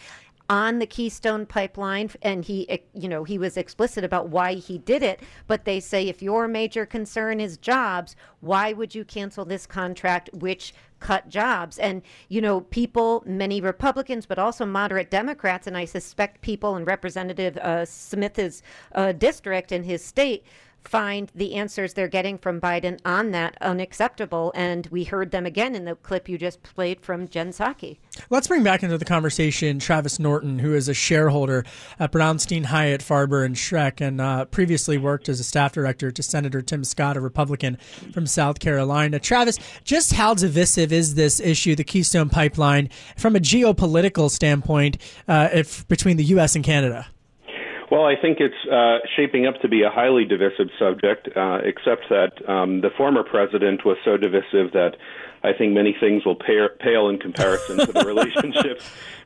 on 0.50 0.80
the 0.80 0.86
Keystone 0.86 1.46
pipeline 1.46 2.10
and 2.22 2.44
he 2.44 2.70
eh, 2.70 2.78
you 2.94 3.08
know 3.08 3.24
he 3.24 3.38
was 3.38 3.56
explicit 3.56 4.04
about 4.04 4.28
why 4.28 4.56
he 4.56 4.78
did 4.78 5.02
it 5.02 5.22
but 5.48 5.64
they 5.64 5.80
say 5.80 6.10
if 6.10 6.22
your 6.22 6.48
major 6.50 6.86
concern 6.86 7.40
is 7.40 7.58
jobs 7.58 8.16
why 8.42 8.74
would 8.74 8.94
you 8.94 9.06
cancel 9.06 9.46
this 9.46 9.66
contract 9.66 10.30
which 10.34 10.74
cut 11.00 11.30
jobs 11.30 11.80
and 11.80 12.02
you 12.28 12.42
know 12.42 12.62
people 12.62 13.24
many 13.26 13.62
Republicans 13.62 14.26
but 14.26 14.38
also 14.38 14.66
moderate 14.66 15.10
Democrats 15.10 15.66
and 15.66 15.78
I 15.78 15.86
suspect 15.86 16.42
people 16.42 16.76
in 16.76 16.84
representative 16.84 17.58
uh, 17.58 17.86
Smith's 17.86 18.62
uh, 18.94 19.14
district 19.14 19.72
in 19.72 19.84
his 19.84 20.04
state 20.04 20.46
find 20.84 21.32
the 21.34 21.56
answers 21.56 21.94
they're 21.94 22.08
getting 22.08 22.38
from 22.38 22.60
Biden 22.60 23.00
on 23.06 23.32
that 23.32 23.58
unacceptable. 23.62 24.52
And 24.56 24.88
we 24.88 25.04
heard 25.06 25.32
them 25.32 25.46
again 25.46 25.76
in 25.76 25.86
the 25.86 25.96
clip 25.96 26.30
you 26.30 26.38
just 26.38 26.64
played 26.64 27.02
from 27.02 27.28
Jen 27.28 27.50
Psaki. 27.50 27.98
Let's 28.30 28.48
bring 28.48 28.64
back 28.64 28.84
into 28.84 28.98
the 28.98 29.06
conversation 29.06 29.80
Travis 29.80 30.20
Norton, 30.20 30.60
who 30.60 30.74
is 30.74 30.88
a 30.88 30.94
shareholder 30.94 31.66
at 32.00 32.12
Brownstein, 32.12 32.66
Hyatt, 32.66 33.02
Farber, 33.02 33.46
and 33.46 33.56
Schreck, 33.56 34.02
and 34.02 34.22
uh, 34.22 34.46
previously 34.46 34.98
worked 34.98 35.30
as 35.30 35.40
a 35.40 35.44
staff 35.44 35.74
director 35.74 36.12
to 36.12 36.24
Senator 36.24 36.62
Tim 36.62 36.84
Scott, 36.84 37.18
a 37.18 37.22
Republican 37.22 37.78
from 38.14 38.28
South 38.28 38.60
Carolina. 38.60 39.20
Travis, 39.20 39.58
just 39.84 40.14
how 40.14 40.34
divisive 40.34 40.92
is 40.92 41.16
this 41.16 41.40
issue, 41.40 41.76
the 41.76 41.84
Keystone 41.84 42.30
Pipeline, 42.30 42.90
from 43.18 43.36
a 43.36 43.40
geopolitical 43.40 44.30
standpoint 44.30 44.98
uh, 45.28 45.50
if, 45.54 45.88
between 45.88 46.18
the 46.18 46.26
U.S. 46.26 46.56
and 46.56 46.64
Canada? 46.64 47.08
Well, 47.94 48.08
I 48.08 48.16
think 48.20 48.40
it's 48.40 48.56
uh, 48.72 49.06
shaping 49.16 49.46
up 49.46 49.62
to 49.62 49.68
be 49.68 49.84
a 49.84 49.90
highly 49.92 50.26
divisive 50.26 50.70
subject, 50.80 51.30
uh, 51.38 51.60
except 51.64 52.10
that 52.10 52.32
um, 52.50 52.82
the 52.82 52.90
former 52.98 53.22
president 53.22 53.86
was 53.86 53.98
so 54.04 54.18
divisive 54.18 54.72
that 54.74 54.96
I 55.44 55.54
think 55.54 55.74
many 55.74 55.96
things 56.00 56.26
will 56.26 56.36
pale, 56.36 56.70
pale 56.80 57.08
in 57.10 57.20
comparison 57.20 57.78
to 57.78 57.92
the 57.92 58.04
relationship. 58.04 58.82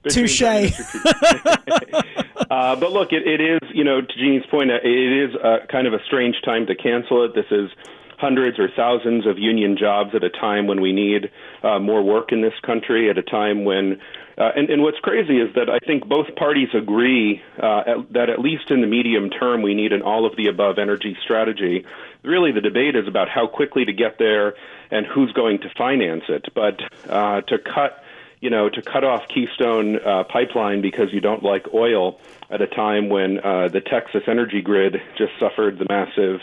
Touche. 0.10 0.42
uh, 2.52 2.76
but 2.76 2.92
look, 2.92 3.14
it, 3.14 3.26
it 3.26 3.40
is, 3.40 3.62
you 3.74 3.86
know, 3.86 4.02
to 4.02 4.14
Jeannie's 4.18 4.46
point, 4.52 4.70
it 4.70 4.84
is 4.84 5.34
uh, 5.42 5.60
kind 5.72 5.88
of 5.88 5.94
a 5.94 6.04
strange 6.04 6.36
time 6.44 6.66
to 6.66 6.76
cancel 6.76 7.24
it. 7.24 7.36
This 7.36 7.50
is 7.50 7.70
hundreds 8.18 8.60
or 8.60 8.68
thousands 8.76 9.26
of 9.26 9.38
union 9.38 9.78
jobs 9.78 10.14
at 10.14 10.24
a 10.24 10.30
time 10.30 10.68
when 10.68 10.82
we 10.82 10.92
need 10.92 11.32
uh, 11.64 11.80
more 11.80 12.04
work 12.04 12.32
in 12.32 12.42
this 12.42 12.54
country, 12.64 13.10
at 13.10 13.18
a 13.18 13.24
time 13.24 13.64
when 13.64 14.00
uh, 14.38 14.52
and, 14.56 14.70
and 14.70 14.84
what's 14.84 15.00
crazy 15.00 15.40
is 15.40 15.54
that 15.56 15.68
I 15.68 15.80
think 15.80 16.08
both 16.08 16.36
parties 16.36 16.70
agree 16.76 17.42
uh, 17.62 17.84
at, 17.88 18.14
that 18.14 18.30
at 18.30 18.40
least 18.40 18.70
in 18.70 18.82
the 18.82 18.88
medium 18.88 19.32
term 19.32 19.64
we 19.64 19.74
need 19.74 19.94
an 19.94 20.04
all 20.04 20.28
of 20.28 20.36
the 20.36 20.48
above 20.48 20.78
energy 20.78 21.18
strategy. 21.24 21.86
Really, 22.24 22.52
the 22.52 22.62
debate 22.62 22.96
is 22.96 23.08
about 23.08 23.30
how 23.30 23.48
quickly 23.48 23.86
to 23.86 23.94
get 23.94 24.20
there 24.20 24.54
and 24.92 25.08
who's 25.08 25.32
going 25.34 25.60
to 25.60 25.70
finance 25.76 26.26
it. 26.30 26.46
But 26.54 26.80
uh, 27.10 27.42
to 27.42 27.58
cut, 27.58 28.04
you 28.40 28.52
know, 28.52 28.70
to 28.70 28.82
cut 28.84 29.04
off 29.04 29.28
Keystone 29.28 29.98
uh, 30.00 30.24
pipeline 30.26 30.82
because 30.82 31.12
you 31.12 31.20
don't 31.20 31.42
like 31.42 31.74
oil 31.74 32.20
at 32.52 32.62
a 32.62 32.68
time 32.68 33.10
when 33.10 33.40
uh, 33.40 33.70
the 33.70 33.82
Texas 33.82 34.24
energy 34.28 34.62
grid 34.62 35.02
just 35.18 35.32
suffered 35.40 35.80
the 35.80 35.88
massive 35.90 36.42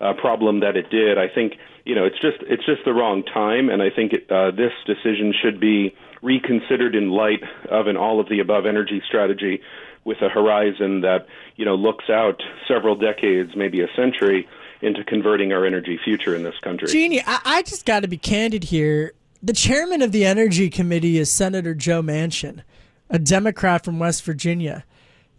uh, 0.00 0.12
problem 0.14 0.60
that 0.60 0.76
it 0.76 0.90
did. 0.90 1.18
I 1.18 1.28
think 1.28 1.54
you 1.84 1.94
know 1.94 2.04
it's 2.04 2.20
just 2.20 2.38
it's 2.42 2.64
just 2.66 2.84
the 2.84 2.92
wrong 2.92 3.22
time, 3.22 3.68
and 3.68 3.82
I 3.82 3.90
think 3.90 4.12
it, 4.12 4.30
uh, 4.30 4.50
this 4.50 4.72
decision 4.86 5.34
should 5.40 5.60
be 5.60 5.94
reconsidered 6.22 6.94
in 6.94 7.10
light 7.10 7.42
of 7.70 7.86
an 7.86 7.96
all 7.96 8.20
of 8.20 8.28
the 8.28 8.40
above 8.40 8.66
energy 8.66 9.02
strategy 9.06 9.60
with 10.04 10.20
a 10.22 10.28
horizon 10.28 11.02
that 11.02 11.26
you 11.56 11.64
know 11.64 11.74
looks 11.74 12.08
out 12.10 12.42
several 12.68 12.96
decades, 12.96 13.52
maybe 13.56 13.80
a 13.80 13.88
century, 13.96 14.48
into 14.80 15.04
converting 15.04 15.52
our 15.52 15.64
energy 15.64 15.98
future 16.02 16.34
in 16.34 16.42
this 16.42 16.58
country. 16.62 16.88
Jeannie, 16.88 17.22
I, 17.26 17.40
I 17.44 17.62
just 17.62 17.86
got 17.86 18.00
to 18.00 18.08
be 18.08 18.18
candid 18.18 18.64
here. 18.64 19.12
The 19.42 19.52
chairman 19.52 20.00
of 20.00 20.12
the 20.12 20.24
Energy 20.24 20.70
Committee 20.70 21.18
is 21.18 21.30
Senator 21.30 21.74
Joe 21.74 22.02
Manchin, 22.02 22.62
a 23.10 23.18
Democrat 23.18 23.84
from 23.84 23.98
West 23.98 24.22
Virginia. 24.24 24.84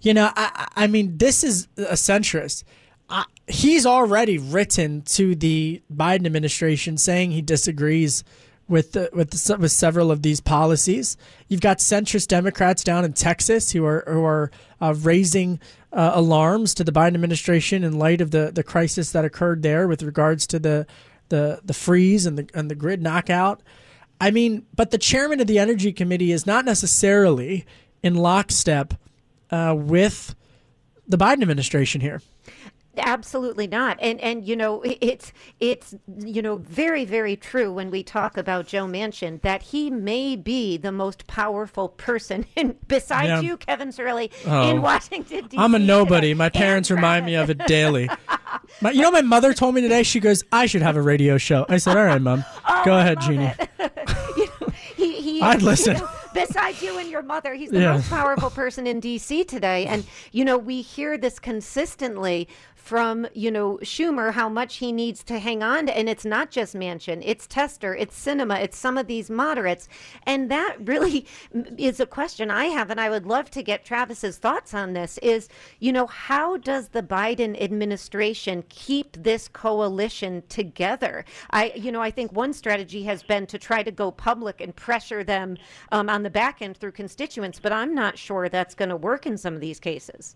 You 0.02 0.14
know, 0.14 0.32
I, 0.36 0.68
I 0.76 0.88
mean, 0.88 1.18
this 1.18 1.44
is 1.44 1.68
a 1.78 1.94
centrist. 1.94 2.64
I, 3.10 3.26
he's 3.48 3.86
already 3.86 4.38
written 4.38 5.02
to 5.04 5.36
the 5.36 5.82
Biden 5.94 6.26
administration 6.26 6.98
saying 6.98 7.32
he 7.32 7.42
disagrees 7.42 8.24
with 8.68 8.94
the, 8.94 9.10
with 9.14 9.32
the, 9.32 9.58
with 9.58 9.72
several 9.72 10.12
of 10.12 10.22
these 10.24 10.42
policies. 10.42 11.18
You've 11.48 11.62
got 11.62 11.78
centrist 11.78 12.28
Democrats 12.28 12.84
down 12.84 13.06
in 13.06 13.14
Texas 13.14 13.72
who 13.72 13.86
are 13.86 14.04
who 14.08 14.24
are 14.24 14.52
uh, 14.82 14.96
raising 14.98 15.60
uh, 15.94 16.12
alarms 16.16 16.74
to 16.76 16.84
the 16.84 16.92
Biden 16.92 17.14
administration 17.14 17.84
in 17.84 18.00
light 18.00 18.22
of 18.22 18.32
the, 18.32 18.52
the 18.54 18.64
crisis 18.64 19.12
that 19.12 19.24
occurred 19.24 19.62
there 19.62 19.88
with 19.88 20.04
regards 20.04 20.48
to 20.48 20.60
the 20.60 20.88
the 21.30 21.62
the 21.64 21.74
freeze 21.74 22.26
and 22.26 22.38
the 22.38 22.50
and 22.54 22.70
the 22.70 22.76
grid 22.76 23.02
knockout. 23.02 23.62
I 24.20 24.32
mean, 24.32 24.66
but 24.76 24.92
the 24.92 24.98
chairman 24.98 25.40
of 25.42 25.48
the 25.48 25.60
Energy 25.60 25.92
Committee 25.92 26.32
is 26.32 26.46
not 26.46 26.66
necessarily 26.66 27.66
in 28.02 28.16
lockstep 28.16 28.94
uh, 29.52 29.76
with 29.78 30.36
the 31.08 31.18
Biden 31.18 31.42
administration 31.42 32.02
here. 32.02 32.22
Absolutely 32.98 33.68
not. 33.68 33.98
And 34.02 34.20
and 34.22 34.46
you 34.46 34.56
know 34.56 34.82
it's 34.84 35.32
it's 35.60 35.96
you 36.18 36.42
know 36.42 36.58
very 36.58 37.06
very 37.06 37.36
true 37.36 37.72
when 37.72 37.92
we 37.92 38.04
talk 38.04 38.38
about 38.38 38.68
Joe 38.68 38.86
Manchin 38.86 39.42
that 39.42 39.62
he 39.64 39.90
may 39.90 40.36
be 40.36 40.78
the 40.78 40.92
most 40.92 41.28
powerful 41.28 41.90
person 41.90 42.46
in, 42.56 42.78
besides 42.88 43.28
yeah. 43.28 43.40
you 43.42 43.58
Kevin 43.58 43.90
Cirilli 43.90 44.32
oh. 44.46 44.70
in 44.70 44.82
Washington 44.82 45.48
D.C. 45.48 45.58
I'm 45.58 45.76
a 45.76 45.80
nobody. 45.80 46.34
My 46.34 46.50
parents 46.50 46.92
remind 46.92 47.26
me 47.26 47.36
of 47.36 47.50
it 47.50 47.60
daily. 47.68 48.10
My, 48.82 48.92
you 48.92 49.02
know 49.02 49.12
my 49.12 49.22
mother 49.22 49.54
told 49.54 49.76
me 49.76 49.82
today 49.82 50.04
she 50.04 50.20
goes 50.20 50.44
I 50.52 50.66
should 50.66 50.82
have 50.82 50.98
a 50.98 51.02
radio 51.02 51.38
show. 51.38 51.66
I 51.70 51.78
said 51.78 51.96
all 51.98 52.06
right 52.06 52.22
mom. 52.22 52.44
Oh, 52.68 52.82
Go 52.84 52.98
ahead 52.98 53.22
Jeannie. 53.22 53.54
you 54.38 54.48
know, 54.48 54.68
he, 54.96 55.22
he, 55.22 55.42
I'd 55.42 55.62
listen. 55.62 55.96
You 55.96 56.02
know, 56.02 56.10
besides 56.36 56.82
you 56.82 57.00
and 57.00 57.10
your 57.10 57.24
mother, 57.24 57.56
he's 57.56 57.72
the 57.72 57.80
yeah. 57.80 57.94
most 57.94 58.10
powerful 58.10 58.52
person 58.52 58.86
in 58.86 59.00
D.C. 59.00 59.46
today. 59.46 59.88
And, 59.88 60.06
you 60.32 60.46
know, 60.46 60.58
we 60.58 60.82
hear 60.82 61.18
this 61.18 61.40
consistently 61.40 62.48
from, 62.86 63.26
you 63.34 63.50
know, 63.50 63.80
Schumer 63.82 64.32
how 64.32 64.48
much 64.48 64.76
he 64.76 64.92
needs 64.92 65.24
to 65.24 65.40
hang 65.40 65.64
on 65.64 65.88
to. 65.88 65.98
And 65.98 66.08
it's 66.08 66.24
not 66.24 66.52
just 66.52 66.76
Manchin, 66.76 67.24
it's 67.26 67.48
Tester, 67.48 67.96
it's 67.96 68.16
Sinema, 68.16 68.62
it's 68.62 68.78
some 68.78 68.96
of 68.96 69.08
these 69.08 69.28
moderates. 69.28 69.90
And 70.28 70.52
that 70.52 70.76
really 70.80 71.26
is 71.80 72.00
a 72.00 72.06
question 72.06 72.52
I 72.52 72.66
have, 72.66 72.92
and 72.92 73.02
I 73.02 73.10
would 73.10 73.26
love 73.26 73.50
to 73.52 73.64
get 73.64 73.86
Travis's 73.86 74.38
thoughts 74.38 74.76
on 74.76 74.94
this 74.94 75.18
is, 75.24 75.50
you 75.80 75.92
know, 75.92 76.06
how 76.06 76.58
does 76.58 76.90
the 76.90 77.02
Biden 77.02 77.60
administration 77.60 78.64
keep 78.70 79.18
this 79.18 79.48
coalition 79.48 80.44
together? 80.48 81.26
I, 81.50 81.72
you 81.76 81.92
know, 81.92 82.04
I 82.04 82.12
think 82.12 82.34
one 82.34 82.54
strategy 82.54 83.02
has 83.06 83.24
been 83.24 83.48
to 83.48 83.58
try 83.58 83.82
to 83.82 83.92
go 83.92 84.12
public 84.12 84.62
and 84.62 84.76
pressure 84.76 85.24
them 85.24 85.58
um, 85.92 86.08
on 86.08 86.22
the 86.26 86.30
back 86.32 86.62
end 86.62 86.76
through 86.76 86.92
constituents, 86.92 87.60
but 87.62 87.72
I'm 87.72 87.94
not 87.94 88.18
sure 88.18 88.50
that's 88.50 88.76
going 88.76 88.90
to 88.90 88.98
work 88.98 89.26
in 89.26 89.38
some 89.38 89.54
of 89.54 89.62
these 89.62 89.80
cases. 89.80 90.36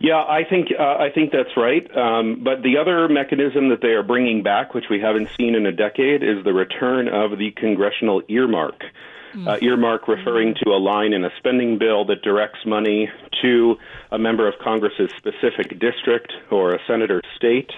Yeah, 0.00 0.16
I 0.16 0.44
think 0.48 0.68
uh, 0.78 0.82
I 0.82 1.10
think 1.14 1.30
that's 1.30 1.56
right. 1.56 1.84
Um, 1.94 2.42
but 2.42 2.62
the 2.62 2.78
other 2.78 3.06
mechanism 3.08 3.68
that 3.68 3.82
they 3.82 3.88
are 3.88 4.02
bringing 4.02 4.42
back, 4.42 4.72
which 4.72 4.86
we 4.88 4.98
haven't 4.98 5.28
seen 5.36 5.54
in 5.54 5.66
a 5.66 5.72
decade, 5.72 6.22
is 6.22 6.42
the 6.42 6.54
return 6.54 7.06
of 7.08 7.38
the 7.38 7.50
congressional 7.52 8.22
earmark. 8.28 8.82
Mm. 9.34 9.46
Uh, 9.46 9.58
earmark 9.62 10.08
referring 10.08 10.56
to 10.64 10.70
a 10.70 10.80
line 10.80 11.12
in 11.12 11.24
a 11.24 11.30
spending 11.38 11.78
bill 11.78 12.04
that 12.06 12.22
directs 12.22 12.66
money 12.66 13.08
to 13.42 13.76
a 14.10 14.18
member 14.18 14.48
of 14.48 14.54
Congress's 14.58 15.10
specific 15.16 15.78
district 15.78 16.32
or 16.50 16.74
a 16.74 16.80
senator's 16.88 17.22
state. 17.36 17.70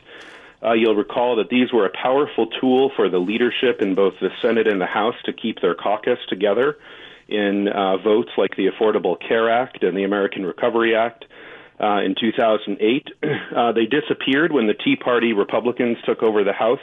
Uh, 0.64 0.72
you'll 0.72 0.94
recall 0.94 1.36
that 1.36 1.50
these 1.50 1.70
were 1.70 1.84
a 1.84 1.90
powerful 1.90 2.46
tool 2.58 2.90
for 2.96 3.10
the 3.10 3.18
leadership 3.18 3.82
in 3.82 3.94
both 3.94 4.14
the 4.20 4.30
Senate 4.40 4.66
and 4.66 4.80
the 4.80 4.86
House 4.86 5.16
to 5.24 5.32
keep 5.32 5.60
their 5.60 5.74
caucus 5.74 6.18
together 6.28 6.78
in 7.28 7.68
uh, 7.68 7.96
votes 7.98 8.30
like 8.36 8.56
the 8.56 8.68
Affordable 8.68 9.16
Care 9.26 9.50
Act 9.50 9.82
and 9.82 9.96
the 9.96 10.04
American 10.04 10.44
Recovery 10.44 10.94
Act 10.94 11.24
uh, 11.80 12.00
in 12.00 12.14
2008. 12.18 13.08
Uh, 13.52 13.70
they 13.70 13.84
disappeared 13.84 14.50
when 14.50 14.66
the 14.66 14.72
Tea 14.72 14.96
Party 14.96 15.34
Republicans 15.34 15.98
took 16.06 16.22
over 16.22 16.42
the 16.42 16.54
House 16.54 16.80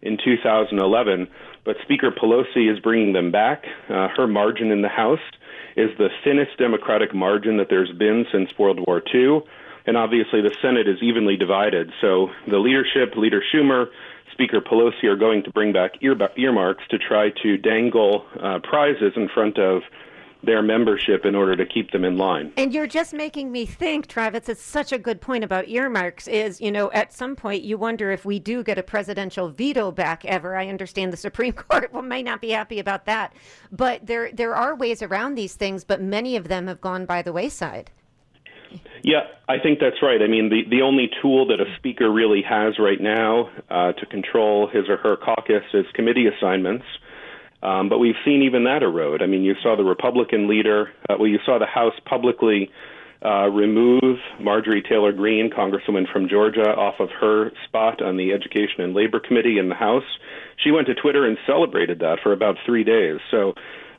in 0.00 0.16
2011, 0.24 1.26
but 1.64 1.76
Speaker 1.82 2.12
Pelosi 2.12 2.72
is 2.72 2.78
bringing 2.78 3.12
them 3.12 3.32
back. 3.32 3.64
Uh, 3.88 4.06
her 4.16 4.28
margin 4.28 4.70
in 4.70 4.80
the 4.80 4.88
House 4.88 5.18
is 5.76 5.90
the 5.98 6.08
thinnest 6.22 6.56
Democratic 6.56 7.12
margin 7.12 7.56
that 7.56 7.66
there's 7.68 7.90
been 7.90 8.26
since 8.30 8.48
World 8.56 8.78
War 8.86 9.02
II, 9.12 9.40
and 9.86 9.96
obviously 9.96 10.40
the 10.40 10.54
Senate 10.62 10.86
is 10.86 11.02
evenly 11.02 11.36
divided. 11.36 11.90
So 12.00 12.28
the 12.48 12.58
leadership, 12.58 13.16
Leader 13.16 13.42
Schumer, 13.52 13.86
Speaker 14.34 14.60
Pelosi, 14.60 15.04
are 15.04 15.16
going 15.16 15.44
to 15.44 15.50
bring 15.52 15.72
back 15.72 15.92
earmarks 16.02 16.82
to 16.90 16.98
try 16.98 17.30
to 17.42 17.56
dangle 17.56 18.26
uh, 18.42 18.58
prizes 18.58 19.12
in 19.16 19.28
front 19.28 19.58
of 19.58 19.82
their 20.42 20.60
membership 20.60 21.24
in 21.24 21.34
order 21.34 21.56
to 21.56 21.64
keep 21.64 21.90
them 21.92 22.04
in 22.04 22.18
line. 22.18 22.52
And 22.56 22.74
you're 22.74 22.86
just 22.86 23.14
making 23.14 23.50
me 23.50 23.64
think, 23.64 24.06
Travis, 24.06 24.48
it's 24.48 24.60
such 24.62 24.92
a 24.92 24.98
good 24.98 25.20
point 25.20 25.44
about 25.44 25.68
earmarks 25.68 26.28
is, 26.28 26.60
you 26.60 26.70
know, 26.70 26.90
at 26.92 27.12
some 27.12 27.36
point 27.36 27.62
you 27.62 27.78
wonder 27.78 28.10
if 28.10 28.24
we 28.24 28.38
do 28.38 28.62
get 28.62 28.76
a 28.76 28.82
presidential 28.82 29.48
veto 29.48 29.90
back 29.90 30.24
ever. 30.24 30.56
I 30.56 30.68
understand 30.68 31.12
the 31.12 31.16
Supreme 31.16 31.52
Court 31.54 31.92
will, 31.92 32.02
may 32.02 32.22
not 32.22 32.40
be 32.40 32.50
happy 32.50 32.78
about 32.78 33.06
that. 33.06 33.32
But 33.70 34.06
there 34.06 34.30
there 34.32 34.54
are 34.54 34.74
ways 34.74 35.02
around 35.02 35.36
these 35.36 35.54
things, 35.54 35.84
but 35.84 36.02
many 36.02 36.36
of 36.36 36.48
them 36.48 36.66
have 36.66 36.80
gone 36.80 37.06
by 37.06 37.22
the 37.22 37.32
wayside. 37.32 37.90
Yeah, 39.02 39.20
I 39.48 39.58
think 39.58 39.80
that's 39.80 40.02
right. 40.02 40.20
I 40.22 40.26
mean, 40.26 40.48
the, 40.48 40.62
the 40.68 40.82
only 40.82 41.10
tool 41.20 41.48
that 41.48 41.60
a 41.60 41.66
speaker 41.76 42.10
really 42.10 42.42
has 42.42 42.78
right 42.78 43.00
now 43.00 43.50
uh, 43.70 43.92
to 43.92 44.06
control 44.06 44.68
his 44.68 44.88
or 44.88 44.96
her 44.96 45.16
caucus 45.16 45.64
is 45.72 45.84
committee 45.94 46.26
assignments. 46.26 46.84
Um, 47.62 47.88
but 47.88 47.98
we've 47.98 48.16
seen 48.24 48.42
even 48.42 48.64
that 48.64 48.82
erode. 48.82 49.22
I 49.22 49.26
mean, 49.26 49.42
you 49.42 49.54
saw 49.62 49.74
the 49.76 49.84
Republican 49.84 50.48
leader, 50.48 50.90
uh, 51.08 51.16
well, 51.18 51.28
you 51.28 51.38
saw 51.46 51.58
the 51.58 51.66
House 51.66 51.94
publicly 52.04 52.70
uh, 53.24 53.48
remove 53.48 54.18
Marjorie 54.38 54.82
Taylor 54.82 55.12
Greene, 55.12 55.50
Congresswoman 55.50 56.10
from 56.12 56.28
Georgia, 56.28 56.68
off 56.68 57.00
of 57.00 57.08
her 57.20 57.52
spot 57.66 58.02
on 58.02 58.18
the 58.18 58.32
Education 58.32 58.80
and 58.80 58.92
Labor 58.94 59.18
Committee 59.18 59.58
in 59.58 59.70
the 59.70 59.74
House. 59.74 60.04
She 60.62 60.70
went 60.70 60.86
to 60.88 60.94
Twitter 60.94 61.26
and 61.26 61.38
celebrated 61.46 62.00
that 62.00 62.18
for 62.22 62.32
about 62.32 62.56
three 62.66 62.84
days. 62.84 63.18
So, 63.30 63.54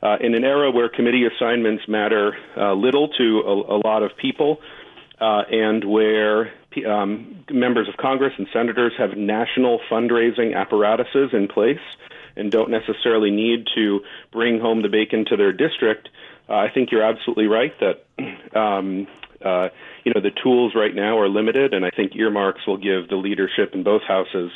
uh, 0.06 0.16
in 0.20 0.34
an 0.34 0.44
era 0.44 0.70
where 0.70 0.88
committee 0.88 1.24
assignments 1.26 1.84
matter 1.88 2.36
uh, 2.56 2.72
little 2.74 3.08
to 3.08 3.40
a, 3.40 3.76
a 3.76 3.78
lot 3.84 4.02
of 4.02 4.16
people, 4.16 4.60
uh, 5.20 5.42
and 5.50 5.84
where 5.84 6.52
um, 6.86 7.44
members 7.50 7.88
of 7.88 7.96
Congress 7.96 8.32
and 8.38 8.46
senators 8.52 8.92
have 8.98 9.16
national 9.16 9.80
fundraising 9.90 10.54
apparatuses 10.54 11.30
in 11.32 11.48
place, 11.48 11.80
and 12.36 12.52
don't 12.52 12.70
necessarily 12.70 13.30
need 13.30 13.66
to 13.74 14.00
bring 14.30 14.60
home 14.60 14.82
the 14.82 14.88
bacon 14.88 15.24
to 15.24 15.36
their 15.36 15.52
district, 15.52 16.08
uh, 16.48 16.54
I 16.54 16.68
think 16.72 16.92
you're 16.92 17.02
absolutely 17.02 17.46
right 17.46 17.72
that 17.80 18.04
um, 18.56 19.08
uh, 19.46 19.68
you 20.04 20.12
know 20.14 20.20
the 20.20 20.32
tools 20.42 20.72
right 20.74 20.94
now 20.94 21.18
are 21.18 21.28
limited, 21.28 21.72
and 21.72 21.84
I 21.84 21.90
think 21.90 22.16
earmarks 22.16 22.66
will 22.66 22.76
give 22.76 23.08
the 23.08 23.16
leadership 23.16 23.74
in 23.74 23.82
both 23.82 24.02
houses 24.02 24.50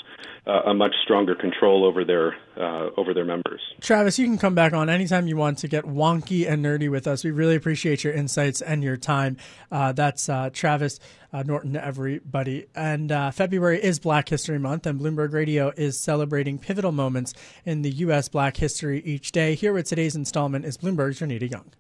uh, 0.47 0.63
a 0.67 0.75
much 0.75 0.95
stronger 1.05 1.35
control 1.35 1.85
over 1.85 2.05
their 2.05 2.35
uh, 2.57 2.91
over 2.97 3.15
their 3.15 3.25
members. 3.25 3.61
Travis, 3.81 4.19
you 4.19 4.27
can 4.27 4.39
come 4.39 4.55
back 4.55 4.73
on 4.73 4.89
anytime 4.89 5.27
you 5.27 5.37
want 5.37 5.59
to 5.59 5.69
get 5.69 5.85
wonky 5.85 6.51
and 6.51 6.65
nerdy 6.65 6.91
with 6.91 7.07
us. 7.07 7.23
We 7.25 7.31
really 7.31 7.57
appreciate 7.57 8.03
your 8.03 8.13
insights 8.13 8.61
and 8.63 8.83
your 8.83 8.97
time. 8.97 9.37
Uh, 9.71 9.93
that's 9.93 10.29
uh, 10.29 10.51
Travis 10.53 10.99
uh, 11.33 11.43
Norton, 11.45 11.77
everybody. 11.77 12.67
And 12.75 13.11
February 13.35 13.83
is 13.83 13.99
Black 13.99 14.29
History 14.29 14.59
Month, 14.59 14.87
and 14.87 14.99
Bloomberg 14.99 15.33
Radio 15.33 15.73
is 15.77 15.99
celebrating 15.99 16.59
pivotal 16.59 16.93
moments 16.93 17.35
in 17.65 17.83
the 17.83 17.91
U.S. 17.91 18.29
Black 18.29 18.57
history 18.57 19.01
each 19.05 19.31
day. 19.31 19.55
Here 19.55 19.73
with 19.73 19.87
today's 19.87 20.17
installment 20.17 20.65
is 20.65 20.77
Bloomberg's 20.77 21.21
Renita 21.21 21.51
Young. 21.51 21.71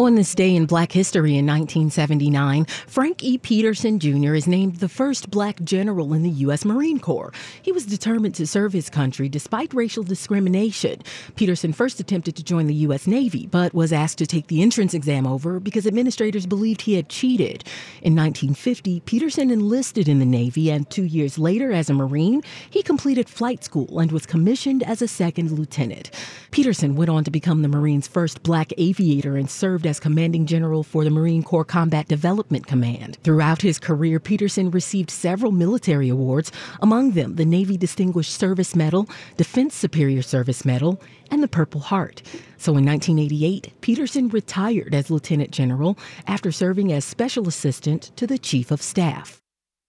On 0.00 0.14
this 0.14 0.34
day 0.34 0.56
in 0.56 0.64
black 0.64 0.92
history 0.92 1.36
in 1.36 1.44
1979, 1.44 2.64
Frank 2.86 3.22
E. 3.22 3.36
Petersen 3.36 3.98
Jr. 3.98 4.34
is 4.34 4.46
named 4.46 4.76
the 4.76 4.88
first 4.88 5.30
black 5.30 5.60
general 5.62 6.14
in 6.14 6.22
the 6.22 6.30
U.S. 6.30 6.64
Marine 6.64 6.98
Corps. 6.98 7.34
He 7.60 7.70
was 7.70 7.84
determined 7.84 8.34
to 8.36 8.46
serve 8.46 8.72
his 8.72 8.88
country 8.88 9.28
despite 9.28 9.74
racial 9.74 10.02
discrimination. 10.02 11.02
Petersen 11.36 11.74
first 11.74 12.00
attempted 12.00 12.34
to 12.36 12.42
join 12.42 12.66
the 12.66 12.74
U.S. 12.76 13.06
Navy, 13.06 13.46
but 13.46 13.74
was 13.74 13.92
asked 13.92 14.16
to 14.16 14.26
take 14.26 14.46
the 14.46 14.62
entrance 14.62 14.94
exam 14.94 15.26
over 15.26 15.60
because 15.60 15.86
administrators 15.86 16.46
believed 16.46 16.80
he 16.80 16.94
had 16.94 17.10
cheated. 17.10 17.62
In 18.00 18.16
1950, 18.16 19.00
Petersen 19.00 19.50
enlisted 19.50 20.08
in 20.08 20.18
the 20.18 20.24
Navy, 20.24 20.70
and 20.70 20.88
two 20.88 21.04
years 21.04 21.36
later, 21.36 21.72
as 21.72 21.90
a 21.90 21.94
Marine, 21.94 22.42
he 22.70 22.82
completed 22.82 23.28
flight 23.28 23.62
school 23.62 23.98
and 23.98 24.12
was 24.12 24.24
commissioned 24.24 24.82
as 24.82 25.02
a 25.02 25.08
second 25.08 25.50
lieutenant. 25.50 26.10
Petersen 26.52 26.96
went 26.96 27.10
on 27.10 27.22
to 27.22 27.30
become 27.30 27.60
the 27.60 27.68
Marines' 27.68 28.08
first 28.08 28.42
black 28.42 28.72
aviator 28.78 29.36
and 29.36 29.50
served 29.50 29.86
as 29.90 30.00
commanding 30.00 30.46
general 30.46 30.82
for 30.82 31.04
the 31.04 31.10
Marine 31.10 31.42
Corps 31.42 31.64
Combat 31.64 32.08
Development 32.08 32.66
Command. 32.66 33.18
Throughout 33.24 33.60
his 33.60 33.78
career, 33.78 34.20
Petersen 34.20 34.70
received 34.70 35.10
several 35.10 35.52
military 35.52 36.08
awards, 36.08 36.52
among 36.80 37.10
them 37.10 37.34
the 37.34 37.44
Navy 37.44 37.76
Distinguished 37.76 38.32
Service 38.32 38.74
Medal, 38.76 39.08
Defense 39.36 39.74
Superior 39.74 40.22
Service 40.22 40.64
Medal, 40.64 41.02
and 41.30 41.42
the 41.42 41.48
Purple 41.48 41.80
Heart. 41.80 42.22
So 42.56 42.76
in 42.76 42.86
1988, 42.86 43.72
Petersen 43.80 44.28
retired 44.28 44.94
as 44.94 45.10
lieutenant 45.10 45.50
general 45.50 45.98
after 46.26 46.52
serving 46.52 46.92
as 46.92 47.04
special 47.04 47.48
assistant 47.48 48.12
to 48.16 48.26
the 48.26 48.38
chief 48.38 48.70
of 48.70 48.80
staff. 48.80 49.40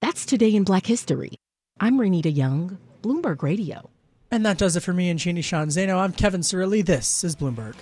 That's 0.01 0.25
today 0.25 0.55
in 0.55 0.63
Black 0.63 0.87
History. 0.87 1.35
I'm 1.79 1.99
Renita 1.99 2.35
Young, 2.35 2.79
Bloomberg 3.03 3.43
Radio. 3.43 3.91
And 4.31 4.45
that 4.45 4.57
does 4.57 4.75
it 4.75 4.79
for 4.79 4.93
me 4.93 5.09
and 5.09 5.19
Jeannie 5.19 5.41
Sheehan 5.41 5.69
Zaino. 5.69 5.97
I'm 5.97 6.13
Kevin 6.13 6.41
Cirilli. 6.41 6.83
This 6.83 7.23
is 7.23 7.35
Bloomberg. 7.35 7.75